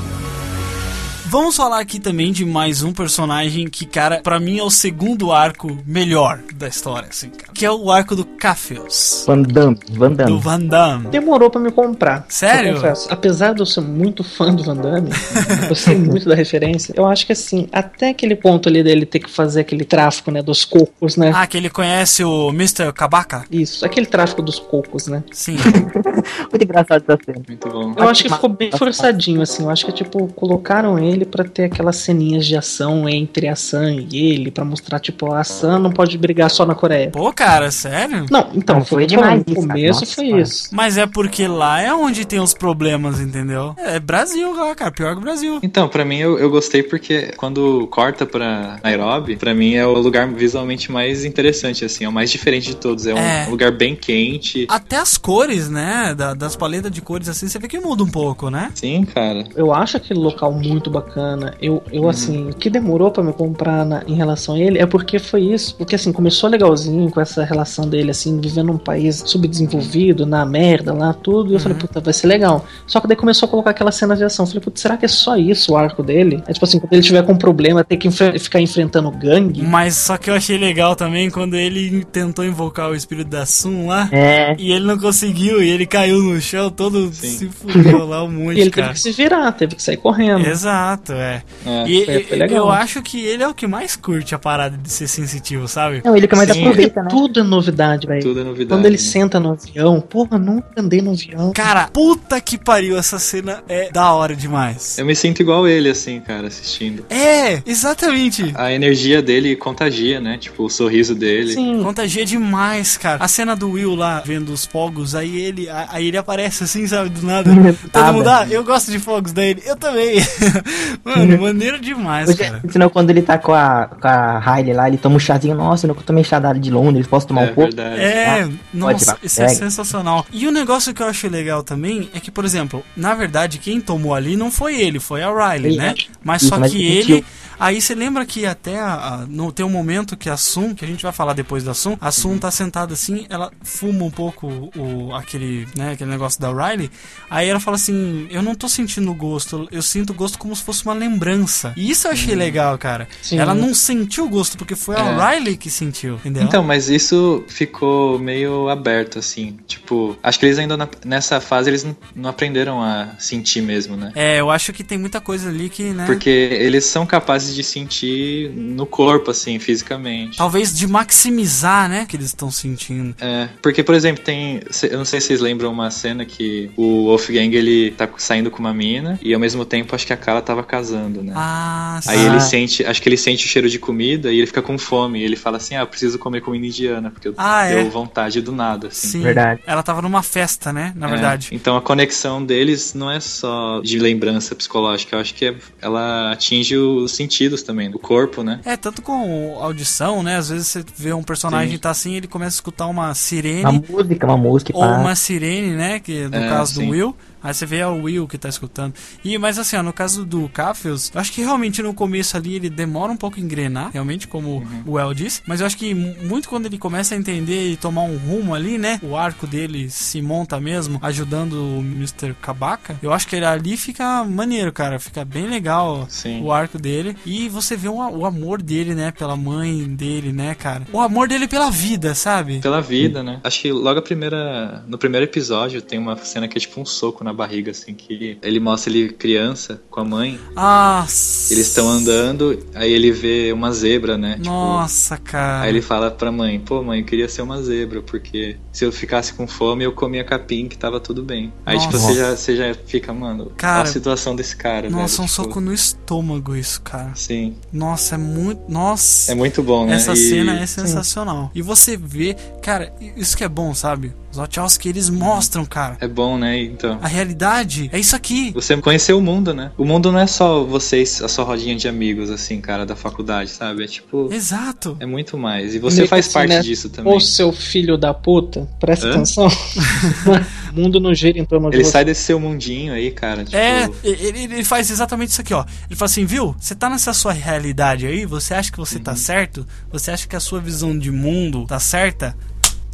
[1.33, 5.31] Vamos falar aqui também de mais um personagem que, cara, pra mim é o segundo
[5.31, 7.51] arco melhor da história, assim, cara.
[7.51, 9.23] Que é o arco do Cafios.
[9.25, 10.39] Van Damme, Van Do Damme.
[10.39, 11.07] Van Damme.
[11.07, 12.23] Demorou pra me comprar.
[12.29, 12.79] Sério?
[13.09, 15.09] Apesar de eu ser muito fã do Van Damme,
[15.67, 16.93] eu sei muito da referência.
[16.95, 20.43] Eu acho que assim, até aquele ponto ali dele ter que fazer aquele tráfico, né,
[20.43, 21.31] dos cocos, né?
[21.33, 22.93] Ah, que ele conhece o Mr.
[22.93, 23.43] Kabaka?
[23.49, 25.23] Isso, aquele tráfico dos cocos, né?
[25.31, 25.57] Sim.
[26.51, 27.41] Muito engraçado essa cena.
[27.47, 27.95] Muito bom.
[27.97, 29.63] Eu acho que ficou bem forçadinho, assim.
[29.63, 34.05] Eu acho que, tipo, colocaram ele pra ter aquelas ceninhas de ação entre a Sam
[34.11, 37.09] e ele, pra mostrar, tipo, a Sam não pode brigar só na Coreia.
[37.11, 38.25] Pô, cara, sério?
[38.31, 39.43] Não, então, Não, foi foi demais.
[39.43, 40.41] demais No começo nossa, foi cara.
[40.41, 40.69] isso.
[40.71, 43.73] Mas é porque lá é onde tem os problemas, entendeu?
[43.77, 44.91] É Brasil lá, cara.
[44.91, 45.59] Pior que o Brasil.
[45.63, 49.93] Então, pra mim eu, eu gostei porque quando corta pra Nairobi, pra mim é o
[49.93, 53.05] lugar visualmente mais interessante, assim, é o mais diferente de todos.
[53.07, 53.47] É um É.
[53.49, 54.65] lugar bem quente.
[54.69, 56.13] Até as cores, né?
[56.15, 58.71] da- das paletas de cores assim, você vê que muda um pouco, né?
[58.75, 59.43] Sim, cara.
[59.55, 61.12] Eu acho aquele local muito bacana.
[61.61, 64.85] Eu, eu assim, o que demorou pra me comprar na- em relação a ele é
[64.85, 65.75] porque foi isso.
[65.75, 70.93] Porque, assim, começou legalzinho com essa relação dele, assim, vivendo num país subdesenvolvido, na merda
[70.93, 71.51] lá, tudo.
[71.51, 72.65] E eu falei, puta, vai ser legal.
[72.87, 74.43] Só que daí começou a colocar aquela cena de ação.
[74.43, 76.43] Eu falei, puta, será que é só isso o arco dele?
[76.47, 79.61] É tipo assim, quando ele tiver com problema, ter que enfre- ficar enfrentando gangue.
[79.61, 83.87] Mas só que eu achei legal também quando ele tentou invocar o espírito da Sun
[83.87, 84.09] lá.
[84.11, 84.55] É.
[84.57, 88.57] E ele não conseguiu, e ele caiu no chão, todo se fudeu lá um monte,
[88.57, 88.87] E ele cara.
[88.87, 90.45] teve que se virar, teve que sair correndo.
[90.45, 91.41] Exato, é.
[91.65, 92.57] É, e foi- foi e- legal.
[92.57, 96.01] eu acho que ele é o que mais curte a parada de ser sensitivo, sabe?
[96.03, 96.61] Não, ele que mais Sim.
[96.61, 97.07] aproveita, né?
[97.09, 98.21] Tudo é novidade, velho.
[98.21, 98.69] Tudo é novidade.
[98.69, 99.01] Quando ele né?
[99.01, 101.51] senta no avião, porra, nunca andei no avião.
[101.53, 104.97] Cara, puta que pariu, essa cena é da hora demais.
[104.97, 107.05] Eu me sinto igual ele, assim, cara, assistindo.
[107.09, 108.51] É, exatamente.
[108.55, 110.37] A energia dele contagia, né?
[110.37, 111.53] Tipo, o sorriso dele.
[111.53, 111.81] Sim.
[111.83, 113.23] Contagia demais, cara.
[113.23, 116.85] A cena do Will lá, vendo os fogos, aí ele, a- aí ele aparece assim,
[116.87, 117.49] sabe, do nada.
[117.91, 118.13] Todo Nada.
[118.13, 119.61] mundo, ah, eu gosto de fogos dele.
[119.65, 120.17] Eu também.
[121.03, 122.61] Mano, maneiro demais, Hoje, cara.
[122.69, 125.85] senão quando ele tá com a, com a Riley lá, ele toma um chazinho, nossa,
[125.85, 127.75] eu nunca tomei chá da- de Londres, posso tomar É um pouco?
[127.75, 128.01] verdade.
[128.01, 129.57] É, Ah, nossa, pode, isso é pega.
[129.59, 130.25] sensacional.
[130.31, 133.79] E o negócio que eu achei legal também é que, por exemplo, na verdade, quem
[133.81, 135.93] tomou ali não foi ele, foi a Riley, Sim, né?
[135.97, 136.03] é.
[136.23, 137.01] Mas Isso, só mas que ele ele.
[137.01, 137.25] sentiu.
[137.63, 140.83] Aí você lembra que até a, a- no, tem um momento que a Sun, que
[140.83, 144.11] a gente vai falar depois da Sun, a Sun tá sentada assim, ela fuma um
[144.11, 146.91] pouco o, aquele, né, aquele negócio da Riley.
[147.29, 150.83] Aí ela fala assim: Eu não tô sentindo gosto, eu sinto gosto como se fosse
[150.83, 151.71] uma lembrança.
[151.77, 153.07] E isso eu achei legal, cara.
[153.21, 153.37] Sim.
[153.39, 156.43] Ela não sentiu gosto, porque foi a Riley que sentiu, entendeu?
[156.43, 159.57] Então, mas isso ficou meio aberto, assim.
[159.67, 163.95] Tipo, acho que eles ainda na- nessa fase eles não, não aprenderam a sentir mesmo,
[163.95, 164.11] né?
[164.15, 166.05] É, eu acho que tem muita coisa ali que, né?
[166.05, 170.37] Porque eles são capazes de sentir no corpo, assim, fisicamente.
[170.37, 172.05] Talvez de maximizar, né?
[172.07, 173.15] Que eles estão sentindo.
[173.19, 174.61] É, porque, por exemplo, tem.
[174.83, 178.59] Eu não sei se vocês lembram uma cena que o Wolfgang ele tá saindo com
[178.59, 181.33] uma mina e ao mesmo tempo acho que a Kala tava casando, né?
[181.35, 182.09] Ah, sim.
[182.09, 184.77] Aí ele sente, acho que ele sente o cheiro de comida e ele fica com
[184.77, 185.19] fome.
[185.19, 187.83] E ele fala assim: Ah, eu preciso comer comida indiana, porque eu Ah, deu é.
[187.89, 189.07] vontade do nada, assim.
[189.07, 189.21] Sim.
[189.21, 189.61] Verdade.
[189.65, 190.93] Ela tava numa festa, né?
[190.95, 191.49] Na É, verdade.
[191.51, 196.31] Então a conexão deles não é só de lembrança psicológica, eu acho que é- ela
[196.31, 198.59] atinge os sentidos também, do corpo, né?
[198.63, 200.37] É, tanto com audição, né?
[200.37, 201.79] Às vezes você vê um personagem Sim.
[201.79, 203.63] tá assim, ele começa a escutar uma sirene.
[203.63, 204.97] Uma música, uma música, Ou pá.
[204.97, 205.99] uma sirene, né?
[205.99, 206.85] Que no É, caso sim.
[206.85, 207.15] do Will.
[207.43, 208.93] Aí você vê o Will que tá escutando.
[209.23, 212.55] E, mas assim, ó, no caso do Caffius, eu acho que realmente no começo ali
[212.55, 214.83] ele demora um pouco a engrenar, realmente, como Uhum.
[214.85, 215.41] o El disse.
[215.45, 218.55] Mas eu acho que mu- muito quando ele começa a entender e tomar um rumo
[218.55, 218.99] ali, né?
[219.03, 222.33] O arco dele se monta mesmo, ajudando o Mr.
[222.41, 222.97] Kabaka.
[223.01, 224.99] Eu acho que ele ali fica maneiro, cara.
[224.99, 226.07] Fica bem legal
[226.41, 227.15] o arco dele.
[227.25, 229.11] E você vê o, o amor dele, né?
[229.11, 230.83] Pela mãe dele, né, cara?
[230.93, 232.59] O amor dele pela vida, sabe?
[232.59, 233.39] Pela vida, né?
[233.43, 234.83] Acho que logo a primeira.
[234.87, 238.37] No primeiro episódio tem uma cena que é tipo um soco na barriga, assim, que
[238.41, 240.39] ele mostra ele criança com a mãe.
[240.55, 244.35] Ah, Eles estão andando, aí ele vê uma zebra, né?
[244.35, 245.61] Tipo, nossa, cara.
[245.63, 248.91] Aí ele fala pra mãe, pô mãe, eu queria ser uma zebra, porque se eu
[248.91, 251.51] ficasse com fome eu comia capim que tava tudo bem.
[251.65, 252.07] Aí tipo, Nossa.
[252.07, 255.43] você já, você já fica, mano, Cara, a situação desse cara, Nossa, velho, um tipo,
[255.43, 257.11] soco no estômago isso, cara.
[257.15, 257.55] Sim.
[257.71, 258.61] Nossa, é muito.
[258.69, 259.31] Nossa.
[259.31, 259.95] É muito bom, né?
[259.95, 260.81] Essa E- cena é Sim.
[260.81, 261.51] sensacional.
[261.53, 264.13] E você vê, cara, isso que é bom, sabe?
[264.33, 265.95] Os Wachowski, eles mostram, cara.
[266.01, 266.59] É bom, né?
[266.59, 266.97] Então.
[267.03, 268.49] A realidade é isso aqui.
[268.55, 269.71] Você conheceu o mundo, né?
[269.77, 273.51] O mundo não é só vocês, a sua rodinha de amigos, assim, cara, da faculdade,
[273.51, 273.83] sabe?
[273.83, 274.33] É tipo.
[274.33, 274.97] Exato.
[274.99, 275.75] É muito mais.
[275.75, 276.63] E você Meio faz que parte assim, né?
[276.63, 277.13] disso também.
[277.13, 279.11] Ô seu filho da puta, presta Hã?
[279.11, 279.45] atenção.
[280.75, 281.91] o mundo não gira em torno de Ele você.
[281.91, 283.43] sai desse seu mundinho aí, cara.
[283.45, 285.63] Tipo, É, ele, ele faz exatamente isso aqui, ó.
[285.87, 286.55] Ele fala assim, viu?
[286.59, 289.03] Você tá nessa sua realidade aí, você acha que você Uhum.
[289.03, 289.65] tá certo?
[289.91, 292.35] Você acha que a sua visão de mundo tá certa?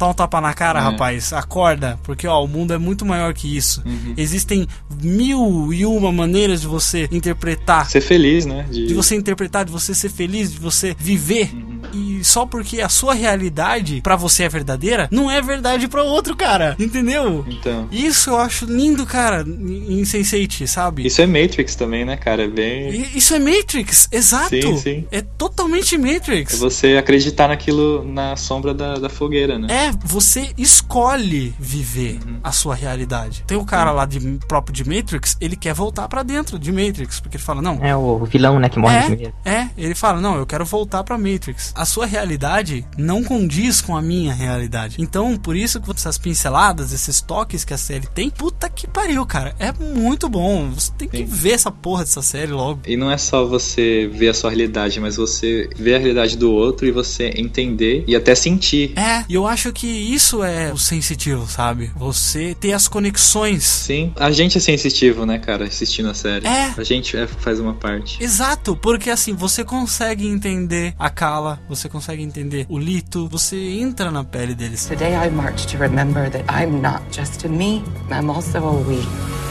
[0.00, 0.82] Dá um tapa na cara, É.
[0.82, 1.30] rapaz.
[1.34, 3.82] Acorda, porque ó, o mundo é muito maior que isso.
[3.84, 4.14] Uhum.
[4.16, 4.66] Existem
[5.02, 7.84] mil e uma maneiras de você interpretar.
[7.88, 8.66] Ser feliz, né?
[8.70, 11.50] De você interpretar, de você ser feliz, de você viver.
[11.54, 11.80] Uhum.
[11.92, 16.34] E só porque a sua realidade pra você é verdadeira, não é verdade pra outro,
[16.36, 16.76] cara.
[16.78, 17.44] Entendeu?
[17.48, 17.88] Então.
[17.90, 21.06] Isso eu acho lindo, cara, em Sense8, sabe?
[21.06, 22.44] Isso é Matrix também, né, cara?
[22.44, 22.90] É bem.
[22.90, 24.48] E- Isso é Matrix, exato.
[24.50, 25.04] Sim, sim.
[25.10, 26.58] É totalmente É Matrix.
[26.58, 29.66] você acreditar naquilo na sombra da, da fogueira, né?
[29.70, 32.40] É, você escolhe viver Uhum.
[32.42, 33.44] a sua realidade.
[33.46, 34.18] Tem o cara lá de
[34.48, 37.94] próprio de Matrix, ele quer voltar pra dentro de Matrix, porque ele fala, não, É
[37.96, 39.32] o vilão, né, que morre é, primeiro.
[39.44, 41.72] é, ele fala, não, eu quero voltar pra Matrix.
[41.74, 44.96] A sua realidade não condiz com a minha realidade.
[44.98, 49.24] Então, por isso que essas pinceladas, esses toques que a série tem, puta que pariu,
[49.26, 49.54] cara.
[49.58, 50.70] É muito bom.
[50.70, 52.80] Você tem que ver essa porra dessa série logo.
[52.86, 56.50] E não é só você ver a sua realidade, mas você ver a realidade do
[56.52, 58.92] outro e você entender e até sentir.
[58.98, 61.90] É, e eu acho que isso é o sensitivo, sabe?
[61.96, 63.64] Você ter as conexões.
[63.64, 64.12] Sim.
[64.16, 66.46] A gente é sensitivo, né, cara, assistindo a série.
[66.46, 66.74] É.
[66.76, 68.22] A gente é- faz uma parte.
[68.22, 74.10] Exato, porque assim, você consegue entender a Kala, você consegue entender o Lito, você entra
[74.10, 74.86] na pele deles.
[74.86, 79.49] Today I march to remember that I'm not just a me, I'm also a we.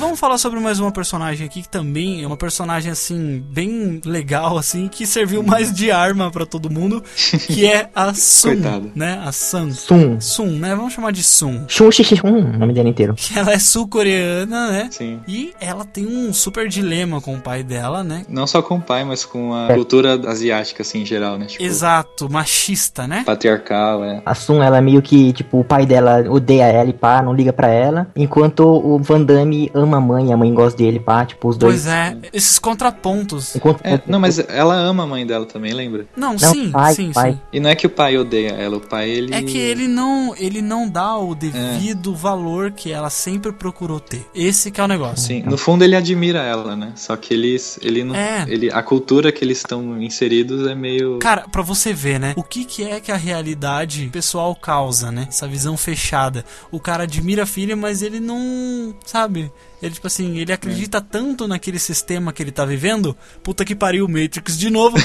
[0.00, 4.56] Vamos falar sobre mais uma personagem aqui que também é uma personagem assim bem legal
[4.56, 7.04] assim, que serviu mais de arma pra todo mundo,
[7.46, 8.90] que é a Sun, Coitada.
[8.94, 9.20] né?
[9.24, 9.70] A Sun.
[9.72, 10.18] Sun.
[10.20, 10.74] Sun, né?
[10.74, 11.64] Vamos chamar de Sun.
[11.68, 13.14] Shun Xixi Shun, o nome dele inteiro.
[13.14, 14.88] Que ela é sul-coreana, né?
[14.90, 15.20] Sim.
[15.28, 18.24] E ela tem um super dilema com o pai dela, né?
[18.28, 19.74] Não só com o pai, mas com a É.
[19.74, 21.44] cultura asiática, assim, em geral, né?
[21.46, 23.22] Tipo, Exato, machista, né?
[23.26, 24.22] patriarcal, é.
[24.24, 27.34] A Sun, ela é meio que, tipo, o pai dela odeia ela e pá, não
[27.34, 28.06] liga pra ela.
[28.16, 31.82] Enquanto o Van Damme ama a mãe, a mãe gosta dele, pá, tipo, os dois.
[31.82, 33.56] Pois é, esses contrapontos.
[33.82, 36.06] É, não, mas ela ama a mãe dela também, lembra?
[36.16, 37.32] Não, Não, sim, pai, sim, pai.
[37.32, 37.38] sim.
[37.52, 39.34] E não é que o pai odeia ela, o pai ele.
[39.34, 44.26] É que ele não, ele não dá o devido valor que ela sempre procurou ter.
[44.34, 45.18] Esse que é o negócio.
[45.26, 46.92] Sim, no fundo ele admira ela, né?
[46.96, 48.44] Só que eles, ele não, É.
[48.48, 51.18] ele, a cultura que eles estão inseridos é meio.
[51.18, 52.32] Cara, pra você ver, né?
[52.36, 55.26] O que que é que a realidade pessoal causa, né?
[55.28, 56.44] Essa visão fechada.
[56.70, 59.50] O cara admira a filha, mas ele não, sabe?
[59.82, 64.06] Ele, tipo assim, ele acredita tanto naquele sistema que ele tá vivendo, puta que pariu,
[64.06, 64.96] Matrix de novo,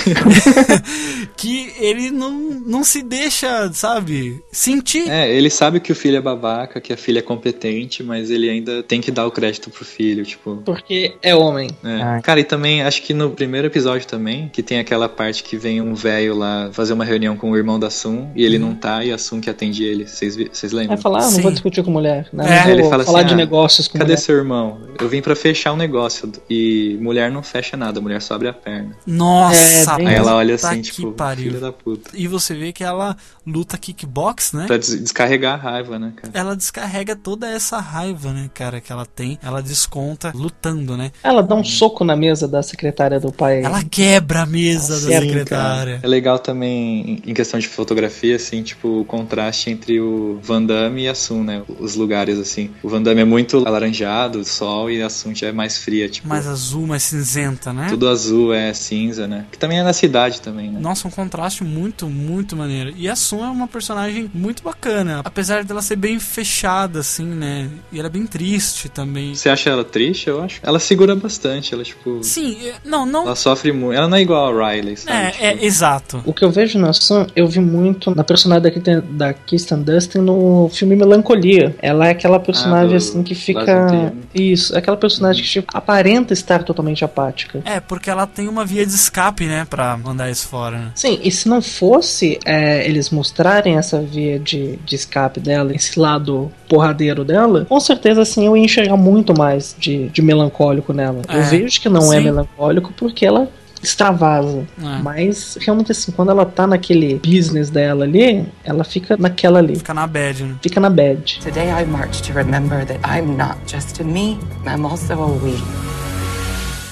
[1.38, 2.34] que ele não,
[2.65, 5.09] não se deixa, sabe, sentir.
[5.09, 8.49] É, ele sabe que o filho é babaca, que a filha é competente, mas ele
[8.49, 10.57] ainda tem que dar o crédito pro filho, tipo.
[10.65, 11.69] Porque é homem.
[11.84, 12.01] É.
[12.01, 12.21] Ai.
[12.21, 15.82] Cara, e também acho que no primeiro episódio também, que tem aquela parte que vem
[15.82, 19.03] um velho lá fazer uma reunião com o irmão da Sun e ele não tá
[19.03, 20.05] e a Sun que atende ele.
[20.05, 20.95] Vocês lembram?
[20.95, 21.41] Vai falar, ah, não Sim.
[21.41, 22.28] vou discutir com mulher.
[22.32, 22.45] Né?
[22.67, 24.17] É, Ele fala falar assim, de ah, negócios com Cadê mulher.
[24.17, 24.64] seu irmão?
[24.99, 28.53] Eu vim pra fechar um negócio e mulher não fecha nada, mulher só abre a
[28.53, 28.95] perna.
[29.05, 31.45] Nossa, É, Aí ela olha assim, tipo, pariu.
[31.45, 32.11] filha da puta.
[32.13, 34.66] E você vê que ela luta kickbox, né?
[34.68, 36.32] Pra des- descarregar a raiva, né, cara?
[36.34, 39.38] Ela descarrega toda essa raiva, né, cara, que ela tem.
[39.43, 41.11] Ela desconta lutando, né?
[41.24, 43.63] Ela dá um soco na mesa da secretária do pai.
[43.63, 45.99] Ela quebra a mesa da secretária.
[46.01, 51.03] É legal também, em questão de fotografia, assim, tipo, o contraste entre o Van Damme
[51.03, 51.61] e a Sun, né?
[51.80, 52.72] Os lugares, assim.
[52.84, 56.28] O Van Damme é muito alaranjado, sol e a Sun já é mais fria, tipo.
[56.28, 57.88] Mais azul, mais cinzenta, né?
[57.89, 59.45] Tudo azul é cinza, né?
[59.51, 60.80] Que também é na cidade também, né?
[60.80, 62.93] Nossa, um contraste muito, muito maneiro.
[62.95, 65.22] E a Sun é uma personagem muito bacana.
[65.24, 67.70] Apesar dela ser bem fechada, assim, né?
[67.91, 69.34] E ela é bem triste também.
[69.36, 70.60] Você acha ela triste, eu acho?
[70.64, 72.24] Ela segura bastante, ela, tipo.
[72.24, 73.24] Sim, é- não, não.
[73.26, 73.97] Ela sofre muito.
[73.97, 75.18] Ela não é igual a Riley, sabe?
[75.18, 76.22] É, Tipo, é, exato.
[76.26, 79.82] O que eu vejo na Sun, eu vi muito na personagem da, Kirsten- da Kirsten
[79.84, 81.76] Dustin no filme Melancolia.
[81.82, 84.14] Ela é aquela personagem Ah, do assim que fica.
[84.52, 87.62] Isso, é aquela personagem que tipo, aparenta estar totalmente apática.
[87.66, 89.66] É, porque ela tem uma via de escape, né?
[89.70, 90.91] Pra mandar isso fora, né?
[90.96, 96.00] Sim, e se não fosse é, eles mostrarem essa via de, de escape dela, esse
[96.00, 101.22] lado porradeiro dela, com certeza assim eu ia enxergar muito mais de, de melancólico nela.
[101.28, 102.24] É, eu vejo que não é sim.
[102.24, 103.50] melancólico porque ela
[103.86, 104.66] extravasa.
[104.82, 105.02] É.
[105.02, 109.76] Mas realmente assim, quando ela tá naquele business dela ali, ela fica naquela ali.
[109.76, 110.56] Fica na bad, né?
[110.62, 111.40] Fica na bad.
[111.40, 116.05] Today I march to remember that I'm not just a me, I'm also a we.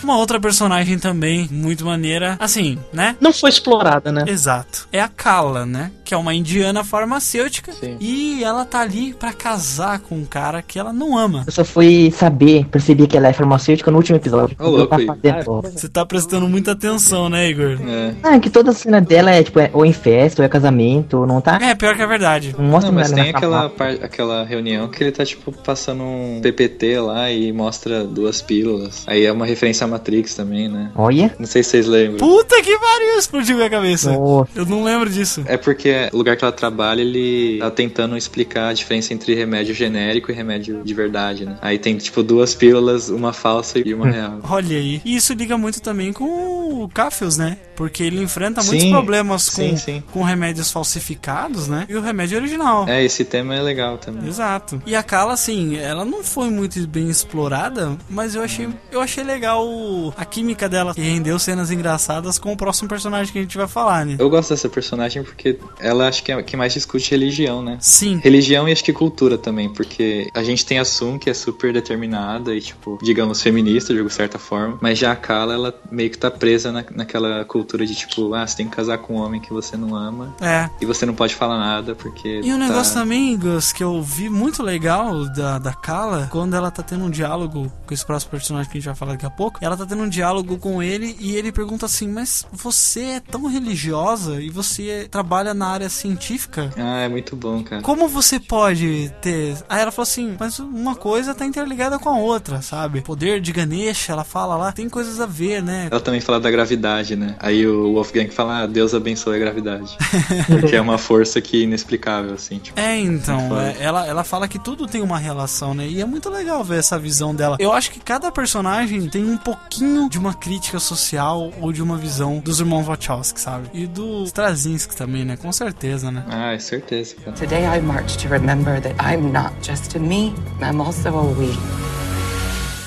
[0.04, 3.16] Uma outra personagem também muito maneira, assim, né?
[3.22, 4.26] Não foi explorada, né?
[4.28, 4.88] Exato.
[4.92, 5.92] É a Kala, né?
[6.04, 7.98] Que é uma indiana farmacêutica Sim.
[8.00, 11.44] e ela tá ali pra casar com um cara que ela não ama.
[11.46, 14.56] Eu só fui saber, perceber que ela é farmacêutica no último episódio.
[14.60, 17.78] Ô, louco, Tá Você tá prestando muita atenção, né, Igor?
[17.88, 18.14] É.
[18.24, 21.40] Ah, que toda cena dela é tipo, é, ou em festa, ou é casamento, não
[21.42, 21.58] tá?
[21.62, 22.56] É, pior que é verdade.
[22.58, 26.40] Não mostra Não, mas tem aquela, par- aquela reunião que ele tá, tipo, passando um
[26.42, 29.04] PPT lá e mostra duas pílulas.
[29.08, 30.92] Aí é uma referência Matrix também, né?
[30.96, 31.34] Olha.
[31.40, 32.18] Não sei se vocês lembram.
[32.18, 34.12] Puta que pariu, explodiu minha cabeça.
[34.12, 34.50] Nossa.
[34.56, 35.44] Eu não lembro disso.
[35.46, 39.74] É porque o lugar que ela trabalha, ele tá tentando explicar a diferença entre remédio
[39.74, 41.58] genérico e remédio de verdade, né?
[41.62, 44.40] Aí tem, tipo, duas pílulas, uma falsa e uma real.
[44.50, 45.02] Olha aí.
[45.06, 47.58] E isso liga muito também com o Cafius, né?
[47.76, 50.04] Porque ele enfrenta muitos Sim, problemas com, sim, sim.
[50.12, 51.86] com remédios falsificados, né?
[51.90, 52.88] E o remédio original.
[52.88, 54.28] É, esse tema é legal também.
[54.28, 54.82] Exato.
[54.86, 59.24] E a Kala, assim, ela não foi muito bem explorada, mas eu achei, eu achei
[59.24, 63.42] legal o- a química dela, que rendeu cenas engraçadas com o próximo personagem que a
[63.42, 64.16] gente vai falar, né?
[64.20, 67.78] Eu gosto dessa personagem porque ela acho que é que mais discute religião, né?
[67.80, 68.20] Sim.
[68.24, 71.74] Religião e acho que cultura também, porque a gente tem a Sun, que é super
[71.74, 76.18] determinada e, tipo, digamos, feminista de certa forma, mas já a Kala, ela meio que
[76.18, 79.40] tá presa na, naquela cultura de, tipo, ah, você tem que casar com um homem
[79.42, 80.70] que você não ama É.
[80.82, 82.42] e você não pode falar nada porque.
[82.44, 86.56] E um tá- negócio também, Gus, que eu vi muito legal da, da Kala, quando
[86.56, 89.26] ela tá tendo um diálogo com esse próximo personagem que a gente vai falar daqui
[89.26, 93.02] a pouco, ela tá tendo um diálogo com ele e ele pergunta assim, mas você
[93.02, 96.72] é tão religiosa e você trabalha na área científica?
[96.78, 97.82] Ah, é muito bom, cara.
[97.82, 99.58] Como você pode ter.
[99.70, 103.02] Aí ela falou assim, mas uma coisa tá interligada com a outra, sabe?
[103.02, 105.88] Poder de Ganesha, ela fala lá, tem coisas a ver, né?
[105.92, 107.36] Ela também fala da gravidade, né?
[107.40, 109.98] Aí o Wolfgang fala, ah, Deus abençoe a gravidade.
[110.48, 112.80] Porque é uma força que é inexplicável, assim, tipo.
[112.80, 113.64] É, então, Foda.
[113.64, 115.88] é, ela, ela fala que tudo tem uma relação, né?
[115.88, 117.58] E é muito legal ver essa visão dela.
[117.60, 119.38] Eu acho que cada personagem tem um
[119.70, 123.70] pouquinho de uma crítica social ou de uma visão dos irmãos Wachowski, sabe?
[123.74, 125.38] E do Straczynski também, né?
[125.38, 126.24] Com certeza, né?
[126.30, 127.32] Ah, é certeza, cara.
[127.36, 131.50] Today I march to remember that I'm not just a me, I'm also a we.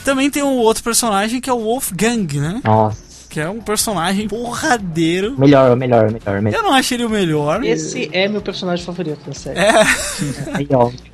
[0.04, 2.60] Também tem um outro personagem que é o Wolfgang, né?
[2.64, 3.05] Nossa.
[3.36, 5.38] Que é um personagem porradeiro.
[5.38, 6.56] Melhor, melhor, melhor, melhor.
[6.58, 7.62] Eu não achei ele o melhor.
[7.62, 9.58] Esse é meu personagem favorito da série.
[9.58, 9.72] É.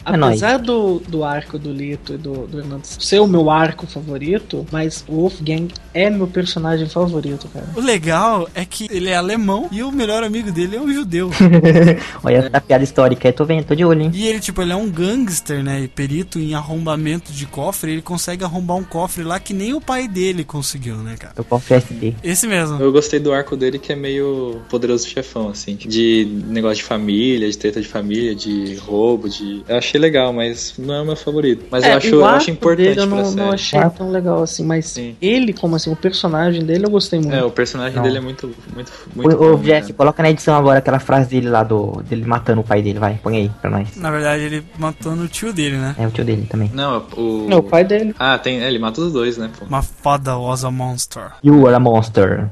[0.05, 0.43] É nóis.
[0.43, 4.66] Apesar do, do arco do Lito e do, do Hernandes ser o meu arco favorito,
[4.70, 7.66] mas o Wolfgang é meu personagem favorito, cara.
[7.77, 11.31] O legal é que ele é alemão e o melhor amigo dele é um judeu.
[12.23, 14.11] Olha essa piada histórica, eu tô vendo, tô de olho, hein?
[14.12, 15.82] E ele, tipo, ele é um gangster, né?
[15.82, 17.93] E perito em arrombamento de cofre.
[17.93, 21.35] Ele consegue arrombar um cofre lá que nem o pai dele conseguiu, né, cara?
[21.36, 22.11] Eu confesso SD.
[22.22, 22.80] Esse mesmo.
[22.80, 25.76] Eu gostei do arco dele que é meio poderoso chefão, assim.
[25.76, 29.62] De negócio de família, de treta de família, de roubo, de.
[29.68, 31.64] Eu achei legal, mas não é o meu favorito.
[31.70, 33.36] Mas eu É, acho, o eu arco acho importante dele eu pra não, série.
[33.36, 37.34] não achei tão legal assim, mas ele, como assim, o personagem dele eu gostei muito.
[37.34, 38.02] É, o personagem Não.
[38.02, 39.94] dele é muito, muito, muito Ô, ô bom, Jesse, cara.
[39.94, 42.02] coloca na edição agora aquela frase dele lá do.
[42.09, 43.97] dele matando o pai dele, vai, põe aí pra nós.
[43.97, 45.94] Na verdade, ele matou no tio dele, né?
[45.98, 46.70] É o tio dele também.
[46.72, 47.47] Não, o.
[47.48, 48.14] Não, o pai dele.
[48.18, 48.60] Ah, tem.
[48.62, 49.64] É, ele mata os dois, né, pô?
[49.74, 51.32] My father was a monster.
[51.43, 51.91] You are a monster,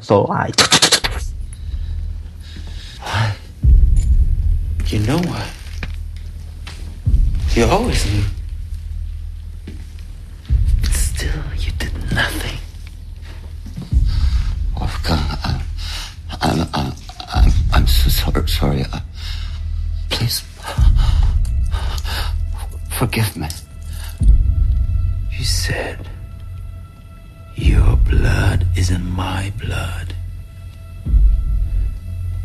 [0.01, 0.51] so I.
[4.87, 5.47] You know what?
[7.55, 8.25] You always knew.
[10.83, 12.59] But still, you did nothing.
[14.77, 15.61] Wolfgang, I'm,
[16.43, 16.93] I'm, I'm,
[17.33, 18.49] I'm, I'm so sorry.
[18.49, 18.85] sorry.
[18.93, 19.01] Uh,
[20.11, 20.43] please,
[22.99, 23.49] forgive me.
[25.39, 26.09] You said,
[27.61, 30.15] Your blood is in my blood.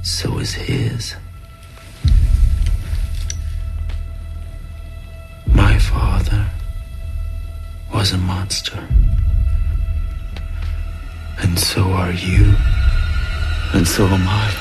[0.04, 1.16] So is his.
[5.48, 6.46] My father
[7.94, 8.86] was a monster.
[11.40, 12.54] And so are you.
[13.74, 14.52] And so am I.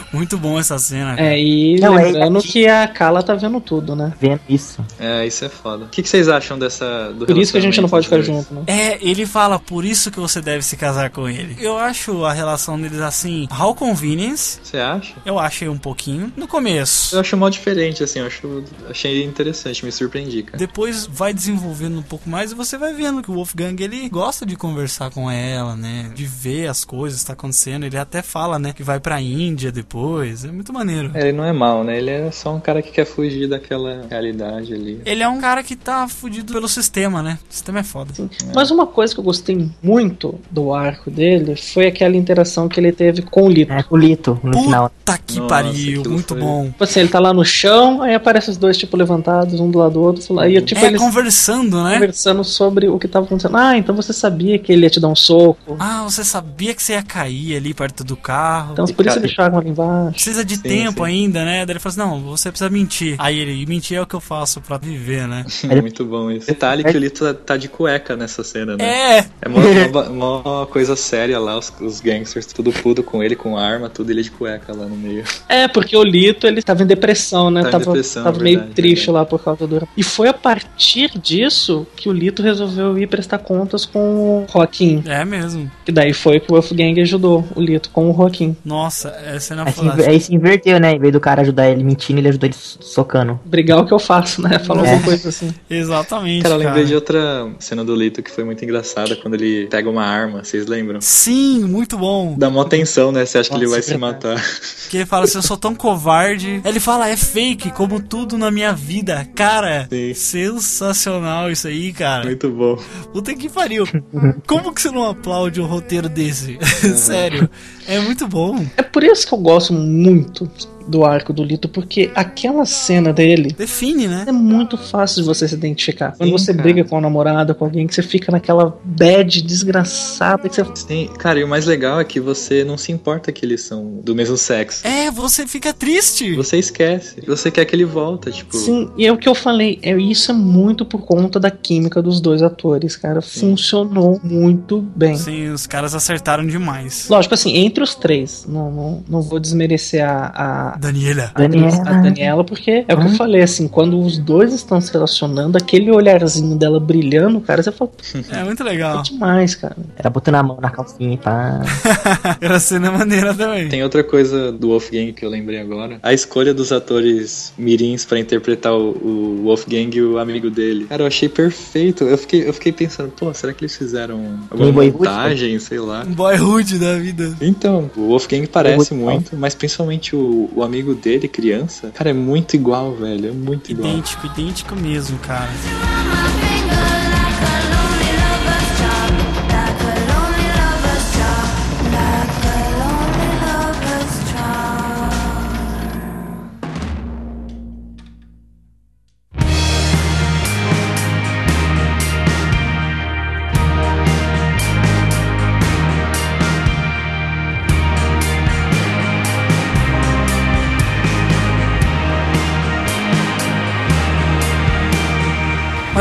[0.13, 1.15] Muito bom essa cena.
[1.19, 4.13] É, e Não, é lembrando aqui- que a Kala tá vendo tudo, né?
[4.19, 4.83] Vendo isso.
[4.99, 5.85] É, isso é foda.
[5.85, 7.11] O que, que vocês acham dessa.
[7.13, 8.63] Do Por isso que a gente não pode ficar junto, né?
[8.67, 11.55] É, ele fala, por isso que você deve se casar com ele.
[11.59, 14.59] Eu acho a relação deles assim, how convenience.
[14.61, 15.13] Você acha?
[15.25, 17.15] Eu achei um pouquinho no começo.
[17.15, 20.57] Eu acho mal diferente, assim, eu acho, achei interessante, me surpreendi, cara.
[20.57, 24.45] Depois vai desenvolvendo um pouco mais e você vai vendo que o Wolfgang ele gosta
[24.45, 26.11] de conversar com ela, né?
[26.13, 27.85] De ver as coisas que tá acontecendo.
[27.85, 30.00] Ele até fala, né, que vai pra Índia depois.
[30.43, 31.11] É muito maneiro.
[31.13, 31.97] É, ele não é mal, né?
[31.97, 35.01] Ele é só um cara que quer fugir daquela realidade ali.
[35.05, 37.37] Ele é um cara que tá fudido pelo sistema, né?
[37.49, 38.11] O sistema é foda.
[38.53, 42.91] Mas uma coisa que eu gostei muito do arco dele foi aquela interação que ele
[42.91, 43.71] teve com o Lito.
[43.73, 44.89] É, o Lito, no final.
[44.89, 46.65] Puta que Nossa, pariu, muito foi- bom.
[46.65, 49.79] Tipo assim, ele tá lá no chão, aí aparecem os dois, tipo, levantados, um do
[49.79, 50.39] lado do outro.
[50.39, 51.93] Aí, tipo, é, eles conversando, né?
[51.93, 53.57] conversando sobre o que tava acontecendo.
[53.57, 55.75] Ah, então você sabia que ele ia te dar um soco.
[55.79, 58.73] Ah, você sabia que você ia cair ali perto do carro.
[58.73, 59.90] Então por isso eles chamam ali embaixo.
[60.11, 61.11] Precisa de Sim, tempo sim.
[61.11, 61.65] ainda, né?
[61.65, 63.15] Daí ele fala assim: não, você precisa mentir.
[63.17, 65.45] Aí ele, mentir é o que eu faço pra viver, né?
[65.81, 66.47] Muito bom isso.
[66.47, 68.85] Detalhe que o Lito tá- tá de cueca nessa cena, né?
[68.85, 69.25] É!
[69.41, 69.59] É mó,
[69.91, 70.09] mó-
[70.43, 74.21] mó coisa séria lá, os, os gangsters tudo puto com ele, com arma, tudo ele
[74.23, 75.23] de cueca lá no meio.
[75.47, 77.61] É, porque o Lito, ele tava em depressão, né?
[77.61, 79.11] Em tava depressão, tava meio verdade, triste verdade.
[79.11, 79.87] lá por causa do...
[79.95, 85.03] E foi a partir disso que o Lito resolveu ir prestar contas com o Joaquim.
[85.05, 85.71] É mesmo.
[85.85, 88.55] Que daí foi que o Wolfgang ajudou o Lito com o Joaquim.
[88.63, 90.93] Nossa, essa cena Aí se, aí se inverteu, né?
[90.93, 93.39] Em vez do cara ajudar ele mentindo, ele ajudou ele socando.
[93.45, 94.59] Brigar é o que eu faço, né?
[94.59, 94.89] Falou É.
[94.89, 95.53] alguma coisa assim.
[95.69, 96.43] Exatamente.
[96.43, 96.87] Cara, eu lembrei cara.
[96.87, 100.65] de outra cena do Lito que foi muito engraçada quando ele pega uma arma, vocês
[100.67, 100.99] lembram?
[101.01, 102.35] Sim, muito bom.
[102.37, 103.25] Dá mó tensão, né?
[103.25, 104.13] Você acha que ele Nossa, vai se verdade.
[104.13, 104.43] matar.
[104.89, 106.61] Que ele fala assim: eu sou tão covarde.
[106.63, 109.27] Ele fala: é fake, como tudo na minha vida.
[109.35, 110.13] Cara, Sim.
[110.13, 112.25] sensacional isso aí, cara.
[112.25, 112.77] Muito bom.
[113.13, 113.85] Puta que pariu.
[114.47, 116.57] Como que você não aplaude um roteiro desse?
[116.95, 117.49] Sério.
[117.87, 118.65] É muito bom.
[118.77, 120.49] É por isso que eu gosto muito
[120.87, 124.25] do arco do Lito, porque aquela cena dele Define, né?
[124.27, 126.11] é muito fácil de você se identificar.
[126.17, 126.63] Quando Sim, você cara.
[126.63, 131.09] briga com a namorada, com alguém, que você fica naquela bad desgraçada, que você Sim,
[131.17, 134.15] cara, e o mais legal é que você não se importa que eles são do
[134.15, 134.85] mesmo sexo.
[134.85, 136.35] É, você fica triste.
[136.35, 137.21] Você esquece.
[137.25, 138.55] Você quer que ele volta, tipo.
[138.55, 142.01] Sim, e é o que eu falei, é isso é muito por conta da química
[142.01, 143.21] dos dois atores, cara.
[143.21, 145.15] Funcionou muito bem.
[145.15, 147.07] Sim, os caras acertaram demais.
[147.09, 151.31] Lógico, assim, entre os três, não, não, não vou desmerecer a, a, Daniela.
[151.35, 151.81] a Daniela.
[151.85, 155.57] A Daniela, porque é o que eu falei, assim, quando os dois estão se relacionando,
[155.57, 157.91] aquele olharzinho dela brilhando, cara, você fala,
[158.31, 159.01] É muito é legal.
[159.03, 159.75] demais, cara.
[159.95, 161.61] Era botando a mão na calcinha e pá.
[162.41, 163.69] Era cena maneira também.
[163.69, 165.99] Tem outra coisa do Wolfgang que eu lembrei agora.
[166.01, 170.85] A escolha dos atores mirins pra interpretar o, o Wolfgang e o amigo dele.
[170.85, 172.03] Cara, eu achei perfeito.
[172.03, 176.03] Eu fiquei, eu fiquei pensando, pô, será que eles fizeram alguma montagem, sei lá.
[176.07, 177.35] Um boyhood da vida.
[177.41, 182.55] Então, o Wolfgang parece muito, mas principalmente o, o amigo dele, criança, cara, é muito
[182.55, 183.29] igual, velho.
[183.29, 183.89] É muito igual.
[183.89, 185.49] Idêntico, idêntico mesmo, cara.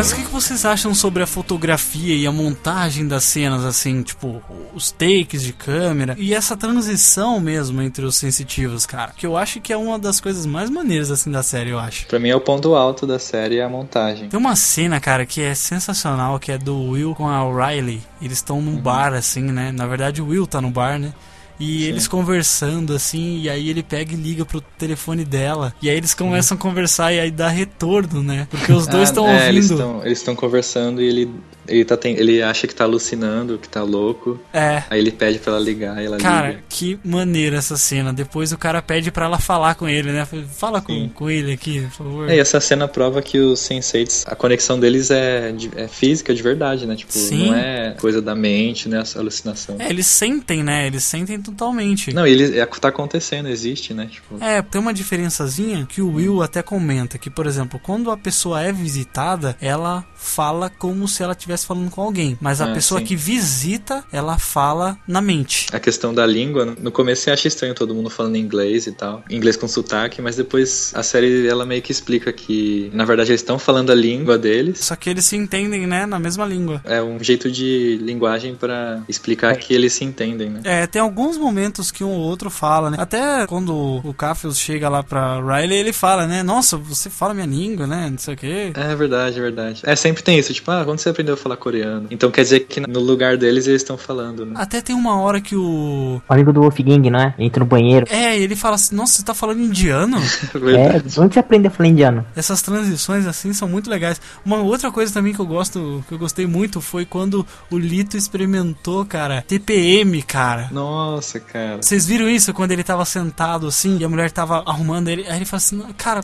[0.01, 4.03] Mas o que, que vocês acham sobre a fotografia e a montagem das cenas, assim,
[4.03, 9.13] tipo, os takes de câmera e essa transição mesmo entre os sensitivos, cara?
[9.15, 12.07] Que eu acho que é uma das coisas mais maneiras, assim, da série, eu acho.
[12.07, 14.31] Pra mim é o ponto alto da série é a montagem.
[14.31, 18.01] Tem uma cena, cara, que é sensacional, que é do Will com a Riley.
[18.23, 19.71] Eles estão num bar, assim, né?
[19.71, 21.13] Na verdade, o Will tá no bar, né?
[21.61, 25.75] E eles conversando assim, e aí ele pega e liga pro telefone dela.
[25.83, 28.49] E aí eles começam a conversar e aí dá retorno, né?
[28.51, 30.01] Porque os dois Ah, estão é, Eles ouvindo.
[30.07, 31.31] eles estão conversando e ele,
[31.71, 34.39] ele, tá ten- ele acha que tá alucinando, que tá louco.
[34.53, 34.83] É.
[34.91, 36.63] Aí ele pede pra ela ligar e ela Cara, liga.
[36.69, 38.13] que maneira essa cena.
[38.13, 40.27] Depois o cara pede pra ela falar com ele, né?
[40.57, 41.11] Fala com, Sim.
[41.15, 42.31] com ele aqui, por favor.
[42.31, 46.35] É, e essa cena prova que os senseis, a conexão deles é, de- é física
[46.35, 46.97] de verdade, né?
[46.97, 47.49] Tipo, Sim.
[47.49, 49.01] não é coisa da mente, né?
[49.01, 49.77] Essa alucinação.
[49.79, 50.87] É, eles sentem, né?
[50.87, 52.13] Eles sentem totalmente.
[52.13, 54.09] Não, ele é, tá acontecendo, existe, né?
[54.11, 58.17] Tipo, É, tem uma diferençazinha que o Will até comenta, que, por exemplo, quando a
[58.17, 62.37] pessoa é visitada, ela fala como se ela estivesse estivesse falando com alguém.
[62.41, 63.07] Mas a Ah, pessoa sim.
[63.07, 65.67] que visita, ela fala na mente.
[65.73, 69.23] A questão da língua, no começo você acha estranho todo mundo falando inglês e tal,
[69.31, 73.41] inglês com sotaque, mas depois a série ela meio que explica que, na verdade, eles
[73.41, 74.79] estão falando a língua deles.
[74.81, 76.81] Só que eles se entendem, né, na mesma língua.
[76.85, 80.61] É um jeito de linguagem pra explicar que eles se entendem, né?
[80.65, 82.97] É, tem alguns momentos que um ou outro fala, né?
[83.01, 83.75] Até quando
[84.05, 86.43] o Cafius chega lá pra Riley, ele fala, né?
[86.43, 88.09] Nossa, você fala minha língua, né?
[88.11, 88.73] Não sei o quê.
[88.75, 89.83] É verdade, é verdade.
[89.85, 92.07] É, sempre tem isso, tipo, ah, quando você aprendeu a falar coreano?
[92.11, 94.53] Então quer dizer que no lugar deles eles estão falando, né?
[94.57, 96.21] Até tem uma hora que o.
[96.29, 97.35] O amigo do Wolfgang, não é?
[97.39, 98.07] Entra no banheiro.
[98.11, 100.19] É, ele fala assim, nossa, você tá falando indiano?
[100.71, 102.25] É, de onde você aprende a falar indiano?
[102.37, 104.21] Essas transições assim são muito legais.
[104.45, 108.17] Uma outra coisa também que eu gosto, que eu gostei muito foi quando o Lito
[108.17, 110.69] experimentou, cara, TPM, cara.
[110.71, 111.79] Nossa, cara.
[111.83, 115.27] Vocês viram isso quando ele tava sentado assim e a mulher tava arrumando ele?
[115.29, 116.23] Aí ele fala assim, cara,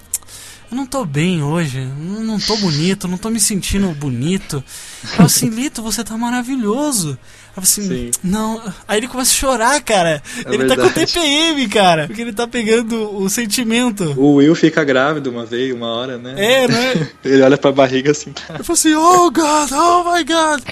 [0.70, 4.62] eu não tô bem hoje, não não tô bonito, não tô me sentindo bonito.
[5.02, 7.18] Eu falo assim, Lito, você tá maravilhoso.
[7.56, 8.60] Eu assim, não.
[8.86, 10.22] Aí ele começa a chorar, cara.
[10.44, 11.06] É ele tá com verdade.
[11.06, 12.06] TPM, cara.
[12.06, 14.12] Porque ele tá pegando o sentimento.
[14.18, 16.34] O Will fica grávido uma vez, uma hora, né?
[16.36, 17.08] É, né?
[17.24, 18.34] Ele olha pra barriga assim.
[18.50, 20.62] Eu falo assim, oh God, oh my God.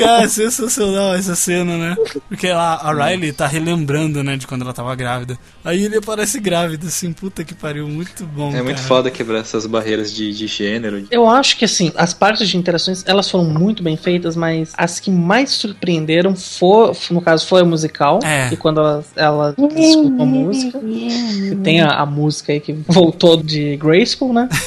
[0.00, 1.96] Cara, sensacional essa cena, né?
[2.28, 5.38] Porque lá, a Riley tá relembrando, né, de quando ela tava grávida.
[5.64, 8.50] Aí ele aparece grávido, assim, puta que pariu, muito bom.
[8.50, 8.88] É muito cara.
[8.88, 11.06] foda quebrar essas barreiras de, de gênero.
[11.10, 14.98] Eu acho que assim, as partes de interações, elas foram muito bem feitas, mas as
[14.98, 18.18] que mais surpreenderam foi, no caso, foi a musical.
[18.24, 18.52] É.
[18.52, 20.80] E quando ela, ela desculpa a música.
[20.82, 24.48] E tem a, a música aí que voltou de Grayskull, né?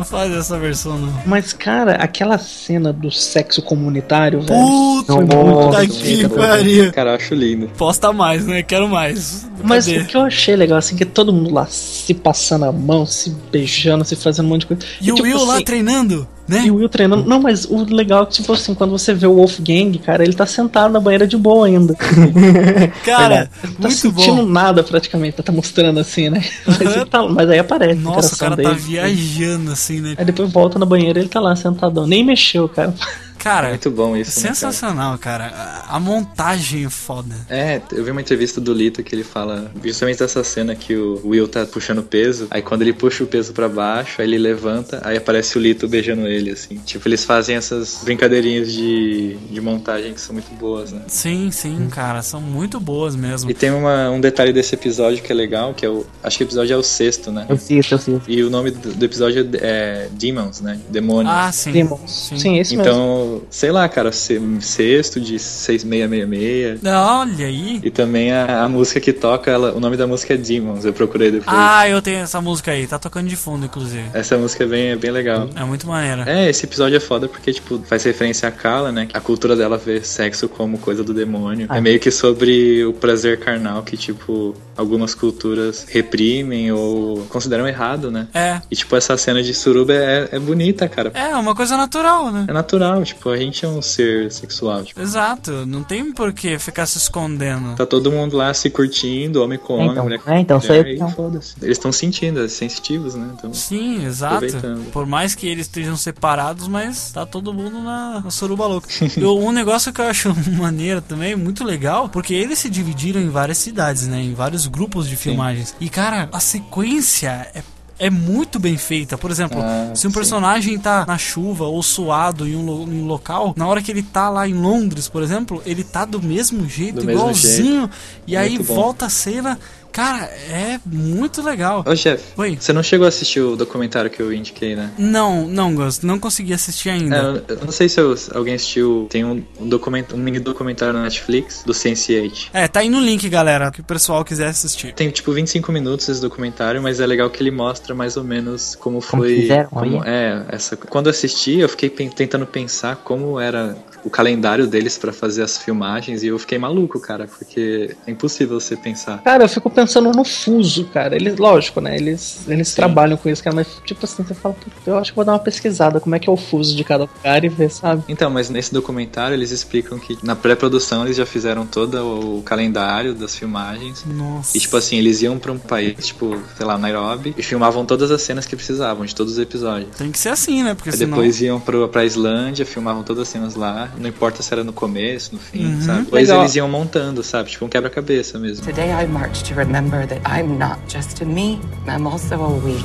[0.00, 1.12] não faz essa versão, não.
[1.26, 4.60] Mas, cara, aquela cena do sexo comunitário, velho.
[4.60, 6.92] Puta foi muito bem que pariu.
[6.92, 7.68] Cara, eu acho lindo.
[7.76, 8.62] Posta mais, né?
[8.62, 9.46] Quero mais.
[9.62, 9.98] Mas Cadê?
[9.98, 13.30] o que eu achei legal, assim, que todo mundo lá se passando a mão, se
[13.52, 14.82] beijando, se fazendo um monte de coisa.
[15.00, 16.64] E o tipo Will lá assim, treinando, né?
[16.66, 17.24] E o Will treinando.
[17.28, 20.32] Não, mas o legal é que, tipo assim, quando você vê o Wolfgang, cara, ele
[20.32, 21.94] tá sentado na banheira de boa ainda.
[23.04, 24.46] Cara, tá muito sentindo bom.
[24.46, 26.42] nada praticamente, tá mostrando assim, né?
[26.66, 28.00] Mas, tá- mas aí aparece.
[28.00, 30.14] Nossa, o cara tá viajando, assim, né?
[30.18, 32.06] Aí depois volta na banheira ele tá lá sentadão.
[32.06, 32.92] Nem mexeu, cara.
[33.40, 34.54] Cara, Muito bom isso, né, cara?
[34.54, 35.82] sensacional, cara.
[35.88, 37.34] A, montagem é foda.
[37.48, 41.20] É, eu vi uma entrevista do Lito que ele fala justamente dessa cena que o
[41.24, 45.00] Will tá puxando peso, aí quando ele puxa o peso pra baixo, aí ele levanta,
[45.04, 46.76] aí aparece o Lito beijando ele, assim.
[46.84, 51.00] Tipo, eles fazem essas brincadeirinhas de, de montagem que são muito boas, né?
[51.08, 53.50] Sim, sim, cara, são muito boas mesmo.
[53.50, 56.04] E tem uma- um detalhe desse episódio que é legal, que é o.
[56.22, 57.46] Acho que o episódio é o sexto, né?
[57.48, 58.30] Eu sinto, eu sinto.
[58.30, 60.78] E o nome do, do episódio é Demons, né?
[60.90, 61.32] Demônios.
[61.34, 61.72] Ah, sim.
[61.72, 62.10] Demons.
[62.28, 62.38] Sim.
[62.38, 63.29] Sim, esse mesmo.
[63.30, 66.80] Então, sei lá, cara, se- sexto de 6666.
[66.84, 67.80] Olha aí.
[67.82, 70.92] E também a, a música que toca, ela, o nome da música é Demons, eu
[70.92, 71.56] procurei depois.
[71.56, 74.04] Ah, eu tenho essa música aí, tá tocando de fundo, inclusive.
[74.12, 75.48] Essa música é bem, é bem legal.
[75.54, 76.24] É muito maneira.
[76.30, 79.08] É, esse episódio é foda porque, tipo, faz referência a Kala, né?
[79.12, 81.66] A cultura dela vê sexo como coisa do demônio.
[81.68, 81.78] Ah.
[81.78, 88.10] É meio que sobre o prazer carnal que, tipo, algumas culturas reprimem ou consideram errado,
[88.10, 88.26] né?
[88.34, 88.60] É.
[88.70, 91.10] E, tipo, essa cena de suruba é, é bonita, cara.
[91.14, 92.46] É, uma coisa natural, né?
[92.48, 94.84] É natural, tipo, a gente é um ser sexual.
[94.84, 97.74] Tipo, Exato, não tem por que ficar se escondendo.
[97.76, 100.74] tá todo mundo lá se curtindo, homem com homem, então, mulher com é, então, sou
[100.74, 101.08] eu que mulher, não.
[101.08, 101.54] e foda-se.
[101.62, 103.30] Eles estão sentindo, é sensitivos, né?
[103.36, 104.46] Então, Sim, exato.
[104.92, 108.88] Por mais que eles estejam separados, mas tá todo mundo na, na suruba louca.
[109.16, 113.28] E um negócio que eu acho maneiro também, muito legal, porque eles se dividiram em
[113.28, 114.20] várias cidades, né?
[114.20, 115.74] Em vários grupos de filmagens.
[115.80, 117.62] E, cara, a sequência é.
[118.00, 119.18] É muito bem feita.
[119.18, 120.14] Por exemplo, Ah, se um sim.
[120.14, 123.90] personagem tá na chuva ou suado em um, lo- em um local, na hora que
[123.92, 127.90] ele tá lá em Londres, por exemplo, ele tá do mesmo jeito, Do mesmo igualzinho.
[128.26, 128.74] E aí Muito bom.
[128.74, 129.58] volta a cena.
[129.92, 131.84] Cara, é muito legal.
[131.86, 132.56] Ô, Jeff, Oi.
[132.60, 134.90] você não chegou a assistir o documentário que eu indiquei, né?
[134.98, 137.42] Não, não, Gus, não consegui assistir ainda.
[137.48, 139.06] É, eu- não sei se eu- alguém assistiu.
[139.10, 142.48] Tem um, um, document, um mini documentário na Netflix do Sense8.
[142.52, 144.94] É, tá aí no link, galera, que o pessoal quiser assistir.
[144.94, 148.74] Tem tipo 25 minutos esse documentário, mas é legal que ele mostra mais ou menos
[148.76, 149.40] como Como foi.
[149.42, 150.08] fizeram, como- olha.
[150.08, 150.76] é, essa.
[150.76, 155.58] Quando eu assisti, eu fiquei tentando pensar como era o calendário deles pra fazer as
[155.58, 159.18] filmagens e eu fiquei maluco, cara, porque é impossível você pensar.
[159.22, 161.14] Cara, eu fico pensando no fuso, cara.
[161.16, 161.96] Eles, lógico, né?
[161.96, 165.16] Eles, eles trabalham com isso, cara, mas tipo assim, você fala, "Puta, eu acho que
[165.16, 167.70] vou dar uma pesquisada, como é que é o fuso de cada lugar e ver,
[167.70, 168.02] sabe?
[168.08, 173.14] Então, mas nesse documentário eles explicam que na pré-produção eles já fizeram todo o calendário
[173.14, 174.04] das filmagens.
[174.06, 174.56] Nossa.
[174.56, 178.10] E tipo assim, eles iam pra um país, tipo, sei lá, Nairobi, e filmavam todas
[178.10, 179.94] as cenas que precisavam, de todos os episódios.
[179.96, 180.74] Tem que ser assim, né?
[180.74, 181.10] Porque Aí senão...
[181.16, 184.72] depois iam pro, pra Islândia, filmavam todas as cenas lá, não importa se era no
[184.72, 185.82] começo, no fim, Uhum.
[185.82, 186.02] sabe?
[186.04, 186.42] Depois Legal.
[186.42, 187.50] eles iam montando, sabe?
[187.50, 188.64] Tipo um quebra-cabeça mesmo.
[188.64, 192.82] Today I march to remember that I'm not just a me, I'm also a we.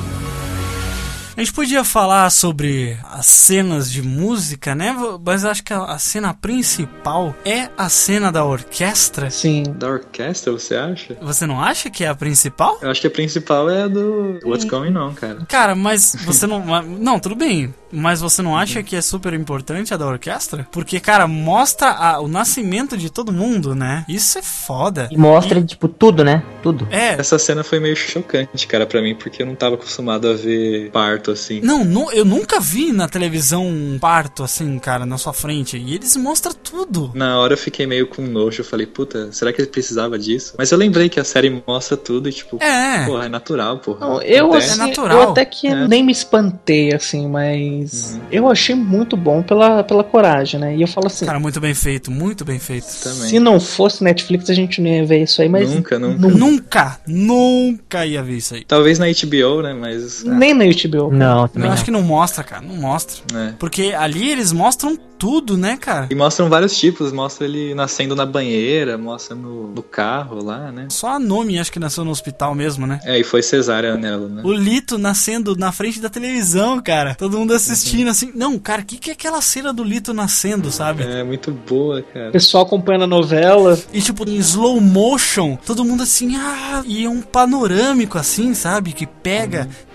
[1.36, 4.96] A gente podia falar sobre as cenas de música, né?
[5.22, 9.28] Mas eu acho que a, cena principal é a cena da orquestra.
[9.30, 9.62] Sim.
[9.76, 11.14] Da orquestra, você acha?
[11.20, 12.78] Você não acha que é a principal?
[12.80, 15.44] Eu acho que a principal é a do What's Going On, cara.
[15.46, 16.64] Cara, mas você não.
[16.82, 17.74] Não, tudo bem.
[17.92, 20.66] Mas você não acha que é super importante a da orquestra?
[20.72, 24.04] Porque, cara, mostra a- o nascimento de todo mundo, né?
[24.08, 25.08] Isso é foda.
[25.10, 26.42] E mostra, tipo, tudo, né?
[26.62, 26.88] Tudo.
[26.90, 27.12] É.
[27.12, 30.90] Essa cena foi meio chocante, cara, pra mim, porque eu não tava acostumado a ver
[30.90, 31.60] parto assim.
[31.60, 35.76] Não, nu- eu nunca vi na televisão um parto assim, cara, na sua frente.
[35.76, 37.10] E eles mostram tudo.
[37.14, 40.54] Na hora eu fiquei meio com nojo, eu falei, puta, será que ele precisava disso?
[40.58, 43.04] Mas eu lembrei que a série mostra tudo e, tipo, É.
[43.06, 44.00] porra, é natural, porra.
[44.00, 45.86] Não, eu, assim, eu até que É.
[45.88, 50.76] nem me espantei, assim, mas eu achei muito bom pela, pela coragem, né?
[50.76, 52.84] E eu falo assim, Cara, muito bem feito, muito bem feito.
[52.86, 56.28] se não fosse Netflix a gente não ia ver isso aí, mas Nunca, nunca.
[56.28, 58.64] Nunca, nunca ia ver isso aí.
[58.64, 60.24] Talvez na HBO, né, mas...
[60.24, 61.10] nem na HBO.
[61.16, 63.22] Não, Eu acho que não mostra, cara, não mostra.
[63.34, 63.52] É.
[63.58, 66.06] Porque ali eles mostram tudo, né, cara?
[66.10, 70.86] E mostram vários tipos, mostra ele nascendo na banheira, mostra no, no carro lá, né?
[70.90, 73.00] Só a Nomi acho que nasceu no hospital mesmo, né?
[73.04, 74.42] É, e foi cesárea nela, né?
[74.44, 77.14] O Lito nascendo na frente da televisão, cara.
[77.14, 78.30] Todo mundo assistindo assim.
[78.34, 81.02] Não, cara, o que, que é aquela cena do Lito nascendo, sabe?
[81.02, 82.28] É, muito boa, cara.
[82.28, 83.78] O pessoal acompanhando a novela.
[83.92, 88.92] E tipo, em slow motion, todo mundo assim, ah, e é um panorâmico assim, sabe?
[88.92, 89.64] Que pega.
[89.64, 89.85] Cara,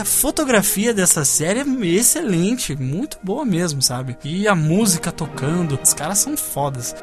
[0.00, 4.16] a fotografia dessa série é excelente, muito boa mesmo, sabe?
[4.24, 6.94] E a música tocando, os caras são fodas.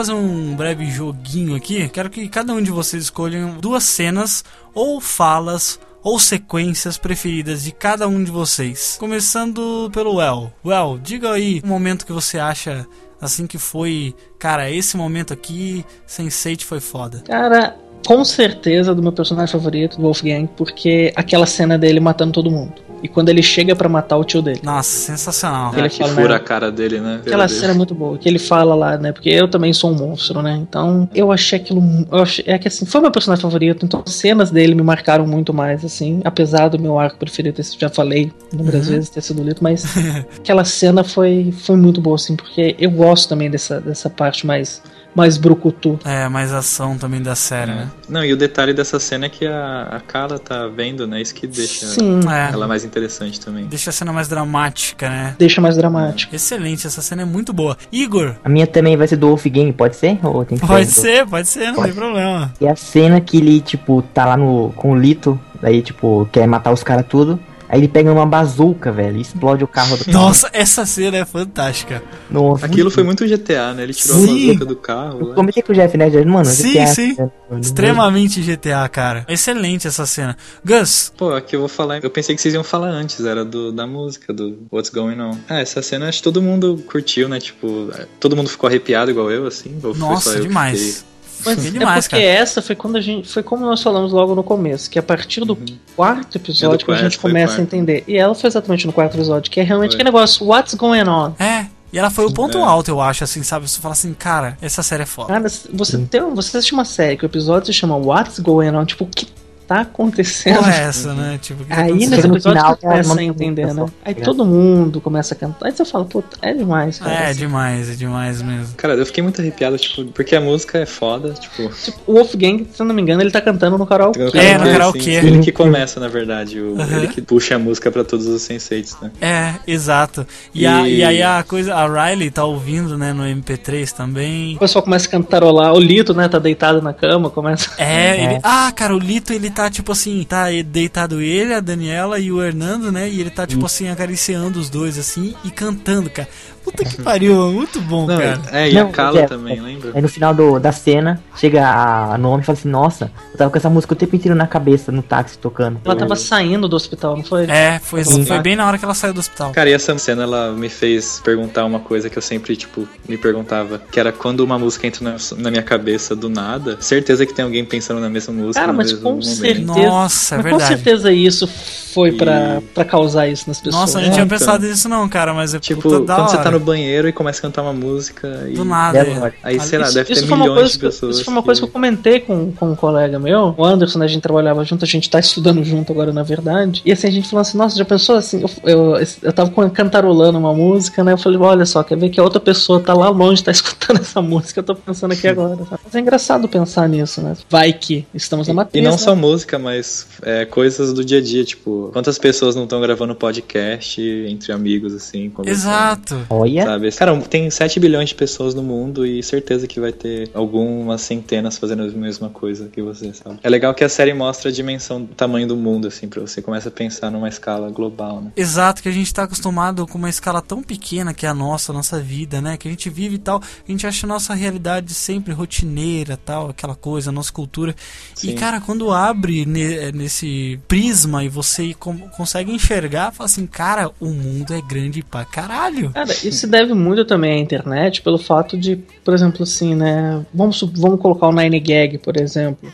[0.00, 1.86] Fazer um breve joguinho aqui.
[1.90, 7.70] Quero que cada um de vocês escolham duas cenas ou falas ou sequências preferidas de
[7.70, 8.96] cada um de vocês.
[8.98, 10.50] Começando pelo Well.
[10.64, 12.86] Well, diga aí um momento que você acha
[13.20, 17.22] assim que foi, cara, esse momento aqui, Sense8 foi foda.
[17.26, 22.89] Cara, com certeza do meu personagem favorito, Wolfgang, porque aquela cena dele matando todo mundo.
[23.02, 24.60] E quando ele chega pra matar o tio dele.
[24.62, 25.72] Nossa, sensacional.
[25.74, 26.34] Ele Ah, que fala, fura né?
[26.34, 27.20] a cara dele, né?
[27.24, 27.58] Aquela Deus.
[27.58, 29.12] cena é muito boa, que ele fala lá, né?
[29.12, 30.56] Porque eu também sou um monstro, né?
[30.60, 31.82] Então, eu achei aquilo.
[32.10, 35.26] Eu achei, é que assim, foi meu personagem favorito, então as cenas dele me marcaram
[35.26, 36.20] muito mais, assim.
[36.24, 38.94] Apesar do meu arco preferido, ter sido- já falei inúmeras Uhum.
[38.94, 39.84] vezes, ter sido lido, mas
[40.38, 44.82] aquela cena foi, foi muito boa, assim, porque eu gosto também dessa, dessa parte mais,
[45.14, 45.98] mais brucutu.
[46.04, 47.90] É, mais ação também da série, né?
[48.08, 51.20] Não, e o detalhe dessa cena é que a, a Carla tá vendo, né?
[51.20, 52.20] Isso que deixa Sim.
[52.30, 52.52] É.
[52.52, 53.66] ela mais interessante também.
[53.66, 55.34] Deixa a cena mais dramática, né?
[55.38, 56.34] Deixa mais dramático.
[56.34, 57.76] Excelente, essa cena é muito boa.
[57.90, 60.18] Igor, A minha também vai ser do Wolfgang, pode ser?
[60.24, 62.52] Ou tem que pode do- ser, pode ser, não tem problema.
[62.60, 66.46] E a cena que ele, tipo, tá lá no, com o Lito, daí, tipo, quer
[66.46, 67.38] matar os caras tudo.
[67.70, 70.18] Aí ele pega uma bazuca, velho, e explode o carro do cara.
[70.18, 72.02] Nossa, essa cena é fantástica.
[72.28, 73.84] Nossa, Aquilo muito- foi muito GTA, né?
[73.84, 74.44] Ele tirou Sim.
[74.44, 75.20] a bazuca do carro.
[75.20, 75.34] Eu lá.
[75.36, 76.24] comentei com o Jeff, né, Jeff?
[76.26, 77.16] Mano, Sim, GTA, sim.
[77.16, 79.24] mano, Extremamente GTA, cara.
[79.28, 80.36] Excelente essa cena.
[80.64, 82.02] Gus, Pô, aqui eu vou falar.
[82.02, 85.36] Eu pensei que vocês iam falar antes, era do, da música, do What's Going On.
[85.48, 87.38] Ah, essa cena acho que todo mundo curtiu, né?
[87.38, 89.74] Tipo, todo mundo ficou arrepiado igual eu, assim.
[89.82, 91.04] Ou foi só nossa, demais.
[91.44, 92.28] Mas é demais, porque cara.
[92.38, 93.28] essa foi quando a gente.
[93.28, 95.56] Foi como nós falamos logo no começo, que a partir do
[95.96, 98.04] quarto episódio É do que a gente começa a entender.
[98.06, 99.96] E ela foi exatamente no quarto episódio, que é realmente Foi.
[99.96, 101.32] aquele negócio, what's going on?
[101.38, 102.62] É, e ela foi o ponto É.
[102.62, 103.68] alto, eu acho, assim, sabe?
[103.68, 105.28] Você fala assim, cara, essa série é foda.
[105.28, 108.84] Cara, você tem, você assiste uma série que o episódio se chama What's Going On,
[108.84, 109.26] tipo, o que
[109.70, 110.56] tá acontecendo?
[110.56, 111.38] Porra, é essa, né?
[111.40, 113.86] Tipo, que Aí nesse No episódio final, começa é a entender, né?
[114.04, 115.66] Aí tá todo mundo começa a cantar.
[115.66, 117.12] Aí você fala, puta, é demais, cara.
[117.12, 117.38] É, assim.
[117.38, 118.74] demais, é demais mesmo.
[118.76, 121.70] Cara, eu fiquei muito arrepiado, tipo, porque a música é foda, tipo.
[122.04, 124.20] O Wolfgang, se eu não me engano, ele tá cantando no karaokê.
[124.34, 127.92] É, no karaokê, assim, Ele que começa, na verdade, o- ele que puxa a música
[127.92, 129.10] pra todos os senseis, né?
[129.20, 130.26] É, exato.
[130.52, 134.56] E, a- E- e aí a coisa, a Riley tá ouvindo, né, no MP3 também.
[134.56, 135.72] O pessoal começa a cantarolar.
[135.74, 137.70] O Lito, né, tá deitado na cama, começa.
[137.78, 138.40] É, ele.
[138.42, 142.42] Ah, cara, o Lito ele tá tipo assim, tá deitado ele, a Daniela e o
[142.42, 143.08] Hernando, né?
[143.08, 146.28] E ele tá tipo assim acariciando os dois assim e cantando, cara.
[146.64, 148.40] Puta que pariu, é muito bom, Não, cara.
[148.52, 149.62] é, e Não, a Kala é, também, é.
[149.62, 149.92] lembra?
[149.94, 153.50] Aí no final do, da cena, chega a Naomi e fala assim, nossa, eu tava
[153.50, 155.80] com essa música o tempo inteiro na cabeça, no táxi, tocando.
[155.84, 157.44] Ela tava saindo do hospital, não foi?
[157.44, 158.24] É, foi, Sim.
[158.24, 159.52] foi bem na hora que ela saiu do hospital.
[159.52, 163.16] Cara, e essa cena ela me fez perguntar uma coisa que eu sempre, tipo, me
[163.16, 167.34] perguntava, que era quando uma música entra na, na minha cabeça do nada, certeza que
[167.34, 168.60] tem alguém pensando na mesma música.
[168.60, 169.42] Cara, mas com momento.
[169.54, 169.88] Certeza.
[169.88, 170.62] Nossa, é verdade.
[170.62, 171.46] com certeza isso
[171.92, 173.74] foi pra, E- pra causar isso nas pessoas.
[173.80, 174.38] Nossa, eu não É, tinha então.
[174.38, 176.44] pensado nisso não, cara, mas é Tipo, puta da quando você hora.
[176.44, 178.54] tá no banheiro e começa a cantar uma música e.
[178.54, 179.02] Do nada.
[179.04, 179.32] Deve- é.
[179.42, 181.16] Aí, sei lá, isso, deve isso ter foi uma milhões coisa de que, eu- pessoas.
[181.16, 184.04] Isso foi uma coisa que eu comentei com, com um colega meu, o Anderson, né?
[184.04, 186.80] A gente trabalhava junto, a gente tá estudando junto agora, na verdade.
[186.84, 188.40] E assim, a gente falou assim, nossa, já pensou assim?
[188.42, 188.50] Eu,
[188.96, 191.12] eu, eu tava com- cantarolando uma música, né?
[191.12, 193.98] Eu falei, olha só, quer ver que a outra pessoa tá lá longe, tá escutando
[194.00, 195.58] essa música, eu tô pensando aqui agora.
[195.84, 197.34] Mas é engraçado pensar nisso, né?
[197.50, 198.84] Vai que estamos na E matriz.
[198.84, 198.96] não né?
[198.98, 203.14] só música, mas é, coisas do dia a dia, tipo, quantas pessoas não estão gravando
[203.14, 206.26] podcast entre amigos, assim, Exato.
[206.28, 206.92] Olha, Sabe?
[206.92, 211.58] Cara, tem 7 bilhões de pessoas no mundo e certeza que vai ter algumas centenas
[211.58, 213.38] fazendo a mesma coisa que você, sabe?
[213.42, 216.42] É legal que a série mostra a dimensão do tamanho do mundo, assim, pra você
[216.42, 218.32] começa a pensar numa escala global, né?
[218.36, 221.72] Exato, que a gente tá acostumado com uma escala tão pequena que é a nossa,
[221.72, 222.56] a nossa vida, né?
[222.56, 226.50] Que a gente vive e tal, a gente acha a nossa realidade sempre rotineira, tal,
[226.50, 227.74] aquela coisa, a nossa cultura.
[228.16, 228.34] E Sim.
[228.34, 234.06] cara, quando abre ne- nesse prisma e você com- consegue enxergar, fala assim, cara, o
[234.06, 235.90] mundo é grande pra caralho.
[235.90, 240.24] Cara, isso se deve muito também à internet pelo fato de, por exemplo, assim, né?
[240.32, 242.72] Vamos, vamos colocar o Nine Gag, por exemplo.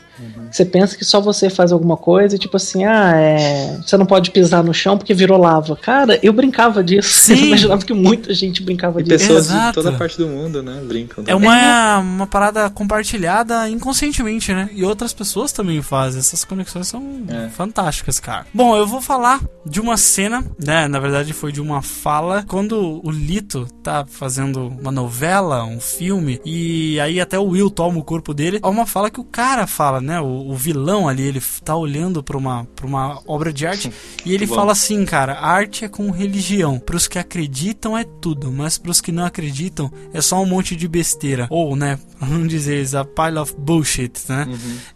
[0.57, 3.79] Você pensa que só você faz alguma coisa e tipo assim, ah, é.
[3.85, 5.77] Você não pode pisar no chão porque virou lava.
[5.77, 7.11] Cara, eu brincava disso.
[7.21, 7.35] Sim.
[7.35, 9.19] Eu imaginava que muita gente brincava E disso.
[9.19, 9.67] pessoas Exato.
[9.81, 11.25] de toda parte do mundo, né, brincam.
[11.27, 14.71] É uma, uma parada compartilhada inconscientemente, né?
[14.73, 16.21] E outras pessoas também fazem.
[16.21, 17.49] Essas conexões são É.
[17.51, 18.47] fantásticas, cara.
[18.55, 20.89] Bom, eu vou falar de uma cena, né?
[20.89, 22.45] Na verdade, foi de uma fala.
[22.49, 27.99] Quando o Lito tá fazendo uma novela, um filme, e aí até o Will toma
[27.99, 30.19] o corpo dele, há uma fala que o cara fala, né?
[30.21, 33.93] O, o vilão ali, ele tá olhando pra uma, pra uma obra de arte
[34.25, 36.79] e ele fala assim, cara: arte é com religião.
[36.79, 40.87] Pros que acreditam é tudo, mas pros que não acreditam é só um monte de
[40.87, 41.47] besteira.
[41.51, 41.99] Ou, né?
[42.21, 44.47] Vamos dizer, a pile of bullshit, né?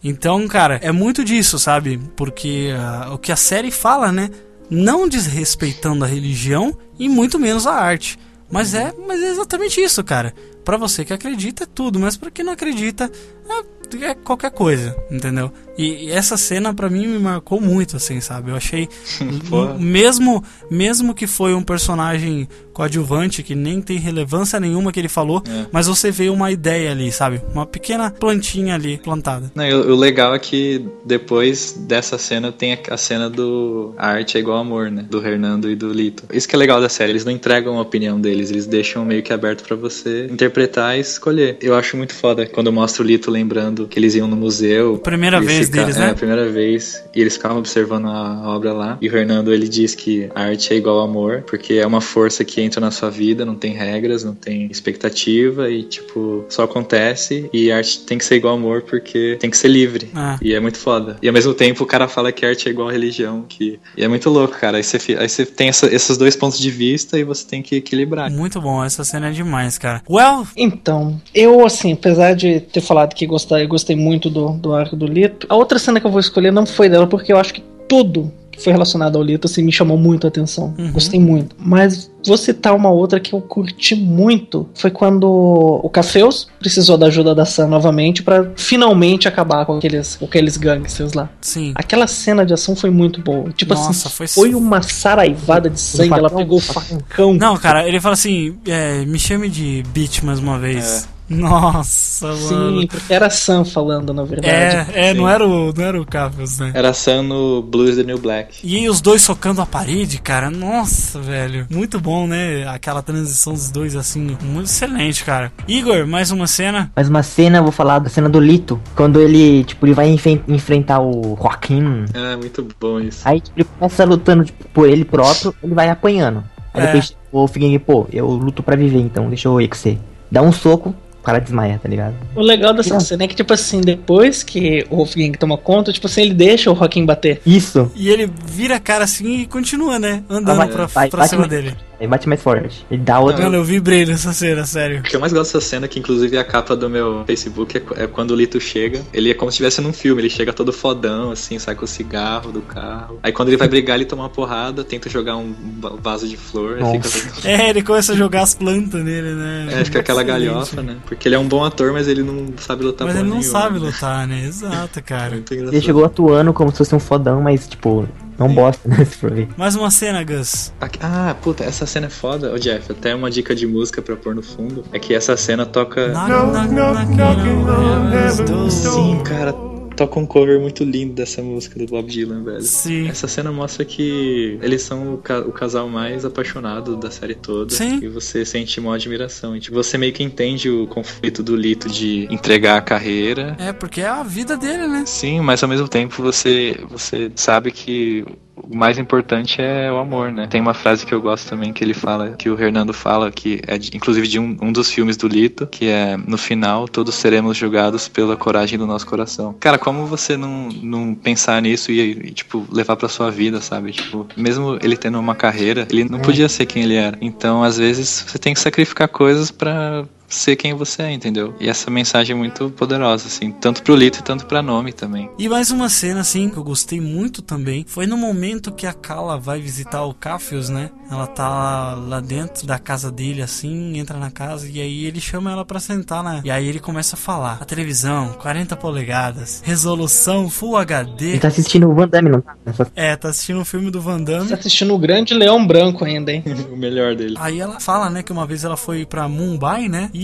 [0.03, 1.99] Então, cara, é muito disso, sabe?
[2.15, 4.29] Porque ah, o que a série fala, né?
[4.69, 8.17] Não desrespeitando a religião e muito menos a arte.
[8.49, 10.33] Mas é, mas é exatamente isso, cara.
[10.63, 13.09] Pra você que acredita é tudo, mas pra quem não acredita
[13.49, 13.63] é,
[14.03, 15.51] é qualquer coisa, entendeu?
[15.77, 18.51] E, e essa cena pra mim me marcou muito, assim, sabe?
[18.51, 18.87] Eu achei
[19.79, 25.43] mesmo mesmo que foi um personagem coadjuvante que nem tem relevância nenhuma que ele falou,
[25.47, 25.65] É.
[25.71, 27.41] mas você vê uma ideia ali, sabe?
[27.53, 29.51] Uma pequena plantinha ali plantada.
[29.53, 34.07] Não, o, o legal é que depois dessa cena tem a, a cena do a
[34.07, 35.05] arte é igual amor, né?
[35.09, 36.23] Do Hernando e do Lito.
[36.31, 39.21] Isso que é legal da série, eles não entregam a opinião deles, eles deixam meio
[39.21, 41.57] que aberto pra você interpretar e escolher.
[41.61, 44.97] Eu acho muito foda quando mostra o Lito lembrando que eles iam no museu.
[44.97, 46.09] Primeira vez fica- deles, é, né?
[46.11, 47.03] a primeira vez.
[47.15, 48.97] E eles ficavam observando a obra lá.
[49.01, 52.01] E o Hernando, ele diz que a arte é igual ao amor, porque é uma
[52.01, 54.67] força que entra na sua vida, não tem regras, não tem
[55.01, 57.49] expectativa e, tipo, só acontece.
[57.53, 60.09] E a arte tem que ser igual ao amor porque tem que ser livre.
[60.15, 60.37] Ah.
[60.41, 61.17] E é muito foda.
[61.21, 63.45] E ao mesmo tempo o cara fala que a arte é igual à religião.
[63.47, 63.79] Que...
[63.97, 64.77] E é muito louco, cara.
[64.77, 67.75] Aí você, aí você tem essa- esses dois pontos de vista e você tem que
[67.75, 68.29] equilibrar.
[68.31, 70.01] Muito bom, essa cena é demais, cara.
[70.09, 74.95] Well, Então, eu, assim, apesar de ter falado que gostei, gostei muito do, do arco
[74.95, 77.53] do Lito, a outra cena que eu vou escolher não foi dela, porque eu acho
[77.53, 80.75] que tudo que foi relacionado ao Lito, assim, me chamou muito a atenção.
[80.77, 80.91] Uhum.
[80.91, 81.55] Gostei muito.
[81.57, 84.67] Mas vou citar uma outra que eu curti muito.
[84.75, 90.17] Foi quando o Cafeus precisou da ajuda da Sam novamente pra finalmente acabar com aqueles,
[90.17, 91.29] com aqueles gangsters lá.
[91.39, 91.71] sim.
[91.75, 93.49] Aquela cena de ação foi muito boa.
[93.53, 96.99] Tipo Nossa, assim, foi- foi uma saraivada de sangue, ela pegou o facão.
[97.39, 101.07] Não, cara, ele fala assim, é, me chame de bitch mais uma vez.
[101.35, 102.87] Nossa, Sim, mano.
[102.87, 104.91] porque era a Sam falando, na verdade.
[104.93, 105.31] É, é, não Sim.
[105.33, 106.71] era o, não era o Cafios, né?
[106.73, 108.59] Era Sam no Blues the New Black.
[108.63, 111.67] E os dois socando a parede, cara, nossa, velho.
[111.69, 112.67] Muito bom, né?
[112.67, 115.51] Aquela transição dos dois, assim, muito excelente, cara.
[115.67, 116.91] Igor, mais uma cena?
[116.95, 118.79] Mais uma cena, eu vou falar da cena do Lito.
[118.95, 122.05] Quando ele, tipo, ele vai enfe- enfrentar o Joaquim.
[122.13, 123.21] É, muito bom isso.
[123.25, 126.43] Aí, tipo, ele começa lutando tipo, por ele próprio, ele vai apanhando.
[126.73, 126.85] Aí É.
[126.87, 129.97] depois o Wolfgang, pô, eu luto pra viver, então deixa eu ir com você.
[130.31, 132.15] Dá um soco, o cara desmaia, tá ligado?
[132.35, 136.07] O legal dessa cena é que, tipo assim, depois que o Wolfgang toma conta, tipo
[136.07, 137.39] assim, ele deixa o Joaquim bater.
[137.45, 137.91] Isso.
[137.95, 140.23] E ele vira a cara assim e continua, né?
[140.27, 141.75] Andando vai- pra, vai- pra bate cima dele.
[142.01, 142.83] Aí bate mais forte.
[142.89, 143.43] Ele dá outra.
[143.43, 145.01] Mano, eu vibrei nessa cena, sério.
[145.01, 147.77] O que eu mais gosto dessa cena, que inclusive é a capa do meu Facebook,
[147.77, 149.01] é, é quando o Lito chega.
[149.13, 151.87] Ele é como se estivesse num filme, ele chega todo fodão, assim, sai com o
[151.87, 153.19] cigarro do carro.
[153.21, 156.35] Aí quando ele vai brigar, ele toma uma porrada, tenta jogar um va- vaso de
[156.35, 157.45] flor, aí fica todo...
[157.47, 159.67] É, ele começa a jogar as plantas nele, né?
[159.71, 160.97] É, fica aquela galhofa, né?
[161.05, 163.51] Porque ele é um bom ator, mas ele não sabe lutar Mas ele não nenhuma,
[163.59, 163.85] sabe né?
[163.85, 164.45] lutar, né?
[164.45, 165.39] Exato, cara.
[165.51, 168.07] Ele chegou atuando como se fosse um fodão, mas, tipo,
[168.37, 169.03] não bosta, né?
[169.05, 169.47] Se for ver.
[169.57, 170.73] Mais uma cena, Gus.
[170.99, 172.53] Ah, puta, essa cena é foda.
[172.53, 175.65] Ô, Jeff, até uma dica de música pra pôr no fundo é que essa cena
[175.65, 176.07] toca.
[176.09, 178.71] Knock, knock, knocking on heaven's door.
[178.71, 179.53] Sim, cara,
[180.01, 182.61] toca um cover muito lindo dessa música do Bob Dylan, velho.
[182.61, 183.07] Sim.
[183.07, 187.71] Essa cena mostra que eles são o, ca- o casal mais apaixonado da série toda.
[187.73, 187.99] Sim.
[188.01, 189.55] E você sente uma admiração.
[189.55, 193.55] E, tipo, você meio que entende o conflito do Lito de entregar a carreira.
[193.59, 195.03] É, porque é a vida dele, né?
[195.05, 198.25] Sim, mas ao mesmo tempo você, você sabe que
[198.69, 200.47] o mais importante é o amor, né?
[200.47, 203.61] Tem uma frase que eu gosto também que ele fala, que o Hernando fala, que
[203.67, 207.15] é de- inclusive de um, um dos filmes do Lito, que é no final todos
[207.15, 209.55] seremos julgados pela coragem do nosso coração.
[209.59, 213.91] Cara, como você não, não pensar nisso e, e, tipo, levar pra sua vida, sabe?
[213.91, 217.17] Tipo, mesmo ele tendo uma carreira, ele não podia ser quem ele era.
[217.21, 220.05] Então, às vezes, você tem que sacrificar coisas pra
[220.35, 221.53] ser quem você é, entendeu?
[221.59, 225.29] E essa mensagem é muito poderosa, assim, tanto pro Lito e tanto pra Nome também.
[225.37, 228.93] E mais uma cena, assim, que eu gostei muito também, foi no momento que a
[228.93, 230.89] Kala vai visitar o Cafius, né?
[231.09, 235.51] Ela tá lá, dentro da casa dele, assim, entra na casa e aí ele chama
[235.51, 236.41] ela pra sentar, né?
[236.43, 237.57] E aí ele começa a falar.
[237.59, 241.31] A televisão, 40 polegadas, resolução Full HD.
[241.31, 242.55] Ele tá assistindo o Van Damme, não tá?
[242.95, 244.49] É, tá assistindo um filme do Van Damme.
[244.49, 246.43] Tá assistindo o Grande Leão Branco ainda, hein?
[246.71, 247.35] o melhor dele.
[247.39, 250.09] Aí ela fala, né, que uma vez ela foi pra Mumbai, né?
[250.13, 250.20] E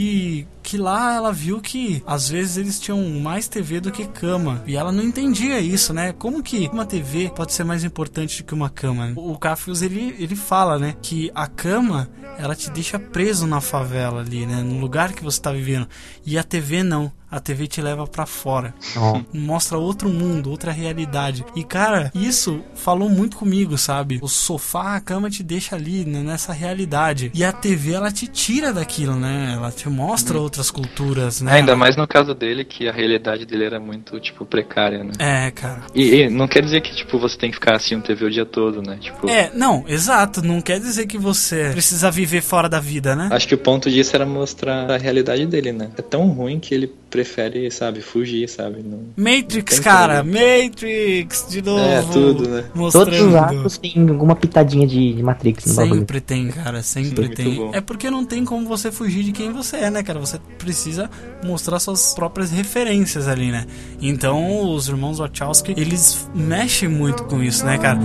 [0.67, 4.61] que lá ela viu que às vezes eles tinham mais TV do que cama.
[4.67, 6.11] E ela não entendia isso, né?
[6.11, 9.13] Como que uma TV pode ser mais importante do que uma cama?
[9.15, 14.21] O Cafius ele, ele fala, né, que a cama ela te deixa preso na favela
[14.21, 15.87] ali, né, no lugar que você tá vivendo.
[16.25, 17.11] E a TV não.
[17.37, 18.73] A TV te leva pra fora.
[18.95, 19.21] Ó.
[19.31, 21.45] Mostra outro mundo, outra realidade.
[21.55, 24.17] E cara, isso falou muito comigo, sabe?
[24.23, 27.31] O sofá, a cama te deixa ali, né, nessa realidade.
[27.33, 29.53] E a TV ela te tira daquilo, né?
[29.55, 31.53] Ela te mostra outras culturas, né?
[31.53, 35.11] Ainda mais no caso dele, que a realidade dele era muito, tipo, precária, né?
[35.19, 35.83] É, cara.
[35.93, 38.45] E, e não quer dizer que, tipo, você tem que ficar assistindo TV o dia
[38.45, 38.97] todo, né?
[38.99, 40.41] Tipo, É, não, exato.
[40.41, 43.29] Não quer dizer que você precisa viver fora da vida, né?
[43.31, 45.91] acho que o ponto disso era mostrar a realidade dele, né?
[45.97, 48.83] É tão ruim que ele prefere, sabe, fugir, sabe?
[48.83, 48.99] Não...
[49.15, 50.33] Matrix, Tem cara, como.
[50.33, 51.79] Matrix, de novo.
[51.79, 52.65] É, tudo, né?
[52.73, 53.05] Mostrando.
[53.05, 55.99] Todos os atos têm alguma pitadinha de, de Matrix no bagulho.
[55.99, 57.69] Sempre tem, cara, sempre Muito tem.
[57.73, 60.19] É porque não tem como você fugir de quem você é, né, cara?
[60.19, 61.09] Você precisa
[61.43, 63.65] mostrar suas próprias referências ali, né?
[64.01, 67.99] Então, os irmãos Wachowski, eles mexem muito com isso, né, cara?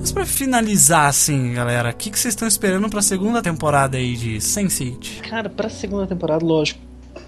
[0.00, 4.16] Mas pra finalizar, assim, galera, o que, que vocês estão esperando pra segunda temporada aí
[4.16, 5.20] de Sense8?
[5.28, 6.80] Cara, pra segunda temporada, lógico,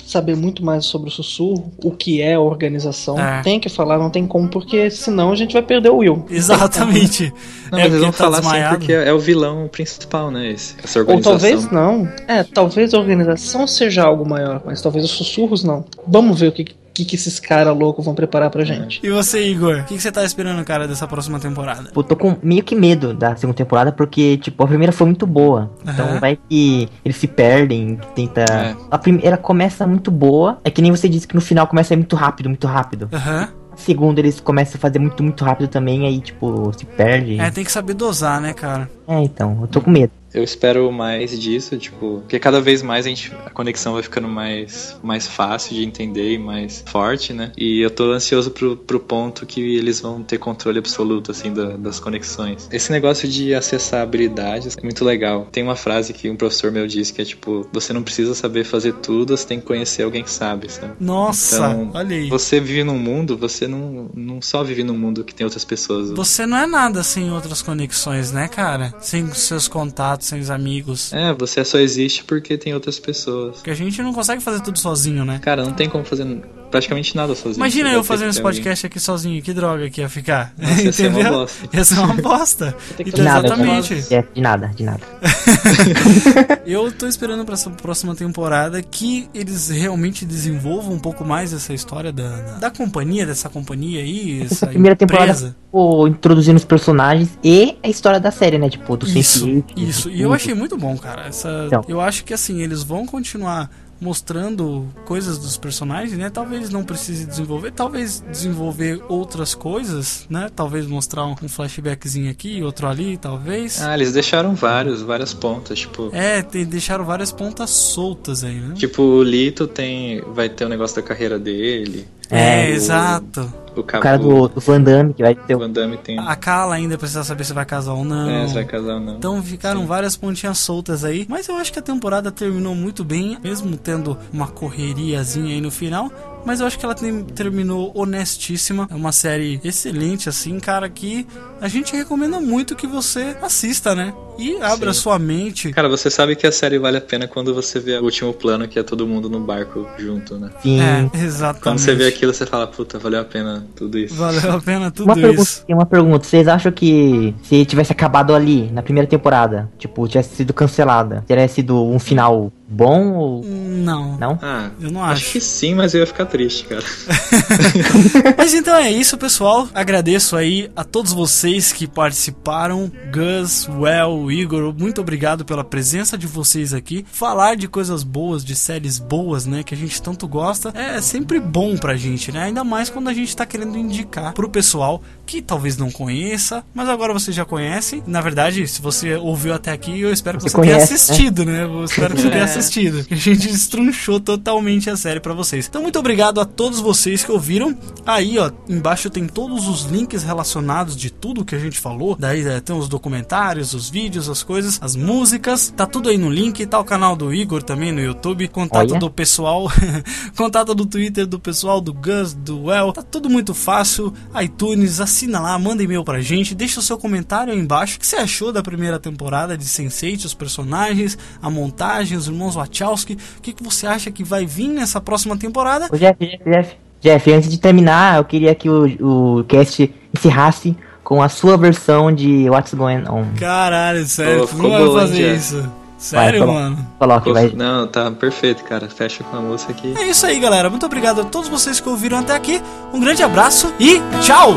[0.05, 3.19] saber muito mais sobre o sussurro, o que é a organização.
[3.19, 3.43] É.
[3.43, 6.27] Tem que falar, não tem como, porque senão a gente vai perder o Will.
[6.28, 7.32] Exatamente.
[7.70, 8.78] Não, é mas eles vão tá falar assim desmaiado.
[8.78, 10.51] porque é o vilão principal, né?
[10.51, 11.32] Esse, essa Ou organização.
[11.32, 12.09] talvez não.
[12.28, 15.85] É, talvez a organização seja algo maior, mas talvez os sussurros não.
[16.07, 19.01] Vamos ver o que, que, que esses caras loucos vão preparar pra gente.
[19.03, 19.81] E você, Igor?
[19.81, 21.91] O que, que você tá esperando, cara, dessa próxima temporada?
[21.93, 25.27] Pô, tô com meio que medo da segunda temporada, porque, tipo, a primeira foi muito
[25.27, 25.73] boa.
[25.83, 26.21] Então Aham.
[26.21, 28.43] vai que eles se perdem, tenta.
[28.43, 28.77] É.
[28.91, 30.61] A primeira começa muito boa.
[30.62, 33.09] É que nem você disse que no final começa muito rápido, muito rápido.
[33.12, 33.49] Aham.
[33.73, 37.41] A segunda eles começam a fazer muito, muito rápido também, aí, tipo, se perde.
[37.41, 38.89] É, tem que saber dosar, né, cara?
[39.09, 40.12] É, então, eu tô com medo.
[40.35, 44.28] Eu espero mais disso, tipo, porque cada vez mais a, gente, a conexão vai ficando
[44.28, 47.52] mais, mais fácil de entender e mais forte, né?
[47.56, 51.77] E eu tô ansioso pro, pro ponto que eles vão ter controle absoluto, assim, da-
[51.77, 52.69] das conexões.
[52.73, 55.47] Esse negócio de acessar habilidades é muito legal.
[55.52, 58.65] Tem uma frase que um professor meu disse que é tipo, você não precisa saber
[58.65, 60.94] fazer tudo, você tem que conhecer alguém que sabe, sabe?
[61.01, 62.28] Nossa, Então, olha aí.
[62.28, 66.11] Você vive num mundo, você não, não só vive num mundo que tem outras pessoas.
[66.11, 68.94] Você não é nada sem outras conexões, né, cara?
[69.01, 71.13] Sem seus contatos, sem os amigos.
[71.13, 73.57] É, você só existe porque tem outras pessoas.
[73.57, 75.39] Porque a gente não consegue fazer tudo sozinho, né?
[75.43, 76.25] Cara, não tem como fazer
[76.71, 77.57] praticamente nada sozinho.
[77.59, 78.57] Imagina eu fazendo esse ter alguém.
[78.61, 80.53] podcast aqui sozinho, que droga que ia ficar.
[80.59, 81.39] Nossa, ia ser uma Entendeu?
[81.39, 81.69] bosta.
[81.73, 82.77] Ia ser uma bosta.
[82.97, 83.95] De Então, nada, exatamente.
[83.95, 85.01] de, de nada, de nada.
[86.67, 91.73] Eu tô esperando pra essa próxima temporada que eles realmente desenvolvam um pouco mais essa
[91.73, 94.43] história da, da, companhia, dessa companhia aí.
[94.43, 95.57] Essa Essa primeira temporada empresa.
[95.67, 98.69] ficou introduzindo os personagens e a história da série, né?
[98.69, 100.11] Tipo, do Isso, Sense8, isso.
[100.15, 101.27] E eu achei muito bom, cara.
[101.27, 101.85] Essa, Então.
[101.89, 103.70] Eu acho que assim, eles vão continuar
[104.01, 106.28] mostrando coisas dos personagens, né?
[106.28, 110.51] Talvez não precise desenvolver, talvez desenvolver outras coisas, né?
[110.55, 113.81] Talvez mostrar um, um flashbackzinho aqui, outro ali, talvez.
[113.82, 116.11] Ah, eles deixaram vários, várias pontas, tipo.
[116.12, 118.74] É, tem, deixaram várias pontas soltas aí, né?
[118.74, 120.20] Tipo, o Lito tem.
[120.35, 122.07] Vai ter o negócio da carreira dele.
[122.31, 123.53] É, O- exato.
[123.77, 126.19] O, O cara do, do Van Damme, que vai ter Van Damme tem.
[126.19, 128.29] A Kala ainda precisa saber se vai casar ou não.
[128.29, 129.17] É, se vai casar ou não.
[129.17, 131.27] Então ficaram várias pontinhas soltas aí.
[131.29, 135.71] Mas eu acho que a temporada terminou muito bem, mesmo tendo uma correriazinha aí no
[135.71, 136.11] final.
[136.45, 138.87] Mas eu acho que ela tem- terminou honestíssima.
[138.91, 141.27] É uma série excelente, assim, cara, que
[141.61, 144.12] a gente recomenda muito que você assista, né?
[144.39, 145.01] E abra Sim.
[145.01, 145.73] sua mente.
[145.73, 148.66] Cara, você sabe que a série vale a pena quando você vê o último plano,
[148.66, 150.51] que é todo mundo no barco junto, né?
[150.61, 150.81] Sim.
[150.81, 151.62] É, exatamente.
[151.62, 154.15] Quando você vê aquilo, você fala, puta, valeu a pena tudo isso.
[154.15, 155.65] Valeu a pena tudo Uma pergunta, isso.
[155.69, 160.53] uma pergunta, vocês acham que se tivesse acabado ali, na primeira temporada, tipo, tivesse sido
[160.53, 164.16] cancelada, teria sido um final bom ou Não.
[164.19, 164.39] não?
[164.43, 165.32] Ah, Eu não acho acho.
[165.32, 166.82] que sim, mas eu ia ficar triste, cara.
[168.36, 169.69] Mas então é isso, pessoal.
[169.74, 172.91] Agradeço aí a todos vocês que participaram.
[173.12, 177.05] Gus, Well, Igor, muito obrigado pela presença de vocês aqui.
[177.11, 181.39] Falar de coisas boas, de séries boas, né, que a gente tanto gosta, é sempre
[181.41, 182.45] bom pra gente, né?
[182.45, 186.89] Ainda mais quando a gente tá querendo indicar pro pessoal que talvez não conheça, mas
[186.89, 188.03] agora você já conhece.
[188.07, 190.97] Na verdade, se você ouviu até aqui, eu espero que Você você, tenha conhece, né?
[190.97, 191.65] assistido, né?
[191.65, 192.45] Eu espero que você tenha É.
[192.45, 193.07] assistido.
[193.11, 195.67] A gente estrunchou totalmente a série pra vocês.
[195.69, 197.77] Então, muito obrigado a todos vocês que ouviram.
[198.05, 202.17] Aí, ó, embaixo tem todos os links relacionados de tudo que a gente falou.
[202.19, 205.73] Daí é, tem os documentários, os vídeos, as coisas, as músicas.
[205.77, 206.65] Tá tudo aí no link.
[206.67, 208.47] Tá o canal do Igor também no YouTube.
[208.49, 209.01] Contato Olha.
[209.01, 209.71] do pessoal.
[210.37, 212.93] contato do Twitter do pessoal, do Gus, do Well.
[212.93, 214.13] Tá tudo muito fácil.
[214.43, 216.55] iTunes, assina lá, manda e-mail pra gente.
[216.55, 217.97] Deixa o seu comentário aí embaixo.
[217.97, 222.57] O que você achou da primeira temporada de Sense8, os personagens, a montagem, os irmãos
[222.57, 223.16] Wachowski?
[223.39, 225.89] O que, que você acha que vai vir nessa próxima temporada?
[225.91, 230.77] Ô Jeff, Jeff, Jeff, Jeff, antes de terminar, eu queria que o, o cast encerrasse
[231.05, 233.27] com a sua versão de What's Going On.
[233.39, 235.84] Caralho, sério, Pô, tu não vai fazer isso.
[236.05, 236.86] Sério, colo- mano.
[236.98, 237.51] Coloque, vai.
[237.56, 238.89] Não, tá perfeito, cara.
[238.89, 239.94] Fecha com a música aqui.
[239.97, 240.68] É isso aí, galera.
[240.68, 242.60] Muito obrigado a todos vocês que ouviram até aqui.
[242.93, 244.55] Um grande abraço e tchau!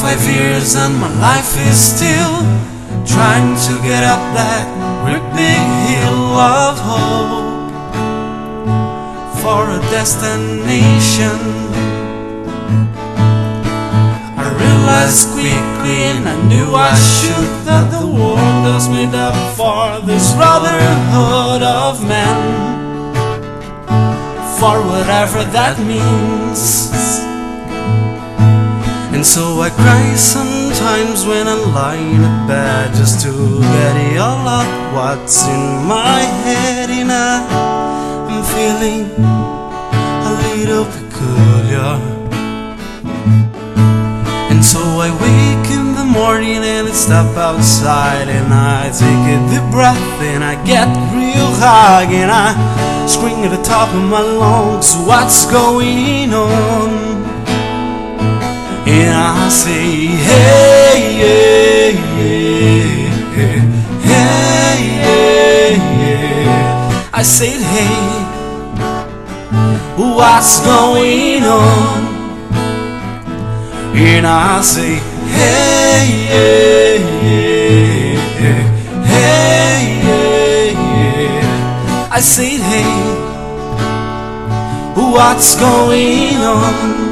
[0.00, 2.44] Five years and my life is still
[3.06, 4.76] trying to get up that
[5.36, 7.68] big hill of hope
[9.40, 11.38] for a destination.
[14.42, 20.00] I realized quickly and I knew I should that the world was made up for
[20.06, 22.36] this brotherhood of men.
[24.58, 26.90] For whatever that means.
[29.14, 30.14] And so I cry
[30.76, 36.20] sometimes when I lie in bed just to get it all out what's in my
[36.44, 39.08] head and I'm feeling
[40.28, 41.92] a little peculiar.
[44.52, 49.38] And so I wake in the morning and I step outside and I take a
[49.48, 54.20] deep breath and I get real high and I scream at the top of my
[54.20, 57.05] lungs, what's going on?
[58.98, 63.60] And I say, hey, hey, hey, hey,
[64.08, 66.46] hey, hey, hey.
[67.12, 67.96] I said, hey,
[69.98, 72.04] what's going on?
[73.94, 74.94] And I say,
[75.40, 78.56] hey, hey, hey,
[79.04, 82.08] hey, hey, yeah.
[82.10, 82.92] I said, hey,
[84.96, 87.05] what's going on?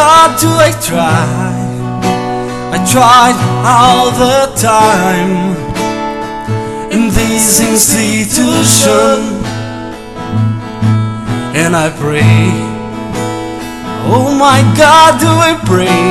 [0.00, 1.28] God, do I try?
[2.72, 3.36] I tried
[3.68, 5.34] all the time
[6.90, 9.20] in this institution,
[11.52, 12.48] and I pray.
[14.08, 16.02] Oh my God, do I pray?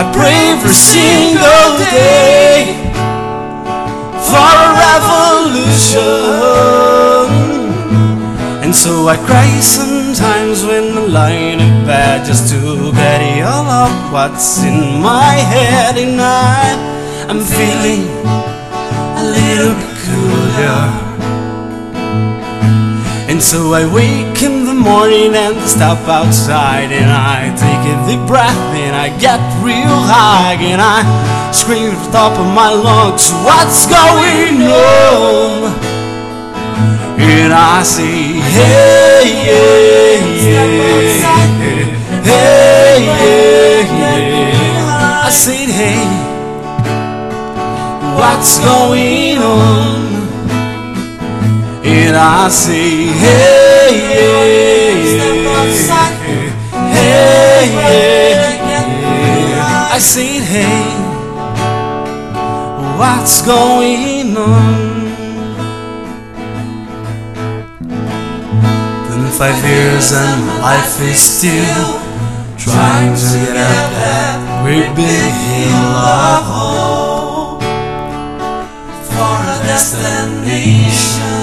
[0.00, 1.68] I pray every single
[1.98, 2.78] day
[4.28, 6.06] for a revolution.
[8.62, 9.48] And so I cry
[10.16, 15.98] sometimes when I'm lying in bed just to get all up what's in my head
[15.98, 16.72] and I
[17.28, 18.08] I'm feeling
[19.20, 20.80] a little peculiar.
[23.28, 28.26] And so I wake in the morning and stop outside and I take a deep
[28.26, 31.04] breath and I get real high and I
[31.52, 35.85] scream at the top of my lungs, what's going on?
[37.18, 40.76] And I say, hey, yeah, yeah,
[42.22, 45.24] hey, yeah, yeah.
[45.24, 46.04] I said, hey,
[48.18, 50.12] what's going on?
[51.86, 54.44] And I say, hey, yeah,
[54.92, 55.32] yeah,
[56.92, 57.70] hey,
[59.46, 59.94] yeah.
[59.94, 60.84] I said, hey,
[62.98, 64.85] what's going on?
[69.38, 72.00] Five years and life is still
[72.56, 77.62] trying to get up that great big hill of hope
[79.04, 81.35] for a destination.